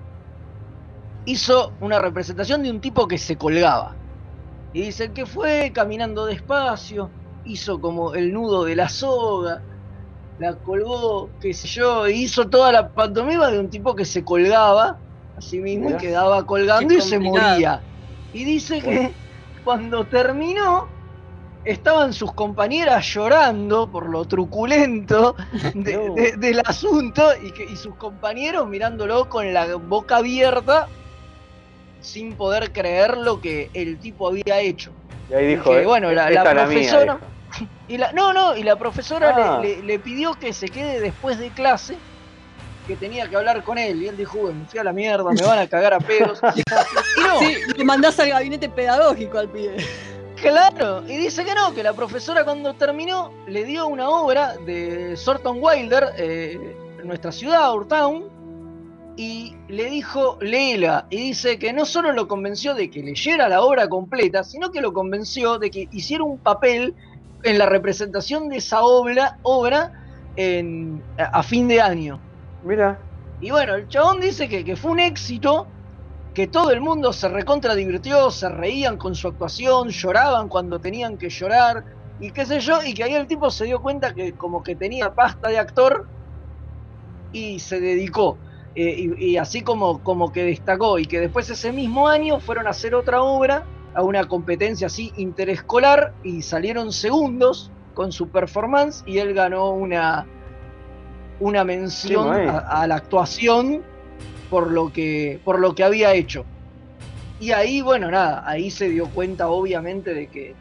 hizo 1.25 1.75
una 1.79 1.99
representación 1.99 2.63
de 2.63 2.71
un 2.71 2.81
tipo 2.81 3.07
que 3.07 3.17
se 3.17 3.37
colgaba. 3.37 3.97
Y 4.71 4.81
dicen 4.81 5.13
que 5.13 5.25
fue 5.25 5.71
caminando 5.73 6.25
despacio, 6.25 7.11
hizo 7.43 7.79
como 7.79 8.13
el 8.13 8.33
nudo 8.33 8.65
de 8.65 8.75
la 8.75 8.89
soga, 8.89 9.63
la 10.37 10.55
colgó, 10.57 11.31
qué 11.39 11.53
sé 11.53 11.67
yo, 11.67 12.07
y 12.07 12.23
hizo 12.23 12.49
toda 12.49 12.71
la 12.71 12.91
pantomima 12.91 13.49
de 13.49 13.59
un 13.59 13.69
tipo 13.69 13.95
que 13.95 14.05
se 14.05 14.23
colgaba, 14.23 14.99
así 15.37 15.59
mismo, 15.59 15.89
y 15.91 15.93
quedaba 15.97 16.45
colgando 16.45 16.89
Qué 16.89 16.95
y 16.97 17.01
se 17.01 17.19
moría. 17.19 17.81
Y 18.33 18.43
dice 18.43 18.81
que 18.81 19.11
cuando 19.63 20.05
terminó, 20.05 20.87
estaban 21.63 22.13
sus 22.13 22.31
compañeras 22.33 23.05
llorando 23.13 23.89
por 23.91 24.09
lo 24.09 24.25
truculento 24.25 25.35
de- 25.73 25.97
No. 25.97 26.13
de- 26.13 26.33
del 26.37 26.59
asunto 26.65 27.23
y, 27.41 27.51
que, 27.51 27.63
y 27.65 27.75
sus 27.75 27.95
compañeros 27.95 28.67
mirándolo 28.67 29.27
con 29.29 29.51
la 29.53 29.75
boca 29.75 30.17
abierta 30.17 30.87
sin 32.01 32.33
poder 32.35 32.71
creer 32.71 33.17
lo 33.17 33.41
que 33.41 33.69
el 33.73 33.97
tipo 33.97 34.27
había 34.27 34.59
hecho. 34.59 34.91
y 35.29 35.33
ahí 35.33 35.47
dijo, 35.47 35.71
que, 35.71 35.81
eh, 35.81 35.85
bueno, 35.85 36.11
la- 36.11 36.29
esta 36.29 36.43
la 36.43 36.49
es 36.51 36.55
la 36.55 36.65
mía, 36.67 36.77
profesora-. 36.91 37.19
Y 37.87 37.97
la, 37.97 38.11
no, 38.11 38.33
no, 38.33 38.55
y 38.57 38.63
la 38.63 38.75
profesora 38.75 39.33
Ah. 39.35 39.59
le, 39.61 39.77
le- 39.77 39.83
le 39.83 39.99
pidió 39.99 40.33
que 40.35 40.53
se 40.53 40.67
quede 40.67 40.99
después 40.99 41.39
de 41.39 41.49
clase, 41.51 41.97
que 42.85 42.95
tenía 42.95 43.29
que 43.29 43.35
hablar 43.35 43.63
con 43.63 43.77
él. 43.77 44.03
Y 44.03 44.07
él 44.07 44.17
dijo, 44.17 44.51
me 44.51 44.65
fui 44.65 44.79
a 44.79 44.83
la 44.83 44.93
mierda, 44.93 45.29
me 45.31 45.41
van 45.41 45.59
a 45.59 45.67
cagar 45.67 45.93
a 45.93 45.99
pedos. 45.99 46.39
y 46.55 47.21
no, 47.21 47.39
Sí, 47.39 47.57
le 47.75 47.83
mandás 47.83 48.19
al 48.19 48.29
gabinete 48.29 48.69
pedagógico 48.69 49.37
al 49.37 49.49
pibe. 49.49 49.77
Claro, 50.41 51.03
y 51.07 51.17
dice 51.17 51.45
que 51.45 51.55
no, 51.55 51.73
que 51.73 51.81
la 51.81 51.93
profesora 51.93 52.43
cuando 52.43 52.73
terminó 52.73 53.31
le 53.47 53.63
dio 53.63 53.87
una 53.87 54.09
obra 54.09 54.55
de 54.57 55.15
Sorton 55.15 55.57
Wilder 55.61 56.09
eh, 56.17 56.75
en 56.99 57.07
nuestra 57.07 57.31
ciudad, 57.31 57.73
Urtown, 57.73 58.25
y 59.17 59.55
le 59.69 59.85
dijo, 59.85 60.37
léela, 60.41 61.07
y 61.09 61.17
dice 61.17 61.57
que 61.57 61.71
no 61.71 61.85
solo 61.85 62.11
lo 62.11 62.27
convenció 62.27 62.73
de 62.73 62.89
que 62.89 63.01
leyera 63.01 63.47
la 63.47 63.61
obra 63.61 63.87
completa, 63.87 64.43
sino 64.43 64.71
que 64.71 64.81
lo 64.81 64.91
convenció 64.91 65.57
de 65.57 65.71
que 65.71 65.87
hiciera 65.91 66.23
un 66.23 66.37
papel 66.37 66.93
en 67.43 67.57
la 67.57 67.65
representación 67.65 68.49
de 68.49 68.57
esa 68.57 68.81
obra, 68.81 69.37
obra 69.43 69.93
en, 70.35 71.01
a 71.17 71.43
fin 71.43 71.67
de 71.67 71.79
año. 71.79 72.19
Mira, 72.65 72.99
Y 73.39 73.51
bueno, 73.51 73.75
el 73.75 73.87
chabón 73.87 74.19
dice 74.19 74.49
que, 74.49 74.75
fue 74.75 74.89
un 74.89 74.99
éxito, 74.99 75.67
que 76.33 76.47
todo 76.47 76.71
el 76.71 76.81
mundo 76.81 77.13
se 77.13 77.29
recontra 77.29 77.75
divirtió, 77.75 78.31
se 78.31 78.49
reían 78.49 78.97
con 78.97 79.13
su 79.13 79.27
actuación, 79.27 79.89
lloraban 79.89 80.49
cuando 80.49 80.79
tenían 80.79 81.15
que 81.19 81.29
llorar, 81.29 81.85
y 82.19 82.31
qué 82.31 82.43
sé 82.47 82.59
yo, 82.61 82.81
y 82.83 82.95
que 82.95 83.03
ahí 83.03 83.13
el 83.13 83.27
tipo 83.27 83.51
se 83.51 83.65
dio 83.65 83.79
cuenta 83.79 84.15
que 84.15 84.35
como 84.35 84.63
que 84.63 84.75
tenía 84.75 85.13
pasta 85.13 85.49
de 85.49 85.59
actor 85.59 86.09
y 87.31 87.59
se 87.59 87.79
dedicó. 87.79 88.39
Eh, 88.73 88.95
y, 88.97 89.33
y 89.33 89.37
así 89.37 89.61
como, 89.61 90.01
como 90.01 90.31
que 90.31 90.43
destacó, 90.43 90.97
y 90.97 91.05
que 91.05 91.19
después 91.19 91.47
ese 91.51 91.71
mismo 91.71 92.07
año 92.07 92.39
fueron 92.39 92.65
a 92.65 92.71
hacer 92.71 92.95
otra 92.95 93.21
obra, 93.21 93.63
a 93.93 94.01
una 94.01 94.27
competencia 94.27 94.87
así 94.87 95.13
interescolar, 95.17 96.15
y 96.23 96.41
salieron 96.41 96.91
segundos, 96.91 97.71
con 97.95 98.11
su 98.11 98.29
performance 98.29 99.01
y 99.07 99.17
él 99.17 99.33
ganó 99.33 99.71
una, 99.71 100.27
una 101.39 101.63
mención 101.63 102.27
a, 102.49 102.57
a 102.59 102.87
la 102.87 102.95
actuación 102.95 103.83
por 104.49 104.71
lo, 104.71 104.91
que, 104.93 105.39
por 105.43 105.59
lo 105.59 105.75
que 105.75 105.83
había 105.83 106.13
hecho. 106.13 106.45
Y 107.39 107.51
ahí, 107.51 107.81
bueno, 107.81 108.09
nada, 108.09 108.43
ahí 108.47 108.71
se 108.71 108.87
dio 108.89 109.07
cuenta 109.07 109.49
obviamente 109.49 110.13
de 110.13 110.27
que, 110.27 110.55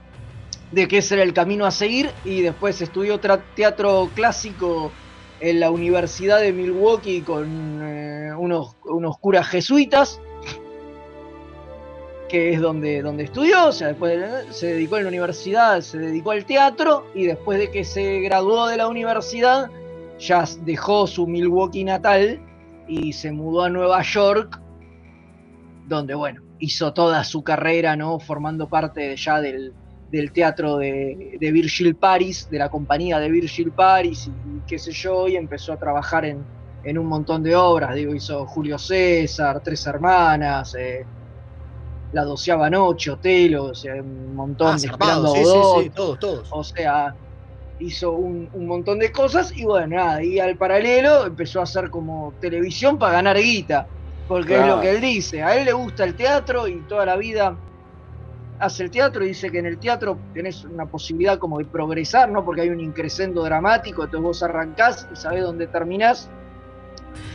de 0.72 0.88
que 0.88 0.98
ese 0.98 1.14
era 1.14 1.22
el 1.22 1.32
camino 1.32 1.66
a 1.66 1.70
seguir 1.70 2.10
y 2.24 2.40
después 2.42 2.80
estudió 2.82 3.20
teatro 3.20 4.10
clásico 4.14 4.90
en 5.40 5.60
la 5.60 5.70
Universidad 5.70 6.40
de 6.40 6.52
Milwaukee 6.52 7.20
con 7.22 7.80
eh, 7.82 8.32
unos, 8.36 8.76
unos 8.84 9.18
curas 9.18 9.46
jesuitas, 9.46 10.20
que 12.28 12.52
es 12.54 12.60
donde, 12.60 13.02
donde 13.02 13.24
estudió, 13.24 13.66
o 13.68 13.72
sea, 13.72 13.88
después 13.88 14.18
de- 14.18 14.52
se 14.52 14.68
dedicó 14.68 14.96
en 14.96 15.04
la 15.04 15.08
universidad, 15.10 15.80
se 15.82 15.98
dedicó 15.98 16.32
al 16.32 16.44
teatro 16.44 17.06
y 17.14 17.26
después 17.26 17.58
de 17.58 17.70
que 17.70 17.84
se 17.84 18.20
graduó 18.20 18.66
de 18.66 18.76
la 18.78 18.88
universidad, 18.88 19.70
ya 20.18 20.44
dejó 20.64 21.06
su 21.06 21.26
Milwaukee 21.26 21.84
natal 21.84 22.40
y 22.88 23.12
se 23.12 23.32
mudó 23.32 23.64
a 23.64 23.70
Nueva 23.70 24.02
York, 24.02 24.60
donde, 25.86 26.14
bueno, 26.14 26.42
hizo 26.58 26.92
toda 26.92 27.24
su 27.24 27.42
carrera, 27.42 27.96
¿no? 27.96 28.18
Formando 28.18 28.68
parte 28.68 29.16
ya 29.16 29.40
del, 29.40 29.72
del 30.10 30.32
teatro 30.32 30.78
de, 30.78 31.36
de 31.40 31.52
Virgil 31.52 31.94
Paris, 31.96 32.48
de 32.50 32.58
la 32.58 32.68
compañía 32.70 33.18
de 33.18 33.30
Virgil 33.30 33.72
Paris 33.72 34.28
y, 34.28 34.30
y 34.30 34.60
qué 34.66 34.78
sé 34.78 34.92
yo, 34.92 35.28
y 35.28 35.36
empezó 35.36 35.72
a 35.72 35.76
trabajar 35.78 36.24
en, 36.24 36.44
en 36.84 36.98
un 36.98 37.06
montón 37.06 37.42
de 37.42 37.56
obras, 37.56 37.94
digo, 37.94 38.14
hizo 38.14 38.46
Julio 38.46 38.78
César, 38.78 39.60
Tres 39.62 39.86
Hermanas, 39.86 40.74
eh, 40.78 41.04
La 42.12 42.24
doceava 42.24 42.68
noche, 42.70 43.10
Otelo, 43.10 43.64
o 43.64 43.74
sea, 43.74 43.94
un 43.94 44.34
montón 44.36 44.74
Ah, 44.74 44.76
de 44.78 44.86
Esperando 44.86 45.28
sí, 45.32 45.38
a 45.40 45.42
sí, 45.42 45.48
Godot, 45.48 45.82
sí, 45.82 45.90
todos, 45.90 46.18
todos. 46.18 46.48
o 46.52 46.62
sea, 46.62 47.14
hizo 47.78 48.12
un, 48.12 48.48
un 48.52 48.66
montón 48.66 48.98
de 48.98 49.10
cosas 49.10 49.52
y 49.56 49.64
bueno, 49.64 49.96
nada, 49.96 50.22
y 50.22 50.38
al 50.38 50.56
paralelo 50.56 51.26
empezó 51.26 51.60
a 51.60 51.64
hacer 51.64 51.90
como 51.90 52.32
televisión 52.40 52.98
para 52.98 53.14
ganar 53.14 53.36
guita, 53.36 53.86
porque 54.28 54.58
es 54.58 54.66
lo 54.66 54.80
que 54.80 54.90
él 54.90 55.00
dice, 55.00 55.42
a 55.42 55.56
él 55.56 55.64
le 55.64 55.72
gusta 55.72 56.04
el 56.04 56.14
teatro 56.14 56.68
y 56.68 56.80
toda 56.82 57.04
la 57.06 57.16
vida 57.16 57.56
hace 58.58 58.84
el 58.84 58.90
teatro 58.90 59.24
y 59.24 59.28
dice 59.28 59.50
que 59.50 59.58
en 59.58 59.66
el 59.66 59.78
teatro 59.78 60.18
tenés 60.32 60.64
una 60.64 60.86
posibilidad 60.86 61.38
como 61.38 61.58
de 61.58 61.64
progresar, 61.64 62.30
¿no? 62.30 62.44
Porque 62.44 62.62
hay 62.62 62.70
un 62.70 62.80
increscendo 62.80 63.42
dramático, 63.42 64.04
entonces 64.04 64.24
vos 64.24 64.42
arrancás 64.42 65.08
y 65.12 65.16
sabés 65.16 65.42
dónde 65.42 65.66
terminás. 65.66 66.30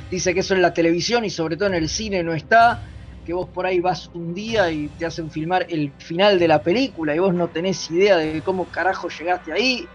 Dice 0.10 0.34
que 0.34 0.40
eso 0.40 0.56
en 0.56 0.62
la 0.62 0.74
televisión 0.74 1.26
y 1.26 1.30
sobre 1.30 1.56
todo 1.56 1.68
en 1.68 1.76
el 1.76 1.90
cine 1.90 2.24
no 2.24 2.34
está, 2.34 2.82
que 3.26 3.34
vos 3.34 3.48
por 3.48 3.66
ahí 3.66 3.80
vas 3.80 4.10
un 4.14 4.34
día 4.34 4.72
y 4.72 4.88
te 4.88 5.06
hacen 5.06 5.30
filmar 5.30 5.68
el 5.70 5.92
final 6.00 6.40
de 6.40 6.48
la 6.48 6.64
película 6.64 7.16
y 7.16 7.20
vos 7.20 7.34
no 7.34 7.50
tenés 7.50 7.92
idea 7.92 8.18
de 8.18 8.42
cómo 8.42 8.66
carajo 8.66 9.10
llegaste 9.10 9.52
ahí 9.52 9.88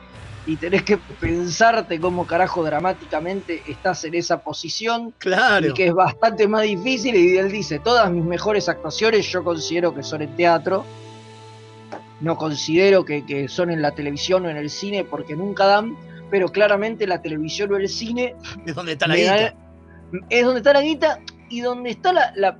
y 0.47 0.57
tenés 0.57 0.83
que 0.83 0.99
pensarte 0.99 1.99
cómo 1.99 2.27
carajo 2.27 2.63
dramáticamente 2.63 3.63
estás 3.67 4.05
en 4.05 4.15
esa 4.15 4.43
posición. 4.43 5.15
Claro. 5.19 5.69
Y 5.69 5.73
que 5.75 5.87
es 5.87 5.95
bastante 5.95 6.47
más 6.47 6.63
difícil 6.63 7.15
y 7.15 7.37
él 7.39 7.51
dice, 7.51 7.79
todas 7.79 8.11
mis 8.11 8.25
mejores 8.25 8.69
actuaciones 8.69 9.27
yo 9.31 9.43
considero 9.43 9.95
que 9.95 10.03
son 10.03 10.23
en 10.23 10.37
teatro. 10.37 10.85
No 12.21 12.37
considero 12.37 13.05
que, 13.05 13.25
que 13.27 13.49
son 13.49 13.71
en 13.71 13.83
la 13.83 13.93
televisión 13.93 14.47
o 14.47 14.51
en 14.51 14.57
el 14.57 14.71
cine 14.71 15.05
porque 15.05 15.35
nunca 15.37 15.67
dan, 15.67 15.97
pero 16.31 16.49
claramente 16.51 17.07
la 17.07 17.21
televisión 17.21 17.73
o 17.73 17.77
el 17.77 17.89
cine 17.89 18.35
Es 18.67 18.75
donde 18.75 18.93
está 18.93 19.07
la 19.07 19.15
da- 19.17 19.21
guita. 19.21 19.55
es 20.31 20.45
donde 20.45 20.61
está 20.61 20.73
la 20.73 20.81
guita 20.83 21.21
y 21.51 21.61
donde 21.61 21.91
está 21.91 22.13
la, 22.13 22.33
la- 22.37 22.59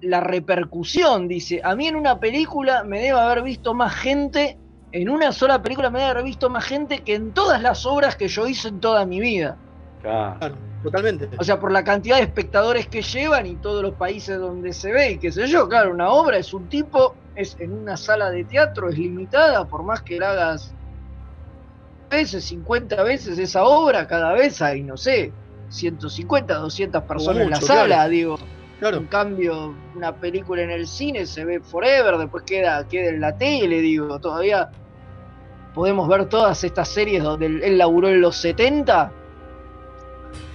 la 0.00 0.20
repercusión. 0.20 1.26
Dice, 1.28 1.60
a 1.64 1.74
mí 1.74 1.88
en 1.88 1.96
una 1.96 2.18
película 2.20 2.84
me 2.84 3.00
debe 3.00 3.18
haber 3.18 3.42
visto 3.42 3.74
más 3.74 3.94
gente, 3.94 4.56
en 4.92 5.08
una 5.08 5.32
sola 5.32 5.62
película 5.62 5.90
me 5.90 6.02
haber 6.02 6.24
visto 6.24 6.48
más 6.48 6.64
gente 6.64 7.00
que 7.00 7.14
en 7.14 7.32
todas 7.32 7.60
las 7.62 7.84
obras 7.86 8.16
que 8.16 8.28
yo 8.28 8.46
hice 8.46 8.68
en 8.68 8.80
toda 8.80 9.04
mi 9.04 9.20
vida. 9.20 9.56
Claro. 10.02 10.56
Totalmente. 10.82 11.28
O 11.38 11.44
sea, 11.44 11.58
por 11.58 11.72
la 11.72 11.82
cantidad 11.82 12.16
de 12.16 12.22
espectadores 12.22 12.86
que 12.86 13.02
llevan 13.02 13.46
y 13.46 13.56
todos 13.56 13.82
los 13.82 13.94
países 13.94 14.38
donde 14.38 14.72
se 14.72 14.92
ve 14.92 15.12
y 15.12 15.18
qué 15.18 15.32
sé 15.32 15.46
yo, 15.48 15.68
claro, 15.68 15.90
una 15.90 16.10
obra 16.10 16.38
es 16.38 16.54
un 16.54 16.68
tipo, 16.68 17.16
es 17.34 17.56
en 17.58 17.72
una 17.72 17.96
sala 17.96 18.30
de 18.30 18.44
teatro, 18.44 18.88
es 18.88 18.96
limitada, 18.96 19.64
por 19.64 19.82
más 19.82 20.02
que 20.02 20.18
la 20.18 20.30
hagas 20.30 20.72
veces, 22.10 22.44
50 22.44 23.02
veces 23.02 23.38
esa 23.38 23.64
obra, 23.64 24.06
cada 24.06 24.32
vez 24.32 24.62
hay, 24.62 24.82
no 24.82 24.96
sé, 24.96 25.32
150, 25.68 26.54
200 26.54 27.02
personas 27.02 27.42
en 27.42 27.50
la 27.50 27.60
sala, 27.60 27.86
claro. 27.86 28.10
digo. 28.10 28.38
En 28.80 29.06
cambio, 29.06 29.74
una 29.96 30.14
película 30.14 30.62
en 30.62 30.70
el 30.70 30.86
cine 30.86 31.26
se 31.26 31.44
ve 31.44 31.60
forever, 31.60 32.16
después 32.16 32.44
queda, 32.44 32.86
queda 32.86 33.08
en 33.08 33.20
la 33.20 33.36
tele, 33.36 33.80
digo, 33.80 34.20
todavía 34.20 34.70
podemos 35.74 36.08
ver 36.08 36.26
todas 36.26 36.62
estas 36.62 36.88
series 36.88 37.22
donde 37.22 37.46
él, 37.46 37.76
laburó 37.76 38.08
en 38.08 38.20
los 38.20 38.36
70, 38.36 39.10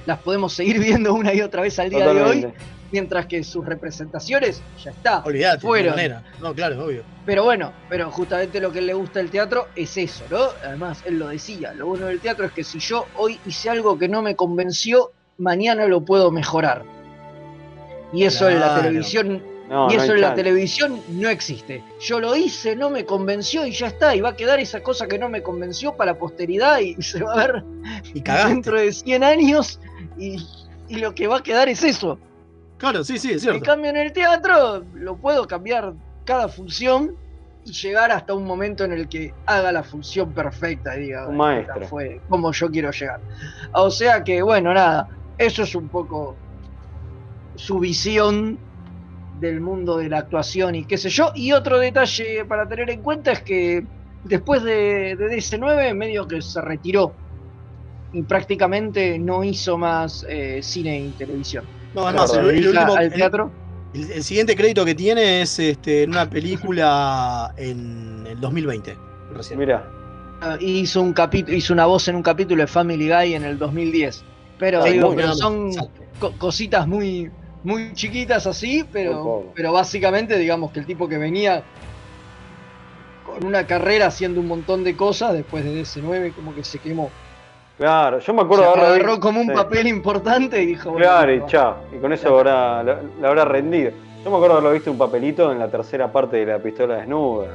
las 0.05 0.19
podemos 0.19 0.53
seguir 0.53 0.79
viendo 0.83 1.13
una 1.13 1.33
y 1.33 1.41
otra 1.41 1.63
vez 1.63 1.77
al 1.79 1.89
día 1.89 2.13
de 2.13 2.21
hoy, 2.21 2.53
mientras 2.93 3.25
que 3.25 3.43
sus 3.43 3.65
representaciones 3.65 4.61
ya 4.81 4.91
está, 4.91 5.21
Olvídate, 5.25 5.57
de 5.57 5.61
fueron. 5.61 5.95
manera. 5.95 6.23
No, 6.39 6.53
claro, 6.53 6.85
obvio. 6.85 7.03
Pero 7.25 7.43
bueno, 7.43 7.73
pero 7.89 8.09
justamente 8.09 8.61
lo 8.61 8.71
que 8.71 8.81
le 8.81 8.93
gusta 8.93 9.19
del 9.19 9.31
teatro 9.31 9.67
es 9.75 9.97
eso, 9.97 10.23
¿no? 10.29 10.45
Además, 10.63 11.03
él 11.05 11.19
lo 11.19 11.27
decía, 11.27 11.73
lo 11.73 11.87
bueno 11.87 12.05
del 12.05 12.21
teatro 12.21 12.45
es 12.45 12.53
que 12.53 12.63
si 12.63 12.79
yo 12.79 13.05
hoy 13.17 13.37
hice 13.45 13.69
algo 13.69 13.99
que 13.99 14.07
no 14.07 14.21
me 14.21 14.37
convenció, 14.37 15.11
mañana 15.37 15.87
lo 15.87 16.05
puedo 16.05 16.31
mejorar. 16.31 16.92
Y 18.13 18.23
eso 18.25 18.49
en 18.49 18.59
la 18.59 18.75
televisión, 18.75 19.43
No, 19.69 19.89
y 19.91 19.95
eso 19.95 20.13
en 20.13 20.21
la 20.21 20.35
televisión 20.35 21.01
no 21.09 21.29
existe. 21.29 21.83
Yo 21.99 22.19
lo 22.19 22.35
hice, 22.35 22.75
no 22.75 22.89
me 22.89 23.05
convenció 23.05 23.65
y 23.65 23.71
ya 23.71 23.87
está, 23.87 24.15
y 24.15 24.21
va 24.21 24.29
a 24.29 24.35
quedar 24.35 24.59
esa 24.59 24.81
cosa 24.81 25.07
que 25.07 25.17
no 25.17 25.29
me 25.29 25.41
convenció 25.41 25.95
para 25.95 26.13
la 26.13 26.19
posteridad 26.19 26.79
y 26.79 26.95
se 27.01 27.23
va 27.23 27.33
a 27.33 27.47
ver 27.47 27.63
Y 28.13 28.21
cagaste. 28.21 28.49
dentro 28.49 28.77
de 28.79 28.91
100 28.93 29.23
años 29.23 29.79
y, 30.17 30.37
y 30.87 30.95
lo 30.97 31.15
que 31.15 31.27
va 31.27 31.37
a 31.37 31.43
quedar 31.43 31.69
es 31.69 31.83
eso. 31.83 32.19
Claro, 32.77 33.03
sí, 33.03 33.17
sí, 33.17 33.29
es 33.29 33.33
En 33.35 33.39
cierto. 33.39 33.63
cambio, 33.65 33.89
en 33.89 33.97
el 33.97 34.11
teatro 34.13 34.83
lo 34.93 35.17
puedo 35.17 35.47
cambiar 35.47 35.93
cada 36.25 36.47
función 36.49 37.15
y 37.65 37.71
llegar 37.71 38.11
hasta 38.11 38.33
un 38.33 38.43
momento 38.45 38.83
en 38.83 38.91
el 38.91 39.07
que 39.07 39.31
haga 39.45 39.71
la 39.71 39.83
función 39.83 40.33
perfecta, 40.33 40.97
y 40.97 41.03
diga, 41.03 41.27
Un 41.29 41.37
"Bueno, 41.37 41.53
maestro". 41.65 41.87
fue 41.87 42.21
como 42.27 42.51
yo 42.51 42.69
quiero 42.69 42.91
llegar. 42.91 43.21
O 43.73 43.89
sea 43.89 44.21
que, 44.23 44.41
bueno, 44.41 44.73
nada, 44.73 45.07
eso 45.37 45.63
es 45.63 45.73
un 45.75 45.87
poco 45.87 46.37
su 47.55 47.79
visión 47.79 48.59
del 49.39 49.61
mundo 49.61 49.97
de 49.97 50.09
la 50.09 50.19
actuación 50.19 50.75
y 50.75 50.85
qué 50.85 50.97
sé 50.97 51.09
yo. 51.09 51.31
Y 51.35 51.51
otro 51.51 51.79
detalle 51.79 52.45
para 52.45 52.67
tener 52.67 52.89
en 52.89 53.01
cuenta 53.01 53.31
es 53.31 53.41
que 53.41 53.83
después 54.23 54.63
de, 54.63 55.15
de 55.15 55.27
DC9 55.29 55.93
medio 55.95 56.27
que 56.27 56.41
se 56.41 56.61
retiró 56.61 57.15
y 58.11 58.21
prácticamente 58.23 59.17
no 59.19 59.43
hizo 59.43 59.77
más 59.77 60.25
eh, 60.29 60.61
cine 60.61 60.99
y 60.99 61.11
televisión. 61.13 61.65
No, 61.93 62.07
además, 62.07 62.31
Se 62.31 62.39
el, 62.39 62.49
el 62.49 62.55
dedica 62.61 62.81
último. 62.81 62.95
al 62.97 63.13
teatro. 63.13 63.51
El, 63.93 64.11
el 64.11 64.23
siguiente 64.23 64.55
crédito 64.55 64.85
que 64.85 64.95
tiene 64.95 65.41
es 65.41 65.59
este, 65.59 66.03
en 66.03 66.11
una 66.11 66.29
película 66.29 67.53
en 67.57 68.25
el 68.27 68.39
2020. 68.39 68.95
Recién. 69.35 69.59
Mira. 69.59 69.87
Ah, 70.41 70.57
Hizo 70.59 71.01
un 71.01 71.15
hizo 71.47 71.73
una 71.73 71.85
voz 71.85 72.07
en 72.07 72.15
un 72.15 72.23
capítulo 72.23 72.61
de 72.61 72.67
Family 72.67 73.07
Guy 73.09 73.33
en 73.35 73.43
el 73.45 73.57
2010. 73.57 74.23
Pero, 74.57 74.83
Sí, 74.83 74.93
digo, 74.93 75.15
pero 75.15 75.33
son 75.33 75.71
co- 76.19 76.33
cositas 76.37 76.87
muy, 76.87 77.29
muy 77.63 77.93
chiquitas 77.93 78.45
así, 78.47 78.85
pero, 78.91 79.51
pero 79.55 79.71
básicamente 79.71 80.37
digamos 80.37 80.71
que 80.71 80.79
el 80.81 80.85
tipo 80.85 81.07
que 81.07 81.17
venía 81.17 81.63
con 83.25 83.45
una 83.45 83.65
carrera 83.65 84.07
haciendo 84.07 84.41
un 84.41 84.47
montón 84.47 84.83
de 84.83 84.95
cosas, 84.95 85.33
después 85.33 85.63
de 85.63 85.81
DC9 85.81 86.33
como 86.33 86.53
que 86.53 86.63
se 86.63 86.79
quemó. 86.79 87.09
Claro, 87.77 88.19
yo 88.19 88.33
me 88.33 88.41
acuerdo 88.43 88.69
haber 88.69 89.01
agarró 89.01 89.19
como 89.19 89.41
un 89.41 89.47
sí. 89.47 89.53
papel 89.53 89.87
importante 89.87 90.61
y 90.61 90.67
dijo, 90.67 90.91
bueno, 90.91 91.05
Claro, 91.05 91.33
y 91.33 91.45
chao. 91.47 91.77
Y 91.95 91.99
con 91.99 92.13
eso 92.13 92.37
habrá, 92.37 92.83
la, 92.83 93.01
habrá 93.23 93.45
rendido. 93.45 93.91
Yo 94.23 94.29
me 94.29 94.35
acuerdo 94.37 94.53
haberlo 94.57 94.71
visto 94.71 94.91
un 94.91 94.97
papelito 94.97 95.51
en 95.51 95.59
la 95.59 95.69
tercera 95.69 96.11
parte 96.11 96.37
de 96.37 96.45
la 96.45 96.59
pistola 96.59 96.97
desnuda. 96.97 97.47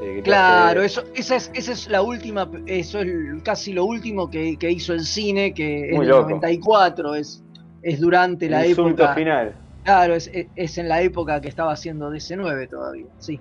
Este, 0.00 0.22
Claro, 0.22 0.80
hace- 0.80 0.86
eso, 0.86 1.04
esa 1.14 1.36
es, 1.36 1.50
esa 1.54 1.72
es 1.72 1.88
la 1.88 2.02
última, 2.02 2.50
eso 2.66 3.00
es 3.00 3.08
casi 3.44 3.72
lo 3.72 3.84
último 3.84 4.30
que, 4.30 4.56
que 4.58 4.70
hizo 4.70 4.92
el 4.92 5.04
cine, 5.04 5.52
que 5.52 5.88
del 5.92 6.08
loco. 6.08 6.30
94, 6.30 7.14
es, 7.14 7.42
es 7.90 8.00
durante 8.00 8.48
la 8.48 8.64
el 8.64 8.72
época. 8.72 9.14
final. 9.14 9.54
Claro, 9.84 10.14
es, 10.14 10.28
es- 10.32 10.48
es 10.56 10.78
en 10.78 10.88
la 10.88 11.00
época 11.02 11.40
que 11.40 11.48
estaba 11.48 11.72
haciendo 11.72 12.10
DC9 12.10 12.68
todavía, 12.68 13.06
sí. 13.18 13.40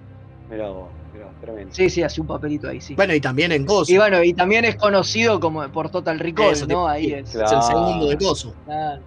Mirá 0.49 0.69
vos, 0.69 0.89
mirá, 1.11 1.27
tremendo. 1.41 1.73
Sí, 1.73 1.89
sí, 1.89 2.03
hace 2.03 2.21
un 2.21 2.27
papelito 2.27 2.69
ahí, 2.69 2.79
sí. 2.79 2.93
Bueno, 2.95 3.15
y 3.15 3.19
también 3.21 3.51
en 3.51 3.65
Coso. 3.65 3.91
Y 3.91 3.97
bueno, 3.97 4.23
y 4.23 4.33
también 4.33 4.63
es 4.65 4.75
conocido 4.75 5.39
como 5.39 5.67
por 5.71 5.89
Total 5.89 6.19
Recall, 6.19 6.53
Eso 6.53 6.67
te- 6.67 6.73
¿no? 6.73 6.87
Ahí 6.87 7.11
es. 7.13 7.33
Es 7.33 7.51
el 7.51 7.61
segundo 7.63 8.07
de 8.07 8.17
Coso. 8.17 8.53
Claro, 8.65 9.01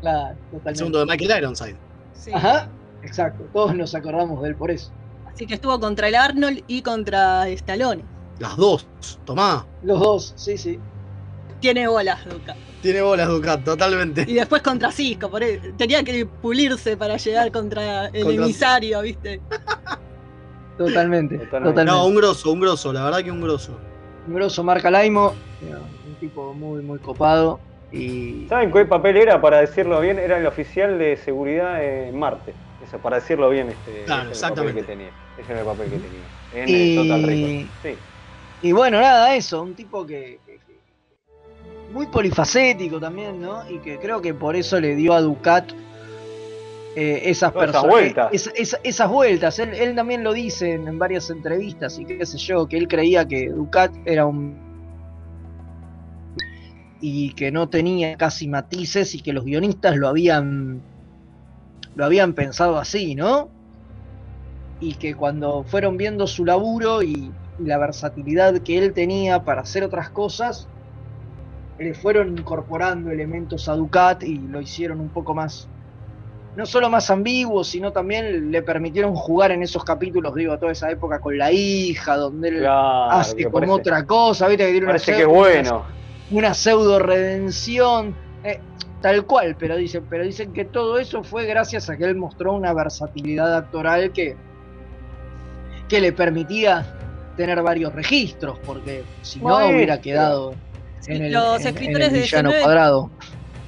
claro, 0.00 0.28
El 0.30 0.36
totalmente. 0.50 0.78
segundo 0.78 0.98
de 1.00 1.06
Michael 1.06 1.38
Ironside. 1.42 1.76
Sí. 2.14 2.30
Ajá, 2.32 2.68
exacto. 3.02 3.44
Todos 3.52 3.74
nos 3.74 3.94
acordamos 3.94 4.42
de 4.42 4.48
él 4.48 4.54
por 4.54 4.70
eso. 4.70 4.90
Así 5.30 5.46
que 5.46 5.54
estuvo 5.54 5.78
contra 5.78 6.08
el 6.08 6.14
Arnold 6.14 6.64
y 6.66 6.80
contra 6.82 7.46
Stallone. 7.50 8.02
Las 8.38 8.56
dos. 8.56 8.88
Tomá. 9.26 9.66
Los 9.82 10.00
dos, 10.00 10.32
sí, 10.36 10.56
sí. 10.56 10.80
Tiene 11.60 11.86
bolas, 11.86 12.24
Duca. 12.24 12.56
Tiene 12.82 13.02
bolas 13.02 13.28
Ducat, 13.28 13.64
totalmente. 13.64 14.24
Y 14.28 14.34
después 14.34 14.62
contra 14.62 14.92
Cisco, 14.92 15.28
por 15.30 15.42
eso. 15.42 15.66
tenía 15.76 16.02
que 16.04 16.24
pulirse 16.26 16.96
para 16.96 17.16
llegar 17.16 17.50
contra 17.50 18.06
el 18.06 18.24
Contra- 18.24 18.44
emisario, 18.44 19.00
¿viste? 19.02 19.40
Totalmente, 20.76 21.38
Totalmente. 21.38 21.38
totalmente. 21.46 21.84
No, 21.84 22.06
un 22.06 22.14
grosso, 22.14 22.52
un 22.52 22.60
grosso, 22.60 22.92
la 22.92 23.04
verdad 23.04 23.22
que 23.24 23.30
un 23.32 23.40
grosso. 23.40 23.76
grosso 24.28 24.62
un 24.62 24.68
tipo 24.70 24.84
muy, 24.84 24.92
muy 24.92 25.18
copado. 25.18 25.88
Un 26.10 26.16
tipo 26.20 26.54
muy, 26.54 26.82
muy 26.82 26.98
copado. 27.00 27.58
Y 27.90 28.46
¿Saben 28.48 28.70
qué 28.70 28.84
papel 28.84 29.16
era, 29.16 29.40
para 29.40 29.60
decirlo 29.60 30.00
bien? 30.00 30.18
Era 30.18 30.38
el 30.38 30.46
oficial 30.46 30.98
de 30.98 31.16
seguridad 31.16 31.82
en 31.82 32.16
Marte. 32.18 32.54
Eso, 32.86 32.98
para 32.98 33.16
decirlo 33.18 33.48
bien, 33.50 33.70
este, 33.70 34.04
Claro, 34.04 34.30
ese 34.30 34.38
era 34.38 34.48
el 34.48 34.54
papel 34.54 34.76
exactamente. 34.76 34.80
que 34.80 34.86
tenía. 34.86 35.10
Ese 35.38 35.50
era 35.52 35.60
el 35.60 35.66
papel 35.66 35.90
que 35.90 35.96
tenía. 35.96 36.62
En 36.62 36.68
Y- 36.68 36.92
eh, 36.92 36.96
Total. 36.96 37.68
Sí. 37.82 37.98
Y 38.68 38.72
bueno, 38.72 39.00
nada, 39.00 39.34
eso, 39.34 39.62
un 39.62 39.74
tipo 39.74 40.06
que- 40.06 40.38
muy 41.92 42.06
polifacético 42.06 43.00
también, 43.00 43.40
¿no? 43.40 43.68
Y 43.70 43.78
que 43.78 43.98
creo 43.98 44.20
que 44.20 44.34
por 44.34 44.56
eso 44.56 44.78
le 44.80 44.94
dio 44.94 45.12
a 45.14 45.20
Ducat 45.20 45.70
eh, 46.96 47.22
esas 47.30 47.52
Todas 47.52 47.70
esas 47.70 47.82
vueltas. 47.86 48.28
esa- 48.32 48.50
esa- 48.56 48.80
esas 48.82 49.08
vueltas. 49.10 49.58
Él, 49.58 49.72
él 49.74 49.94
también 49.94 50.24
lo 50.24 50.32
dice 50.32 50.72
en, 50.72 50.88
en 50.88 50.98
varias 50.98 51.30
entrevistas 51.30 51.98
y 51.98 52.04
qué 52.04 52.24
sé 52.26 52.38
yo, 52.38 52.66
que 52.66 52.76
él 52.76 52.88
creía 52.88 53.26
que 53.26 53.48
Ducat 53.50 53.92
era 54.04 54.26
un 54.26 54.66
y 57.00 57.32
que 57.34 57.52
no 57.52 57.68
tenía 57.68 58.16
casi 58.16 58.48
matices 58.48 59.14
y 59.14 59.22
que 59.22 59.32
los 59.32 59.44
guionistas 59.44 59.96
lo 59.96 60.08
habían 60.08 60.82
lo 61.94 62.04
habían 62.04 62.32
pensado 62.32 62.78
así, 62.78 63.14
¿no? 63.14 63.48
Y 64.80 64.94
que 64.94 65.14
cuando 65.14 65.64
fueron 65.64 65.96
viendo 65.96 66.26
su 66.26 66.44
laburo 66.44 67.02
y 67.02 67.32
la 67.58 67.78
versatilidad 67.78 68.58
que 68.62 68.78
él 68.78 68.92
tenía 68.92 69.44
para 69.44 69.62
hacer 69.62 69.82
otras 69.84 70.10
cosas, 70.10 70.68
le 71.78 71.94
fueron 71.94 72.36
incorporando 72.36 73.10
elementos 73.10 73.68
a 73.68 73.74
Ducat 73.74 74.22
y 74.24 74.38
lo 74.38 74.60
hicieron 74.60 75.00
un 75.00 75.08
poco 75.10 75.34
más, 75.34 75.68
no 76.56 76.66
solo 76.66 76.90
más 76.90 77.08
ambiguo, 77.10 77.62
sino 77.62 77.92
también 77.92 78.50
le 78.50 78.62
permitieron 78.62 79.14
jugar 79.14 79.52
en 79.52 79.62
esos 79.62 79.84
capítulos, 79.84 80.34
digo, 80.34 80.58
toda 80.58 80.72
esa 80.72 80.90
época 80.90 81.20
con 81.20 81.38
la 81.38 81.52
hija, 81.52 82.16
donde 82.16 82.48
él 82.48 82.58
Claro, 82.60 83.10
hace 83.12 83.44
como 83.44 83.52
parece- 83.54 83.72
otra 83.72 84.04
cosa, 84.06 84.48
¿viste? 84.48 84.64
Que 84.64 84.70
tiene 84.72 84.86
una 84.86 84.92
Parece 84.94 85.12
que 85.12 85.18
pseudo- 85.22 85.34
bueno. 85.34 85.82
una 86.32 86.52
pseudo 86.54 86.98
redención, 86.98 88.14
eh, 88.42 88.58
tal 89.00 89.24
cual, 89.24 89.54
pero 89.56 89.76
dicen, 89.76 90.04
pero 90.10 90.24
dicen 90.24 90.52
que 90.52 90.64
todo 90.64 90.98
eso 90.98 91.22
fue 91.22 91.46
gracias 91.46 91.88
a 91.90 91.96
que 91.96 92.04
él 92.04 92.16
mostró 92.16 92.54
una 92.54 92.72
versatilidad 92.72 93.54
actoral 93.56 94.10
que, 94.12 94.34
que 95.88 96.00
le 96.00 96.12
permitía 96.12 96.84
tener 97.36 97.62
varios 97.62 97.94
registros, 97.94 98.58
porque 98.66 99.04
si 99.22 99.38
no 99.38 99.50
Maestro. 99.50 99.76
hubiera 99.76 100.00
quedado 100.00 100.54
en 101.06 101.22
el, 101.24 101.32
Los 101.32 101.60
en- 101.60 101.68
en 101.68 101.74
escritores 101.74 102.12
de 102.12 102.20
villano 102.20 102.50
DC9 102.50 102.62
cuadrado. 102.62 103.10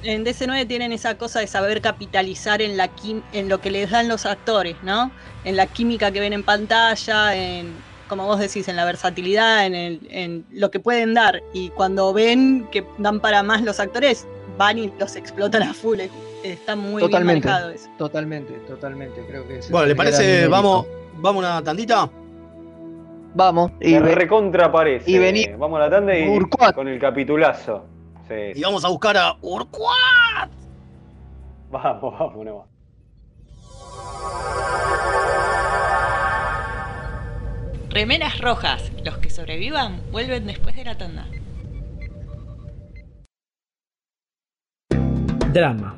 En 0.03 0.25
DC9 0.25 0.67
tienen 0.67 0.91
esa 0.93 1.15
cosa 1.17 1.39
de 1.41 1.47
saber 1.47 1.79
capitalizar 1.81 2.61
en, 2.61 2.75
la 2.75 2.89
quim- 2.95 3.21
en 3.33 3.49
lo 3.49 3.61
que 3.61 3.69
les 3.69 3.89
dan 3.91 4.07
los 4.07 4.25
actores, 4.25 4.75
¿no? 4.83 5.11
En 5.43 5.55
la 5.55 5.67
química 5.67 6.11
que 6.11 6.19
ven 6.19 6.33
en 6.33 6.43
pantalla, 6.43 7.35
en, 7.35 7.75
como 8.07 8.25
vos 8.25 8.39
decís, 8.39 8.67
en 8.67 8.75
la 8.75 8.85
versatilidad, 8.85 9.65
en, 9.65 9.75
el- 9.75 9.99
en 10.09 10.45
lo 10.51 10.71
que 10.71 10.79
pueden 10.79 11.13
dar. 11.13 11.43
Y 11.53 11.69
cuando 11.69 12.13
ven 12.13 12.67
que 12.71 12.83
dan 12.97 13.19
para 13.19 13.43
más 13.43 13.61
los 13.61 13.79
actores, 13.79 14.25
van 14.57 14.79
y 14.79 14.91
los 14.99 15.15
explotan 15.15 15.63
a 15.63 15.73
full. 15.73 15.99
Está 16.43 16.75
muy 16.75 17.03
Totalmente, 17.03 17.41
bien 17.47 17.53
manejado 17.53 17.69
eso. 17.71 17.87
totalmente, 17.99 18.53
totalmente, 18.67 19.23
creo 19.27 19.47
que 19.47 19.59
Bueno, 19.69 19.85
¿le 19.85 19.95
parece? 19.95 20.47
Vamos, 20.47 20.87
vamos 21.17 21.43
una 21.43 21.63
tandita. 21.63 22.09
Vamos, 23.33 23.71
Me 23.79 23.99
recontra 23.99 24.71
parece. 24.71 25.09
y 25.09 25.17
vení- 25.17 25.57
Vamos 25.57 25.77
a 25.79 25.83
la 25.83 25.89
tanda 25.89 26.17
y 26.17 26.27
Urquat. 26.27 26.75
con 26.75 26.87
el 26.87 26.99
capitulazo. 26.99 27.85
Sí. 28.27 28.51
Y 28.55 28.61
vamos 28.61 28.83
a 28.83 28.89
buscar 28.89 29.15
a 29.17 29.35
Urquat. 29.41 30.49
Vamos, 31.71 32.19
vamos, 32.19 32.45
no. 32.45 32.65
Remeras 37.89 38.39
rojas. 38.39 38.91
Los 39.03 39.17
que 39.17 39.29
sobrevivan 39.29 40.01
vuelven 40.11 40.47
después 40.47 40.75
de 40.75 40.85
la 40.85 40.97
tanda. 40.97 41.25
Drama. 45.53 45.97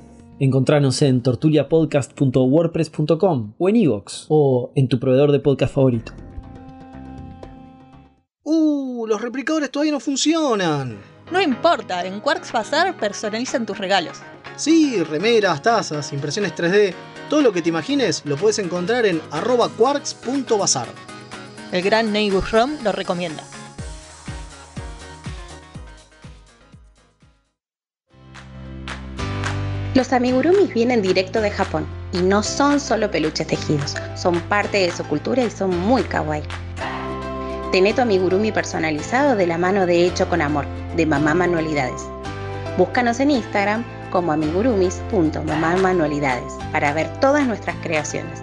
Encontranos 0.41 1.01
en 1.03 1.21
tortuliapodcast.wordpress.com 1.21 3.53
o 3.59 3.69
en 3.69 3.75
iVoox 3.75 4.25
o 4.27 4.71
en 4.73 4.87
tu 4.87 4.99
proveedor 4.99 5.31
de 5.31 5.39
podcast 5.39 5.75
favorito. 5.75 6.13
Uh, 8.41 9.05
los 9.05 9.21
replicadores 9.21 9.69
todavía 9.69 9.91
no 9.91 9.99
funcionan. 9.99 10.97
No 11.31 11.39
importa, 11.39 12.03
en 12.07 12.19
Quarks 12.21 12.51
Bazar 12.51 12.97
personalizan 12.97 13.67
tus 13.67 13.77
regalos. 13.77 14.17
Sí, 14.55 15.03
remeras, 15.03 15.61
tazas, 15.61 16.11
impresiones 16.11 16.55
3D, 16.55 16.95
todo 17.29 17.41
lo 17.41 17.53
que 17.53 17.61
te 17.61 17.69
imagines 17.69 18.23
lo 18.25 18.35
puedes 18.35 18.57
encontrar 18.57 19.05
en 19.05 19.21
arroba 19.29 19.69
quarks.bazar. 19.69 20.87
El 21.71 21.83
gran 21.83 22.11
Neighbor 22.11 22.43
Rom 22.51 22.71
lo 22.83 22.91
recomienda. 22.91 23.43
Los 30.01 30.13
amigurumis 30.13 30.73
vienen 30.73 31.03
directo 31.03 31.41
de 31.41 31.51
Japón 31.51 31.85
y 32.11 32.23
no 32.23 32.41
son 32.41 32.79
solo 32.79 33.11
peluches 33.11 33.45
tejidos, 33.45 33.95
son 34.15 34.41
parte 34.41 34.79
de 34.79 34.89
su 34.89 35.03
cultura 35.03 35.43
y 35.43 35.51
son 35.51 35.77
muy 35.77 36.01
kawaii. 36.01 36.41
Tené 37.71 37.93
tu 37.93 38.01
amigurumi 38.01 38.51
personalizado 38.51 39.35
de 39.35 39.45
la 39.45 39.59
mano 39.59 39.85
de 39.85 40.07
Hecho 40.07 40.27
con 40.27 40.41
Amor, 40.41 40.65
de 40.95 41.05
Mamá 41.05 41.35
Manualidades. 41.35 42.01
Búscanos 42.79 43.19
en 43.19 43.29
Instagram 43.29 43.85
como 44.09 44.31
amigurumis.mamamanualidades 44.31 46.51
para 46.71 46.95
ver 46.95 47.07
todas 47.19 47.45
nuestras 47.45 47.75
creaciones. 47.83 48.41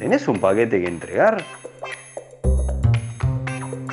¿Tenés 0.00 0.26
un 0.26 0.40
paquete 0.40 0.80
que 0.80 0.88
entregar? 0.88 1.44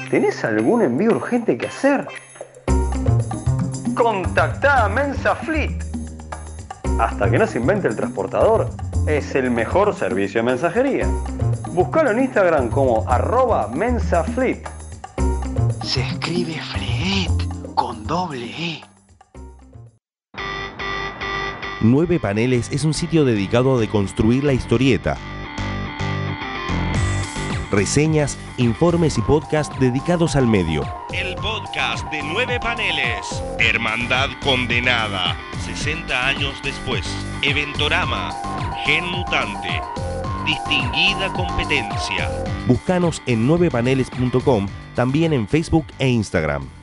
¿Tenés 0.10 0.44
algún 0.44 0.82
envío 0.82 1.12
urgente 1.12 1.60
que 1.60 1.68
hacer? 1.68 2.08
Contactá 3.96 4.86
a 4.86 4.90
Mensa 4.90 5.36
Fleet. 5.36 5.82
Hasta 7.00 7.32
que 7.32 7.40
no 7.40 7.48
se 7.48 7.60
invente 7.60 7.88
el 7.88 7.96
transportador, 7.96 8.70
es 9.08 9.34
el 9.36 9.50
mejor 9.50 9.96
servicio 9.96 10.42
de 10.42 10.48
mensajería. 10.48 11.08
Buscalo 11.72 12.12
en 12.12 12.20
Instagram 12.20 12.70
como 12.70 13.10
arroba 13.10 13.70
mensafleet. 13.70 14.68
Se 15.82 16.02
escribe 16.02 16.60
Fleet 16.74 17.32
con 17.76 18.06
doble 18.06 18.46
E. 18.46 18.82
Nueve 21.80 22.20
Paneles 22.20 22.72
es 22.74 22.84
un 22.84 22.94
sitio 22.94 23.24
dedicado 23.24 23.78
a 23.78 23.80
deconstruir 23.80 24.44
la 24.44 24.52
historieta. 24.52 25.18
Reseñas, 27.76 28.38
informes 28.56 29.18
y 29.18 29.22
podcasts 29.22 29.78
dedicados 29.82 30.38
al 30.38 30.48
medio. 30.48 30.84
El 31.12 31.36
podcast 31.36 32.10
de 32.10 32.24
nueve 32.24 32.58
paneles. 32.58 33.44
Hermandad 33.60 34.30
condenada. 34.42 35.36
60 35.66 36.28
años 36.28 36.54
después. 36.64 37.06
Eventorama. 37.42 38.32
Gen 38.86 39.06
mutante. 39.06 39.82
Distinguida 40.46 41.34
competencia. 41.34 42.32
Búscanos 42.66 43.22
en 43.26 43.46
9paneles.com, 43.46 44.68
también 44.96 45.34
en 45.34 45.46
Facebook 45.46 45.86
e 46.00 46.08
Instagram. 46.08 46.75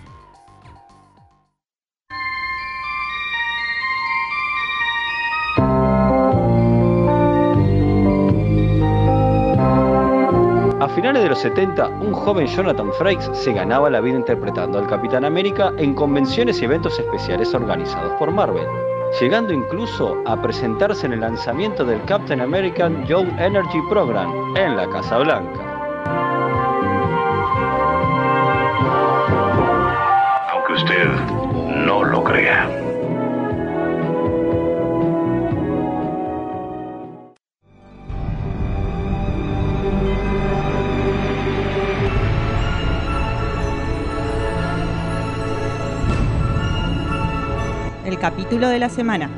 Finales 11.12 11.24
de 11.24 11.28
los 11.28 11.40
70, 11.40 11.88
un 11.88 12.14
joven 12.14 12.46
Jonathan 12.46 12.90
Frakes 12.94 13.28
se 13.34 13.52
ganaba 13.52 13.90
la 13.90 14.00
vida 14.00 14.16
interpretando 14.16 14.78
al 14.78 14.86
Capitán 14.86 15.26
América 15.26 15.70
en 15.76 15.92
convenciones 15.92 16.62
y 16.62 16.64
eventos 16.64 16.98
especiales 16.98 17.52
organizados 17.52 18.12
por 18.18 18.30
Marvel, 18.30 18.66
llegando 19.20 19.52
incluso 19.52 20.22
a 20.24 20.40
presentarse 20.40 21.04
en 21.04 21.12
el 21.12 21.20
lanzamiento 21.20 21.84
del 21.84 22.02
Captain 22.06 22.40
American 22.40 23.04
Young 23.04 23.28
Energy 23.38 23.78
Program 23.90 24.56
en 24.56 24.74
la 24.74 24.88
Casa 24.88 25.18
Blanca. 25.18 25.60
Aunque 30.50 30.72
usted 30.72 31.08
no 31.84 32.04
lo 32.04 32.24
crea. 32.24 32.81
Capítulo 48.52 48.68
de 48.68 48.78
la 48.78 48.88
semana. 48.90 49.30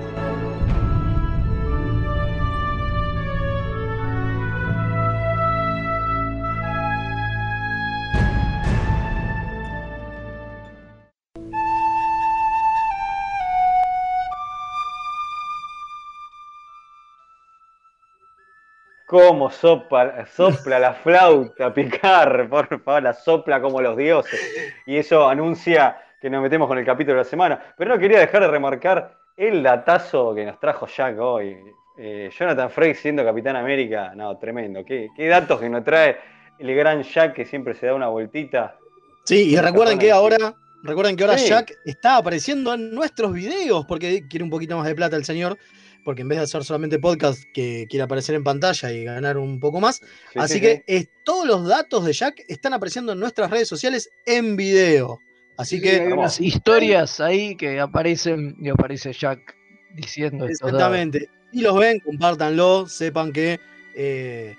¿Cómo 19.06 19.48
sopla, 19.48 20.26
sopla 20.26 20.80
la 20.80 20.94
flauta, 20.94 21.72
picar? 21.74 22.48
Por 22.48 22.66
favor, 22.82 23.02
la 23.04 23.12
sopla 23.12 23.60
como 23.60 23.80
los 23.80 23.96
dioses. 23.96 24.40
Y 24.86 24.96
eso 24.96 25.28
anuncia 25.28 25.96
que 26.24 26.30
nos 26.30 26.42
metemos 26.42 26.66
con 26.66 26.78
el 26.78 26.86
capítulo 26.86 27.18
de 27.18 27.24
la 27.24 27.28
semana. 27.28 27.74
Pero 27.76 27.94
no 27.94 28.00
quería 28.00 28.18
dejar 28.18 28.40
de 28.40 28.48
remarcar 28.48 29.14
el 29.36 29.62
datazo 29.62 30.34
que 30.34 30.46
nos 30.46 30.58
trajo 30.58 30.86
Jack 30.86 31.18
hoy. 31.18 31.54
Eh, 31.98 32.30
Jonathan 32.34 32.70
Frakes 32.70 33.00
siendo 33.00 33.22
Capitán 33.22 33.56
América, 33.56 34.14
no, 34.16 34.38
tremendo. 34.38 34.82
¿Qué, 34.86 35.10
qué 35.14 35.28
datos 35.28 35.60
que 35.60 35.68
nos 35.68 35.84
trae 35.84 36.16
el 36.58 36.74
gran 36.74 37.02
Jack 37.02 37.34
que 37.34 37.44
siempre 37.44 37.74
se 37.74 37.84
da 37.88 37.94
una 37.94 38.08
vueltita. 38.08 38.78
Sí, 39.26 39.50
y 39.50 39.56
recuerden 39.58 39.98
que 39.98 40.10
ahora, 40.12 40.54
recuerden 40.82 41.14
que 41.14 41.24
ahora 41.24 41.36
Sí. 41.36 41.50
Jack 41.50 41.74
está 41.84 42.16
apareciendo 42.16 42.72
en 42.72 42.94
nuestros 42.94 43.34
videos 43.34 43.84
porque 43.84 44.26
quiere 44.26 44.44
un 44.44 44.50
poquito 44.50 44.78
más 44.78 44.86
de 44.86 44.94
plata 44.94 45.16
el 45.16 45.26
señor, 45.26 45.58
porque 46.06 46.22
en 46.22 46.28
vez 46.28 46.38
de 46.38 46.44
hacer 46.44 46.64
solamente 46.64 46.98
podcast, 46.98 47.42
que 47.52 47.84
quiere 47.90 48.04
aparecer 48.04 48.34
en 48.34 48.44
pantalla 48.44 48.90
y 48.90 49.04
ganar 49.04 49.36
un 49.36 49.60
poco 49.60 49.78
más. 49.78 49.96
Sí, 49.96 50.38
Así 50.38 50.54
sí, 50.54 50.60
que 50.62 51.10
todos 51.22 51.46
los 51.46 51.68
datos 51.68 52.06
de 52.06 52.14
Jack 52.14 52.44
están 52.48 52.72
apareciendo 52.72 53.12
en 53.12 53.20
nuestras 53.20 53.50
redes 53.50 53.68
sociales 53.68 54.08
en 54.24 54.56
video. 54.56 55.18
Así 55.56 55.76
Sí, 55.76 55.82
que 55.82 56.00
hay 56.00 56.12
unas 56.12 56.40
historias 56.40 57.20
ahí 57.20 57.56
que 57.56 57.80
aparecen 57.80 58.56
y 58.60 58.68
aparece 58.68 59.12
Jack 59.12 59.56
diciendo 59.94 60.44
datos. 60.44 60.60
Exactamente. 60.62 61.28
Y 61.52 61.60
los 61.62 61.78
ven, 61.78 62.00
compártanlo, 62.00 62.86
sepan 62.86 63.32
que 63.32 63.60
eh, 63.94 64.56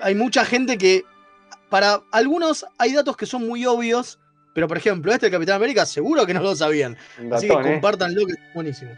hay 0.00 0.14
mucha 0.14 0.44
gente 0.44 0.76
que, 0.76 1.04
para 1.68 2.02
algunos 2.10 2.66
hay 2.78 2.92
datos 2.92 3.16
que 3.16 3.26
son 3.26 3.46
muy 3.46 3.64
obvios, 3.66 4.18
pero 4.54 4.66
por 4.68 4.76
ejemplo, 4.76 5.12
este 5.12 5.26
del 5.26 5.32
Capitán 5.32 5.56
América 5.56 5.86
seguro 5.86 6.26
que 6.26 6.34
no 6.34 6.40
lo 6.40 6.56
sabían. 6.56 6.96
Así 7.30 7.46
que 7.46 7.54
¿eh? 7.54 7.62
compártanlo, 7.62 8.26
que 8.26 8.32
es 8.32 8.38
buenísimo. 8.54 8.90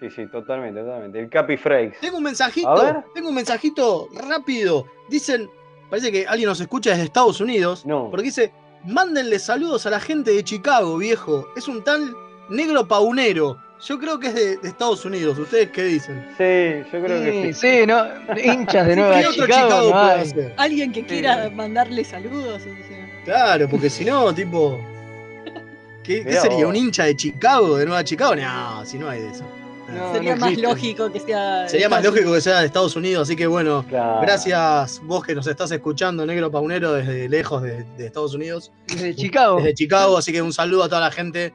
Sí, 0.00 0.10
sí, 0.10 0.26
totalmente, 0.26 0.80
totalmente. 0.80 1.18
El 1.18 1.28
Capi 1.28 1.56
Frakes. 1.56 2.00
Tengo 2.00 2.18
un 2.18 2.24
mensajito, 2.24 3.04
tengo 3.14 3.28
un 3.28 3.34
mensajito 3.34 4.08
rápido. 4.14 4.86
Dicen, 5.08 5.48
parece 5.90 6.12
que 6.12 6.26
alguien 6.26 6.48
nos 6.48 6.60
escucha 6.60 6.90
desde 6.90 7.04
Estados 7.04 7.40
Unidos, 7.40 7.84
porque 7.84 8.22
dice, 8.22 8.52
mándenle 8.86 9.38
saludos 9.38 9.86
a 9.86 9.90
la 9.90 10.00
gente 10.00 10.30
de 10.32 10.42
Chicago, 10.44 10.96
viejo. 10.98 11.48
Es 11.56 11.68
un 11.68 11.82
tal 11.82 12.14
negro 12.48 12.86
paunero. 12.86 13.58
Yo 13.84 13.98
creo 13.98 14.18
que 14.18 14.28
es 14.28 14.34
de, 14.34 14.56
de 14.56 14.68
Estados 14.68 15.04
Unidos. 15.04 15.38
¿Ustedes 15.38 15.70
qué 15.70 15.84
dicen? 15.84 16.24
Sí, 16.38 16.90
yo 16.90 17.04
creo 17.04 17.22
Sí, 17.22 17.52
sí, 17.52 17.86
¿no? 17.86 18.06
Hinchas 18.42 18.86
de 18.86 18.94
Sí, 18.94 19.00
Nueva 19.00 19.20
¿qué 19.20 19.26
otro 19.26 19.44
Chicago, 19.46 19.68
Chicago 19.68 19.90
no 19.90 19.92
puede 20.00 20.12
hay. 20.12 20.20
hacer? 20.22 20.54
Alguien 20.56 20.92
que 20.92 21.04
quiera 21.04 21.50
mandarle 21.50 22.04
saludos. 22.04 22.62
o 22.62 22.88
sea. 22.88 23.22
Claro, 23.24 23.68
porque 23.68 23.90
si 23.90 24.04
no, 24.04 24.34
tipo. 24.34 24.80
¿Qué, 26.02 26.24
qué 26.24 26.32
sería? 26.34 26.58
vos. 26.58 26.66
¿Un 26.68 26.76
hincha 26.76 27.04
de 27.04 27.16
Chicago, 27.16 27.76
de 27.76 27.84
Nueva 27.84 28.02
Chicago? 28.04 28.34
No, 28.36 28.86
si 28.86 28.96
no 28.98 29.08
hay 29.10 29.20
de 29.20 29.28
eso. 29.30 29.44
Sería 30.12 30.36
más 30.36 30.56
lógico 30.58 31.10
que 31.12 31.20
sea. 31.20 31.68
Sería 31.68 31.88
más 31.88 31.98
Estados 32.00 32.14
lógico 32.16 32.34
que 32.34 32.40
sea 32.40 32.60
de 32.60 32.66
Estados 32.66 32.96
Unidos, 32.96 33.28
así 33.28 33.36
que 33.36 33.46
bueno, 33.46 33.84
Claro. 33.88 34.20
gracias 34.20 35.00
vos 35.04 35.24
que 35.24 35.34
nos 35.34 35.46
estás 35.46 35.70
escuchando, 35.70 36.26
Negro 36.26 36.50
Paunero, 36.50 36.92
desde 36.92 37.28
lejos 37.28 37.62
de, 37.62 37.84
de 37.84 38.06
Estados 38.06 38.34
Unidos. 38.34 38.72
Desde 38.88 39.14
Chicago. 39.14 39.56
Desde 39.58 39.74
Chicago, 39.74 40.16
así 40.18 40.32
que 40.32 40.42
un 40.42 40.52
saludo 40.52 40.84
a 40.84 40.88
toda 40.88 41.00
la 41.02 41.10
gente 41.10 41.52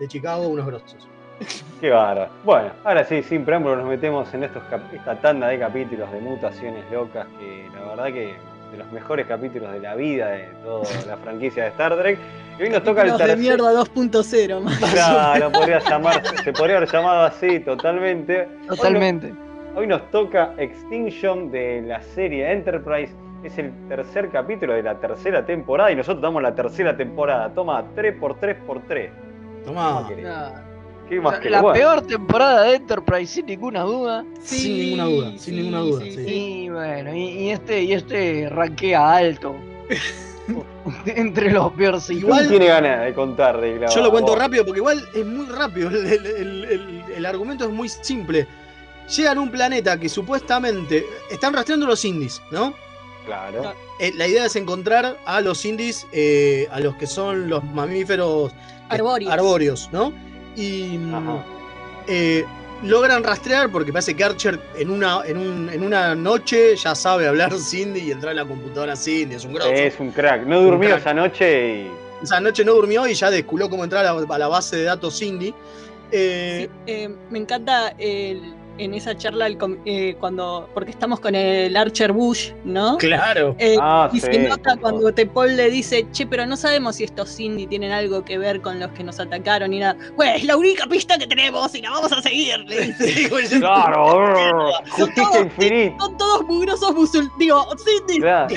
de 0.00 0.08
Chicago, 0.08 0.48
unos 0.48 0.66
grosos. 0.66 0.96
Qué 1.80 1.90
bárbaro. 1.90 2.30
Bueno, 2.44 2.72
ahora 2.84 3.04
sí, 3.04 3.22
sin 3.22 3.44
preámbulo, 3.44 3.76
nos 3.76 3.86
metemos 3.88 4.32
en 4.34 4.42
estos 4.44 4.62
esta 4.92 5.20
tanda 5.20 5.46
de 5.46 5.58
capítulos 5.58 6.10
de 6.10 6.18
mutaciones 6.20 6.84
locas, 6.90 7.26
que 7.38 7.68
la 7.74 7.88
verdad 7.90 8.06
que 8.06 8.34
de 8.72 8.76
los 8.76 8.90
mejores 8.92 9.26
capítulos 9.26 9.72
de 9.72 9.80
la 9.80 9.94
vida 9.94 10.28
de 10.30 10.48
toda 10.64 10.84
la 11.06 11.16
franquicia 11.18 11.62
de 11.62 11.68
Star 11.70 11.96
Trek. 11.96 12.18
Y 12.58 12.62
hoy 12.62 12.70
nos 12.70 12.82
toca 12.82 13.02
el 13.02 13.08
Los 13.10 13.18
de 13.18 13.36
mierda 13.36 13.72
2.0. 13.72 14.60
más. 14.62 14.78
Claro, 14.92 15.52
podría 15.52 15.78
llamar, 15.80 16.22
se 16.42 16.52
podría 16.52 16.76
haber 16.78 16.90
llamado 16.90 17.22
así 17.24 17.60
totalmente. 17.60 18.48
Totalmente. 18.66 19.26
Hoy 19.28 19.32
nos, 19.32 19.76
hoy 19.76 19.86
nos 19.86 20.10
toca 20.10 20.54
Extinction 20.58 21.50
de 21.50 21.82
la 21.82 22.02
serie 22.02 22.50
Enterprise. 22.52 23.14
Es 23.44 23.56
el 23.58 23.72
tercer 23.88 24.28
capítulo 24.30 24.72
de 24.74 24.82
la 24.82 24.98
tercera 24.98 25.46
temporada 25.46 25.92
y 25.92 25.96
nosotros 25.96 26.20
damos 26.20 26.42
la 26.42 26.54
tercera 26.54 26.96
temporada. 26.96 27.48
Toma 27.54 27.84
3x3x3. 27.94 29.10
Tomá. 29.64 30.08
¿Qué 31.08 31.20
más 31.20 31.36
querés? 31.38 31.52
La 31.52 31.62
Bueno. 31.62 31.74
peor 31.78 32.02
temporada 32.02 32.64
de 32.64 32.74
Enterprise, 32.74 33.26
sin 33.34 33.46
ninguna 33.46 33.82
duda. 33.82 34.24
sin 34.40 34.76
ninguna 34.78 35.04
duda, 35.04 35.38
sin 35.38 35.56
ninguna 35.56 35.78
duda. 35.78 36.00
sí. 36.04 36.24
Y 36.26 36.68
bueno, 36.70 37.14
y, 37.14 37.20
y 37.28 37.50
este, 37.50 37.82
y 37.82 37.92
este 37.92 38.48
rankea 38.50 39.14
alto. 39.16 39.54
Entre 41.06 41.50
los 41.50 41.72
peorcitos. 41.72 42.22
Igual 42.22 42.48
tiene 42.48 42.66
ganas 42.66 43.04
de 43.04 43.14
contar 43.14 43.60
de 43.60 43.74
grabar. 43.74 43.94
Yo 43.96 44.02
lo 44.02 44.10
cuento 44.10 44.32
Vos. 44.32 44.38
rápido 44.40 44.64
porque 44.64 44.78
igual 44.78 45.08
es 45.14 45.26
muy 45.26 45.46
rápido. 45.46 45.88
El, 45.90 46.06
el- 46.06 46.26
el- 46.26 46.64
el- 46.64 47.04
el 47.16 47.26
argumento 47.26 47.64
es 47.64 47.70
muy 47.70 47.88
simple. 47.88 48.46
Llegan 49.16 49.38
a 49.38 49.40
un 49.40 49.50
planeta 49.50 49.98
que 49.98 50.08
supuestamente 50.08 51.06
están 51.30 51.54
rastreando 51.54 51.86
los 51.86 52.04
indies, 52.04 52.42
¿no? 52.50 52.74
Claro. 53.24 53.74
Eh, 54.00 54.12
la 54.16 54.26
idea 54.26 54.46
es 54.46 54.56
encontrar 54.56 55.18
a 55.26 55.40
los 55.40 55.64
indies, 55.64 56.06
eh, 56.12 56.66
a 56.70 56.80
los 56.80 56.94
que 56.96 57.06
son 57.06 57.48
los 57.50 57.62
mamíferos 57.64 58.52
Arbóreos. 58.88 59.32
arbóreos, 59.32 59.88
¿no? 59.92 60.12
Y 60.56 60.98
eh, 62.06 62.44
logran 62.82 63.24
rastrear 63.24 63.70
porque 63.70 63.92
parece 63.92 64.14
que 64.14 64.22
Archer 64.24 64.58
en 64.76 64.90
una, 64.90 65.22
en, 65.26 65.36
un- 65.38 65.68
en 65.70 65.82
una 65.82 66.14
noche 66.14 66.76
ya 66.76 66.94
sabe 66.94 67.26
hablar 67.26 67.52
Cindy 67.58 68.00
y 68.00 68.10
entrar 68.12 68.32
en 68.32 68.36
la 68.38 68.44
computadora 68.44 68.94
Cindy, 68.96 69.34
es 69.34 69.44
un 69.44 69.54
grosso. 69.54 69.70
Es 69.72 69.98
un 69.98 70.10
crack. 70.12 70.46
No 70.46 70.60
durmió 70.60 70.88
crack. 70.90 71.00
esa 71.00 71.14
noche 71.14 71.76
y. 71.84 71.90
Esa 72.22 72.40
noche 72.40 72.64
no 72.64 72.72
durmió 72.74 73.06
y 73.06 73.14
ya 73.14 73.30
desculó 73.30 73.70
cómo 73.70 73.84
entrar 73.84 74.04
a 74.04 74.12
la, 74.12 74.34
a 74.34 74.38
la 74.38 74.48
base 74.48 74.76
de 74.76 74.84
datos 74.84 75.18
Cindy. 75.18 75.54
Eh, 76.10 76.68
Eh, 76.86 77.08
me 77.30 77.38
encanta 77.38 77.94
el- 77.98 78.54
en 78.78 78.94
esa 78.94 79.16
charla 79.16 79.48
eh, 79.84 80.16
cuando 80.20 80.68
porque 80.74 80.90
estamos 80.90 81.20
con 81.20 81.34
el 81.34 81.76
Archer 81.76 82.12
Bush, 82.12 82.52
¿no? 82.64 82.96
Claro. 82.98 83.54
Eh, 83.58 83.76
Ah, 83.80 84.08
y 84.12 84.20
sí, 84.20 84.26
se 84.32 84.48
nota 84.48 84.76
cuando 84.80 85.12
Tepol 85.12 85.56
le 85.56 85.70
dice, 85.70 86.06
che, 86.12 86.26
pero 86.26 86.46
no 86.46 86.56
sabemos 86.56 86.96
si 86.96 87.04
estos 87.04 87.34
Cindy 87.36 87.66
tienen 87.66 87.92
algo 87.92 88.24
que 88.24 88.38
ver 88.38 88.60
con 88.60 88.78
los 88.80 88.90
que 88.92 89.04
nos 89.04 89.18
atacaron 89.20 89.72
y 89.72 89.80
nada. 89.80 89.96
Pues 90.16 90.36
es 90.36 90.44
la 90.44 90.56
única 90.56 90.86
pista 90.86 91.18
que 91.18 91.26
tenemos 91.26 91.74
y 91.74 91.82
la 91.82 91.90
vamos 91.90 92.12
a 92.12 92.22
seguir. 92.22 92.58
le 92.60 92.86
dice. 92.92 93.28
Claro. 93.58 94.72
Justicia 94.90 95.40
infinita. 95.40 95.96
Son 96.04 96.16
todos 96.16 96.42
mugrosos 96.46 96.94
musul... 96.94 97.30
Digo, 97.38 97.66
Cindy. 97.84 98.20
Claro. 98.20 98.54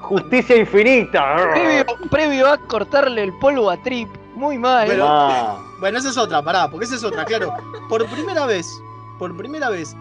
Justicia 0.00 0.56
infinita. 0.56 1.36
Previo, 1.52 1.84
previo 2.10 2.48
a 2.48 2.58
cortarle 2.58 3.22
el 3.24 3.32
polvo 3.38 3.70
a 3.70 3.76
Trip. 3.82 4.08
Muy 4.34 4.58
mal. 4.58 4.86
Pero- 4.88 5.06
Ah. 5.08 5.58
Bueno, 5.80 5.98
esa 5.98 6.10
es 6.10 6.16
otra, 6.16 6.40
pará, 6.42 6.68
porque 6.70 6.84
esa 6.86 6.94
es 6.94 7.02
otra, 7.04 7.24
claro. 7.24 7.52
Por 7.88 8.06
primera 8.06 8.46
vez, 8.46 8.80
por 9.22 9.36
primera 9.36 9.70
vez, 9.70 9.94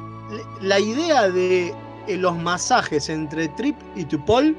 la 0.61 0.79
idea 0.79 1.29
de 1.29 1.75
eh, 2.07 2.17
los 2.17 2.35
masajes 2.35 3.07
entre 3.07 3.49
Trip 3.49 3.75
y 3.95 4.03
Tupol 4.05 4.55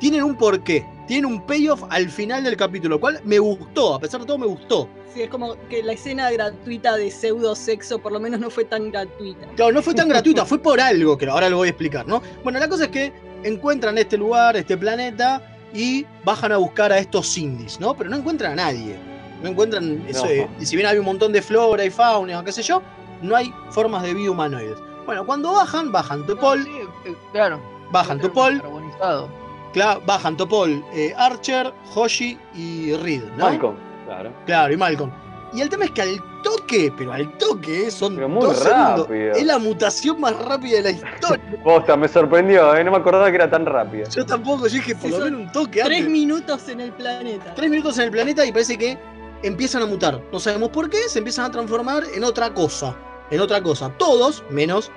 tienen 0.00 0.22
un 0.22 0.34
porqué, 0.34 0.86
tienen 1.06 1.26
un 1.26 1.42
payoff 1.42 1.82
al 1.90 2.08
final 2.08 2.42
del 2.42 2.56
capítulo, 2.56 2.94
lo 2.94 3.00
cual 3.00 3.20
me 3.24 3.38
gustó, 3.38 3.96
a 3.96 3.98
pesar 3.98 4.20
de 4.20 4.26
todo 4.26 4.38
me 4.38 4.46
gustó. 4.46 4.88
Sí, 5.12 5.20
es 5.20 5.28
como 5.28 5.56
que 5.68 5.82
la 5.82 5.92
escena 5.92 6.30
gratuita 6.30 6.96
de 6.96 7.10
pseudo 7.10 7.54
sexo 7.54 7.98
por 7.98 8.12
lo 8.12 8.18
menos 8.18 8.40
no 8.40 8.48
fue 8.48 8.64
tan 8.64 8.90
gratuita. 8.90 9.46
Claro, 9.56 9.72
no 9.72 9.82
fue 9.82 9.92
tan 9.92 10.08
gratuita, 10.08 10.46
fue 10.46 10.58
por 10.58 10.80
algo, 10.80 11.18
que 11.18 11.26
ahora 11.26 11.50
lo 11.50 11.58
voy 11.58 11.66
a 11.68 11.70
explicar, 11.72 12.06
¿no? 12.08 12.22
Bueno, 12.42 12.58
la 12.58 12.66
cosa 12.66 12.84
es 12.84 12.90
que 12.90 13.12
encuentran 13.42 13.98
este 13.98 14.16
lugar, 14.16 14.56
este 14.56 14.78
planeta, 14.78 15.42
y 15.74 16.06
bajan 16.24 16.52
a 16.52 16.56
buscar 16.56 16.92
a 16.92 16.98
estos 16.98 17.36
indies, 17.36 17.78
¿no? 17.78 17.94
Pero 17.94 18.08
no 18.08 18.16
encuentran 18.16 18.52
a 18.52 18.56
nadie. 18.56 18.96
No 19.42 19.50
encuentran. 19.50 20.02
Eso, 20.08 20.24
No. 20.24 20.30
eh, 20.30 20.48
y 20.58 20.64
si 20.64 20.76
bien 20.76 20.88
hay 20.88 20.96
un 20.96 21.04
montón 21.04 21.30
de 21.30 21.42
flora 21.42 21.84
y 21.84 21.90
fauna, 21.90 22.40
o 22.40 22.44
qué 22.44 22.52
sé 22.52 22.62
yo, 22.62 22.80
no 23.22 23.36
hay 23.36 23.54
formas 23.70 24.02
de 24.02 24.14
vida 24.14 24.30
humanoides. 24.30 24.78
Bueno, 25.06 25.24
cuando 25.24 25.52
bajan, 25.52 25.90
bajan 25.92 26.26
Topol. 26.26 26.66
eh, 27.04 27.14
claro. 27.32 27.60
Bajan 27.90 28.20
Topol. 28.20 28.60
Carbonizado. 28.60 29.28
Cla- 29.72 30.00
bajan 30.04 30.36
Topol, 30.36 30.84
eh, 30.92 31.14
Archer, 31.16 31.72
Hoshi 31.94 32.38
y 32.54 32.94
Reed, 32.94 33.22
¿no? 33.36 33.44
Malcolm. 33.46 33.76
Claro. 34.06 34.32
Claro, 34.46 34.72
y 34.72 34.76
Malcolm. 34.76 35.10
Y 35.54 35.62
el 35.62 35.68
tema 35.70 35.86
es 35.86 35.92
que 35.92 36.02
al 36.02 36.22
toque, 36.42 36.92
pero 36.96 37.12
al 37.12 37.36
toque, 37.38 37.86
eh, 37.86 37.90
son 37.90 38.14
Pero 38.16 38.28
muy 38.28 38.42
dos 38.42 38.58
segundos. 38.58 39.00
rápido. 39.08 39.32
Es 39.32 39.44
la 39.46 39.58
mutación 39.58 40.20
más 40.20 40.36
rápida 40.44 40.76
de 40.76 40.82
la 40.82 40.90
historia. 40.90 41.60
Posta, 41.64 41.96
me 41.96 42.06
sorprendió, 42.06 42.74
¿eh? 42.76 42.84
no 42.84 42.90
me 42.90 42.98
acordaba 42.98 43.30
que 43.30 43.36
era 43.36 43.48
tan 43.50 43.64
rápida. 43.64 44.04
Yo 44.10 44.26
tampoco, 44.26 44.66
yo 44.66 44.74
dije, 44.74 44.94
por 44.94 45.10
lo 45.10 45.18
menos 45.20 45.40
un 45.40 45.52
toque 45.52 45.82
Tres 45.82 45.98
antes. 46.00 46.12
minutos 46.12 46.68
en 46.68 46.80
el 46.80 46.92
planeta. 46.92 47.54
Tres 47.54 47.70
minutos 47.70 47.96
en 47.98 48.04
el 48.04 48.10
planeta 48.10 48.44
y 48.44 48.52
parece 48.52 48.76
que 48.76 48.98
empiezan 49.42 49.82
a 49.82 49.86
mutar. 49.86 50.20
No 50.30 50.38
sabemos 50.38 50.68
por 50.68 50.90
qué, 50.90 50.98
se 51.08 51.18
empiezan 51.18 51.46
a 51.46 51.50
transformar 51.50 52.02
en 52.14 52.24
otra 52.24 52.52
cosa. 52.52 52.94
En 53.30 53.40
otra 53.40 53.62
cosa. 53.62 53.90
Todos, 53.98 54.42
menos 54.50 54.90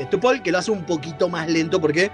Stupol, 0.00 0.42
que 0.42 0.52
lo 0.52 0.58
hace 0.58 0.70
un 0.70 0.84
poquito 0.84 1.28
más 1.28 1.48
lento 1.48 1.80
porque, 1.80 2.10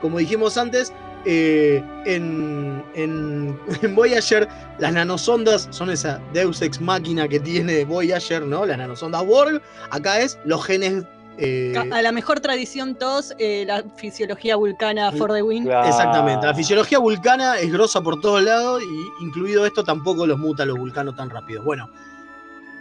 como 0.00 0.18
dijimos 0.18 0.56
antes, 0.58 0.92
eh, 1.24 1.82
en, 2.04 2.82
en, 2.94 3.58
en 3.82 3.94
Voyager 3.94 4.48
las 4.78 4.92
nanosondas 4.92 5.68
son 5.70 5.90
esa 5.90 6.20
Deus 6.32 6.62
Ex 6.62 6.80
Máquina 6.80 7.26
que 7.28 7.40
tiene 7.40 7.84
Voyager, 7.84 8.42
¿no? 8.42 8.64
Las 8.66 8.78
nanosondas 8.78 9.24
Borg. 9.26 9.60
Acá 9.90 10.20
es 10.20 10.38
los 10.44 10.64
genes... 10.64 11.04
eh, 11.38 11.74
A 11.92 12.02
la 12.02 12.12
mejor 12.12 12.40
tradición 12.40 12.94
TOS, 12.96 13.34
eh, 13.38 13.64
la 13.66 13.84
fisiología 13.96 14.56
vulcana 14.56 15.12
for 15.12 15.32
the 15.32 15.42
win. 15.42 15.68
Exactamente. 15.68 16.46
La 16.46 16.54
fisiología 16.54 16.98
vulcana 16.98 17.58
es 17.58 17.72
grosa 17.72 18.00
por 18.00 18.20
todos 18.20 18.42
lados 18.42 18.82
y 18.82 19.24
incluido 19.24 19.66
esto 19.66 19.84
tampoco 19.84 20.26
los 20.26 20.38
muta 20.38 20.64
los 20.64 20.78
vulcanos 20.78 21.14
tan 21.16 21.30
rápido. 21.30 21.62
Bueno, 21.62 21.90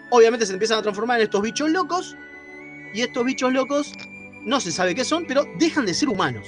obviamente 0.10 0.46
se 0.46 0.54
empiezan 0.54 0.80
a 0.80 0.82
transformar 0.82 1.20
en 1.20 1.24
estos 1.26 1.42
bichos 1.42 1.70
locos 1.70 2.16
y 2.94 3.02
estos 3.02 3.26
bichos 3.26 3.52
locos 3.54 3.94
no 4.44 4.60
se 4.60 4.72
sabe 4.72 4.96
qué 4.96 5.04
son, 5.04 5.26
pero 5.28 5.46
dejan 5.60 5.86
de 5.86 5.94
ser 5.94 6.10
humanos. 6.10 6.48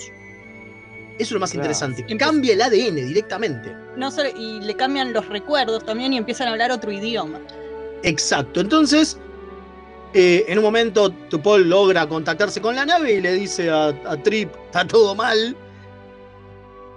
Eso 1.17 1.27
es 1.27 1.31
lo 1.31 1.39
más 1.41 1.51
Claro. 1.51 1.63
interesante. 1.65 2.05
Cambia 2.17 2.53
el 2.53 2.61
ADN 2.61 2.95
directamente. 3.07 3.75
No 3.97 4.09
solo- 4.09 4.29
y 4.29 4.61
le 4.61 4.73
cambian 4.75 5.11
los 5.11 5.27
recuerdos 5.27 5.85
también 5.85 6.13
y 6.13 6.17
empiezan 6.17 6.47
a 6.47 6.51
hablar 6.51 6.71
otro 6.71 6.91
idioma. 6.91 7.39
Exacto. 8.03 8.61
Entonces, 8.61 9.17
eh, 10.13 10.45
en 10.47 10.57
un 10.59 10.63
momento, 10.63 11.09
Tupol 11.29 11.67
logra 11.69 12.07
contactarse 12.07 12.61
con 12.61 12.73
la 12.75 12.85
nave 12.85 13.13
y 13.15 13.21
le 13.21 13.33
dice 13.33 13.69
a, 13.69 13.87
a 13.87 14.15
Trip, 14.23 14.49
está 14.67 14.87
todo 14.87 15.13
mal, 15.13 15.57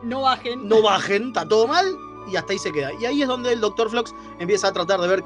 No 0.05 0.23
bajen. 0.23 0.69
no 0.69 0.83
bajen, 0.83 1.29
está 1.29 1.47
todo 1.47 1.67
mal, 1.67 1.85
y 2.33 2.37
hasta 2.37 2.53
ahí 2.53 2.59
se 2.59 2.73
queda. 2.73 2.91
Y 3.01 3.05
ahí 3.07 3.23
es 3.23 3.29
donde 3.29 3.53
el 3.53 3.61
Dr. 3.61 3.91
Flox 3.91 4.15
empieza 4.39 4.69
a 4.69 4.73
tratar 4.73 5.01
de 5.01 5.09
ver 5.09 5.25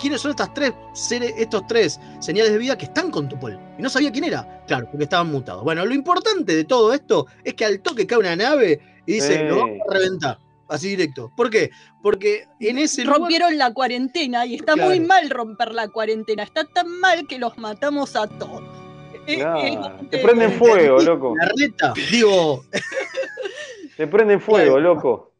quiénes 0.00 0.20
son 0.20 0.30
estas 0.32 0.52
tres 0.54 0.72
seres, 0.92 1.32
estos 1.36 1.66
tres 1.66 2.00
señales 2.20 2.52
de 2.52 2.58
vida 2.58 2.76
que 2.78 2.84
están 2.86 3.10
con 3.10 3.28
Tupol. 3.28 3.58
Y 3.78 3.82
no 3.82 3.88
sabía 3.90 4.10
quién 4.12 4.24
era. 4.24 4.64
Claro, 4.66 4.88
porque 4.90 5.04
estaban 5.04 5.30
mutados. 5.30 5.62
Bueno, 5.64 5.84
lo 5.86 5.94
importante 5.94 6.54
de 6.54 6.64
todo 6.64 6.92
esto 6.92 7.26
es 7.44 7.54
que 7.54 7.64
al 7.64 7.80
toque 7.80 8.06
cae 8.06 8.18
una 8.18 8.36
nave 8.36 8.80
y 9.06 9.14
dice, 9.14 9.38
Sí. 9.38 9.44
lo 9.44 9.56
vamos 9.58 9.78
a 9.88 9.92
reventar. 9.94 10.38
Así 10.68 10.88
directo. 10.88 11.30
¿Por 11.36 11.48
qué? 11.48 11.70
Porque 12.02 12.48
en 12.58 12.78
ese 12.78 13.04
lugar- 13.04 13.20
Rompieron 13.20 13.56
la 13.56 13.72
cuarentena 13.72 14.44
y 14.46 14.56
está 14.56 14.72
Claro. 14.72 14.88
muy 14.90 14.98
mal 14.98 15.30
romper 15.30 15.72
la 15.72 15.86
cuarentena. 15.88 16.42
Está 16.42 16.64
tan 16.64 16.88
mal 16.98 17.26
que 17.28 17.38
los 17.38 17.56
matamos 17.56 18.16
a 18.16 18.26
todos. 18.26 18.62
Eh, 19.28 19.36
Claro. 19.36 19.58
eh, 19.60 19.78
Te 20.10 20.18
prenden 20.18 20.52
fuego, 20.52 20.98
loco. 21.00 21.34
La 21.36 21.52
reta, 21.56 21.94
digo, 22.10 22.64
Te 23.96 24.06
prenden 24.08 24.40
fuego, 24.40 24.78
loco. 24.80 25.32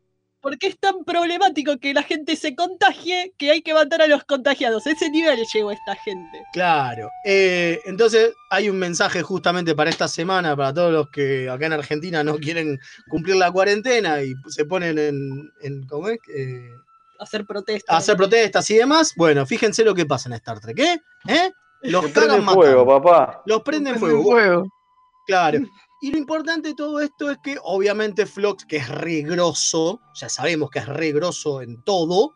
Porque 0.46 0.68
es 0.68 0.78
tan 0.78 1.02
problemático 1.04 1.76
que 1.78 1.92
la 1.92 2.04
gente 2.04 2.36
se 2.36 2.54
contagie 2.54 3.32
que 3.36 3.50
hay 3.50 3.62
que 3.62 3.74
matar 3.74 4.00
a 4.02 4.06
los 4.06 4.22
contagiados. 4.22 4.86
A 4.86 4.92
ese 4.92 5.10
nivel 5.10 5.44
llegó 5.52 5.72
esta 5.72 5.96
gente. 5.96 6.40
Claro. 6.52 7.10
Eh, 7.24 7.80
entonces 7.84 8.32
hay 8.50 8.70
un 8.70 8.78
mensaje 8.78 9.22
justamente 9.22 9.74
para 9.74 9.90
esta 9.90 10.06
semana, 10.06 10.54
para 10.54 10.72
todos 10.72 10.92
los 10.92 11.10
que 11.10 11.50
acá 11.50 11.66
en 11.66 11.72
Argentina 11.72 12.22
no 12.22 12.36
quieren 12.38 12.78
cumplir 13.08 13.34
la 13.34 13.50
cuarentena 13.50 14.22
y 14.22 14.34
se 14.46 14.64
ponen 14.66 14.96
en, 15.00 15.50
en 15.62 15.84
¿cómo 15.88 16.10
es? 16.10 16.20
Eh, 16.32 16.70
Hacer 17.18 17.44
protestas. 17.44 17.96
hacer 17.96 18.16
protestas 18.16 18.70
y 18.70 18.76
demás. 18.76 19.14
Bueno, 19.16 19.44
fíjense 19.46 19.82
lo 19.82 19.96
que 19.96 20.06
pasa 20.06 20.28
en 20.28 20.34
Star 20.34 20.60
Trek, 20.60 20.78
¿eh? 20.78 21.00
¿Eh? 21.26 21.50
Los 21.82 22.06
cagan 22.12 22.36
prenden 22.36 22.54
fuego, 22.54 22.86
papá. 22.86 23.42
Los 23.46 23.62
prenden 23.62 23.94
Prenden 23.98 24.22
fuego. 24.22 24.22
fuego. 24.22 24.68
Claro. 25.26 25.58
Y 26.00 26.10
lo 26.12 26.18
importante 26.18 26.68
de 26.68 26.74
todo 26.74 27.00
esto 27.00 27.30
es 27.30 27.38
que 27.42 27.56
obviamente 27.62 28.26
Flox, 28.26 28.64
que 28.66 28.76
es 28.76 28.88
re 28.88 29.22
grosso, 29.22 30.00
ya 30.14 30.28
sabemos 30.28 30.70
que 30.70 30.80
es 30.80 30.86
re 30.86 31.12
grosso 31.12 31.62
en 31.62 31.82
todo, 31.82 32.34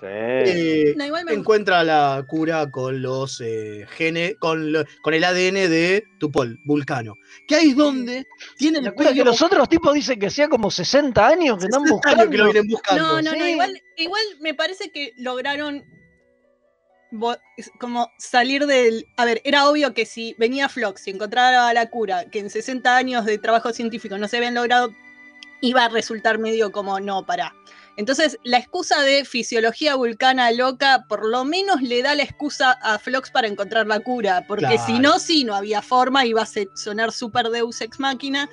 eh, 0.00 0.94
No, 0.96 1.04
encuentra 1.30 1.82
la 1.82 2.24
cura 2.28 2.70
con 2.70 3.02
los 3.02 3.40
eh, 3.40 3.84
genes, 3.90 4.36
con, 4.38 4.70
lo- 4.72 4.84
con 5.02 5.12
el 5.12 5.24
ADN 5.24 5.68
de 5.68 6.04
Tupol, 6.20 6.56
Vulcano. 6.64 7.14
Que 7.48 7.56
ahí 7.56 7.70
es 7.70 7.76
donde 7.76 8.24
tiene 8.56 8.78
el 8.78 8.94
Mira 8.96 9.12
que 9.12 9.24
los 9.24 9.42
otros 9.42 9.68
tipos 9.68 9.92
dicen 9.94 10.18
que 10.20 10.28
hacía 10.28 10.48
como 10.48 10.70
60 10.70 11.26
años 11.26 11.58
que 11.58 11.64
están 11.64 11.82
60 11.82 11.92
buscando. 11.94 12.22
años 12.22 12.30
que 12.30 12.38
lo 12.38 12.44
vienen 12.44 12.68
buscando. 12.68 13.02
No, 13.02 13.22
no, 13.22 13.22
no, 13.22 13.44
Sí. 13.44 13.50
igual, 13.50 13.82
igual 13.96 14.22
me 14.40 14.54
parece 14.54 14.90
que 14.92 15.12
lograron 15.16 15.84
como 17.78 18.10
salir 18.18 18.66
del... 18.66 19.06
A 19.16 19.24
ver, 19.24 19.40
era 19.44 19.68
obvio 19.68 19.94
que 19.94 20.06
si 20.06 20.34
venía 20.38 20.68
Flox 20.68 21.06
y 21.06 21.10
encontraba 21.10 21.72
la 21.72 21.88
cura, 21.90 22.26
que 22.26 22.38
en 22.38 22.50
60 22.50 22.96
años 22.96 23.24
de 23.24 23.38
trabajo 23.38 23.72
científico 23.72 24.18
no 24.18 24.28
se 24.28 24.36
habían 24.36 24.54
logrado, 24.54 24.92
iba 25.60 25.84
a 25.84 25.88
resultar 25.88 26.38
medio 26.38 26.70
como, 26.70 27.00
no, 27.00 27.24
para. 27.24 27.54
Entonces, 27.96 28.38
la 28.44 28.58
excusa 28.58 29.00
de 29.02 29.24
fisiología 29.24 29.96
vulcana 29.96 30.52
loca, 30.52 31.04
por 31.08 31.26
lo 31.26 31.44
menos 31.44 31.82
le 31.82 32.00
da 32.02 32.14
la 32.14 32.22
excusa 32.22 32.78
a 32.80 32.98
Flox 32.98 33.30
para 33.32 33.48
encontrar 33.48 33.88
la 33.88 33.98
cura, 33.98 34.44
porque 34.46 34.66
Claro. 34.66 34.86
si 34.86 34.98
no, 35.00 35.18
sí, 35.18 35.42
no 35.42 35.54
había 35.54 35.82
forma, 35.82 36.24
iba 36.24 36.42
a 36.42 36.48
sonar 36.74 37.10
super 37.10 37.48
Deus 37.48 37.80
Ex 37.80 37.98
Máquina. 37.98 38.48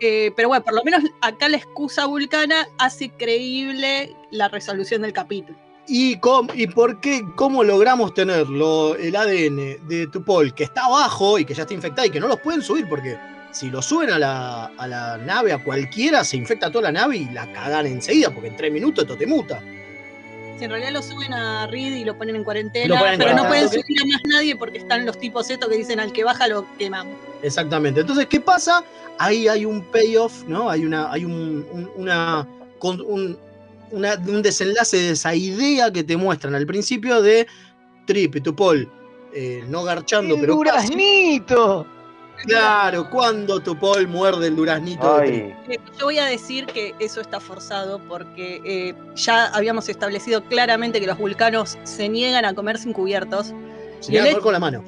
Eh, 0.00 0.30
pero 0.36 0.48
bueno, 0.48 0.64
por 0.64 0.74
lo 0.74 0.84
menos 0.84 1.02
acá 1.20 1.48
la 1.48 1.56
excusa 1.58 2.06
vulcana 2.06 2.66
hace 2.78 3.10
creíble 3.10 4.16
la 4.30 4.48
resolución 4.48 5.02
del 5.02 5.12
capítulo. 5.12 5.58
¿Y, 5.88 6.16
cómo- 6.18 6.52
¿Y 6.54 6.66
por 6.66 7.00
qué? 7.00 7.24
¿Cómo 7.34 7.64
logramos 7.64 8.12
tenerlo, 8.14 8.94
el 8.96 9.16
ADN 9.16 9.78
de 9.88 10.06
Tupol, 10.12 10.54
que 10.54 10.64
está 10.64 10.84
abajo 10.84 11.38
y 11.38 11.44
que 11.44 11.54
ya 11.54 11.62
está 11.62 11.74
infectado 11.74 12.06
y 12.06 12.10
que 12.10 12.20
no 12.20 12.28
los 12.28 12.40
pueden 12.40 12.60
subir? 12.62 12.86
Porque 12.88 13.16
si 13.52 13.70
lo 13.70 13.80
suben 13.80 14.10
a 14.10 14.18
la, 14.18 14.66
a 14.76 14.86
la 14.86 15.16
nave, 15.16 15.52
a 15.52 15.62
cualquiera, 15.64 16.22
se 16.24 16.36
infecta 16.36 16.70
toda 16.70 16.84
la 16.84 16.92
nave 16.92 17.16
y 17.16 17.24
la 17.30 17.50
cagan 17.52 17.86
enseguida, 17.86 18.30
porque 18.30 18.48
en 18.48 18.56
tres 18.56 18.72
minutos 18.72 19.04
esto 19.04 19.16
te 19.16 19.26
muta. 19.26 19.60
Si 20.58 20.64
en 20.64 20.70
realidad 20.70 20.90
lo 20.92 21.02
suben 21.02 21.32
a 21.32 21.66
Reed 21.68 21.94
y 21.94 22.04
lo 22.04 22.18
ponen 22.18 22.34
en 22.36 22.42
cuarentena, 22.44 23.12
en 23.12 23.18
pero 23.18 23.34
no 23.36 23.46
pueden 23.46 23.68
subir 23.68 24.02
a 24.02 24.06
más 24.06 24.20
nadie 24.26 24.56
porque 24.56 24.78
están 24.78 25.06
los 25.06 25.16
tipos 25.18 25.48
estos 25.48 25.68
que 25.68 25.76
dicen 25.76 26.00
al 26.00 26.12
que 26.12 26.24
baja 26.24 26.48
lo 26.48 26.66
quemamos. 26.76 27.14
Exactamente. 27.42 28.00
Entonces, 28.00 28.26
¿qué 28.26 28.40
pasa? 28.40 28.82
Ahí 29.18 29.46
hay 29.48 29.64
un 29.64 29.82
payoff, 29.84 30.42
¿no? 30.48 30.68
Hay 30.68 30.84
una, 30.84 31.12
hay 31.12 31.24
un, 31.24 31.64
un- 31.72 31.90
una, 31.96 32.46
un, 32.82 33.38
una- 33.90 34.14
un 34.26 34.42
desenlace 34.42 34.96
de 34.96 35.10
esa 35.10 35.34
idea 35.34 35.92
que 35.92 36.04
te 36.04 36.16
muestran 36.16 36.54
al 36.54 36.66
principio 36.66 37.20
de 37.22 37.46
Trip 38.06 38.36
y 38.36 38.40
Tupol 38.40 38.90
eh, 39.34 39.62
no 39.68 39.84
garchando, 39.84 40.34
¡El 40.34 40.40
pero 40.40 40.58
casi. 40.60 40.88
duraznito! 40.88 41.86
Claro, 42.46 43.10
cuando 43.10 43.60
Tupol 43.60 44.06
muerde 44.06 44.46
el 44.46 44.56
duraznito 44.56 45.18
de 45.18 45.26
Trip. 45.26 45.70
Eh, 45.70 45.80
Yo 45.98 46.04
voy 46.06 46.18
a 46.18 46.24
decir 46.26 46.66
que 46.66 46.94
eso 47.00 47.20
está 47.20 47.40
forzado 47.40 47.98
porque 48.08 48.60
eh, 48.64 48.94
ya 49.16 49.46
habíamos 49.46 49.88
establecido 49.88 50.44
claramente 50.44 51.00
que 51.00 51.06
los 51.08 51.18
vulcanos 51.18 51.76
se 51.82 52.08
niegan 52.08 52.44
a 52.44 52.54
comer 52.54 52.78
sin 52.78 52.92
cubiertos. 52.92 53.52
Se 54.00 54.12
llega 54.12 54.24
a 54.24 54.28
comer 54.28 54.42
con 54.42 54.52
la 54.52 54.58
mano. 54.60 54.84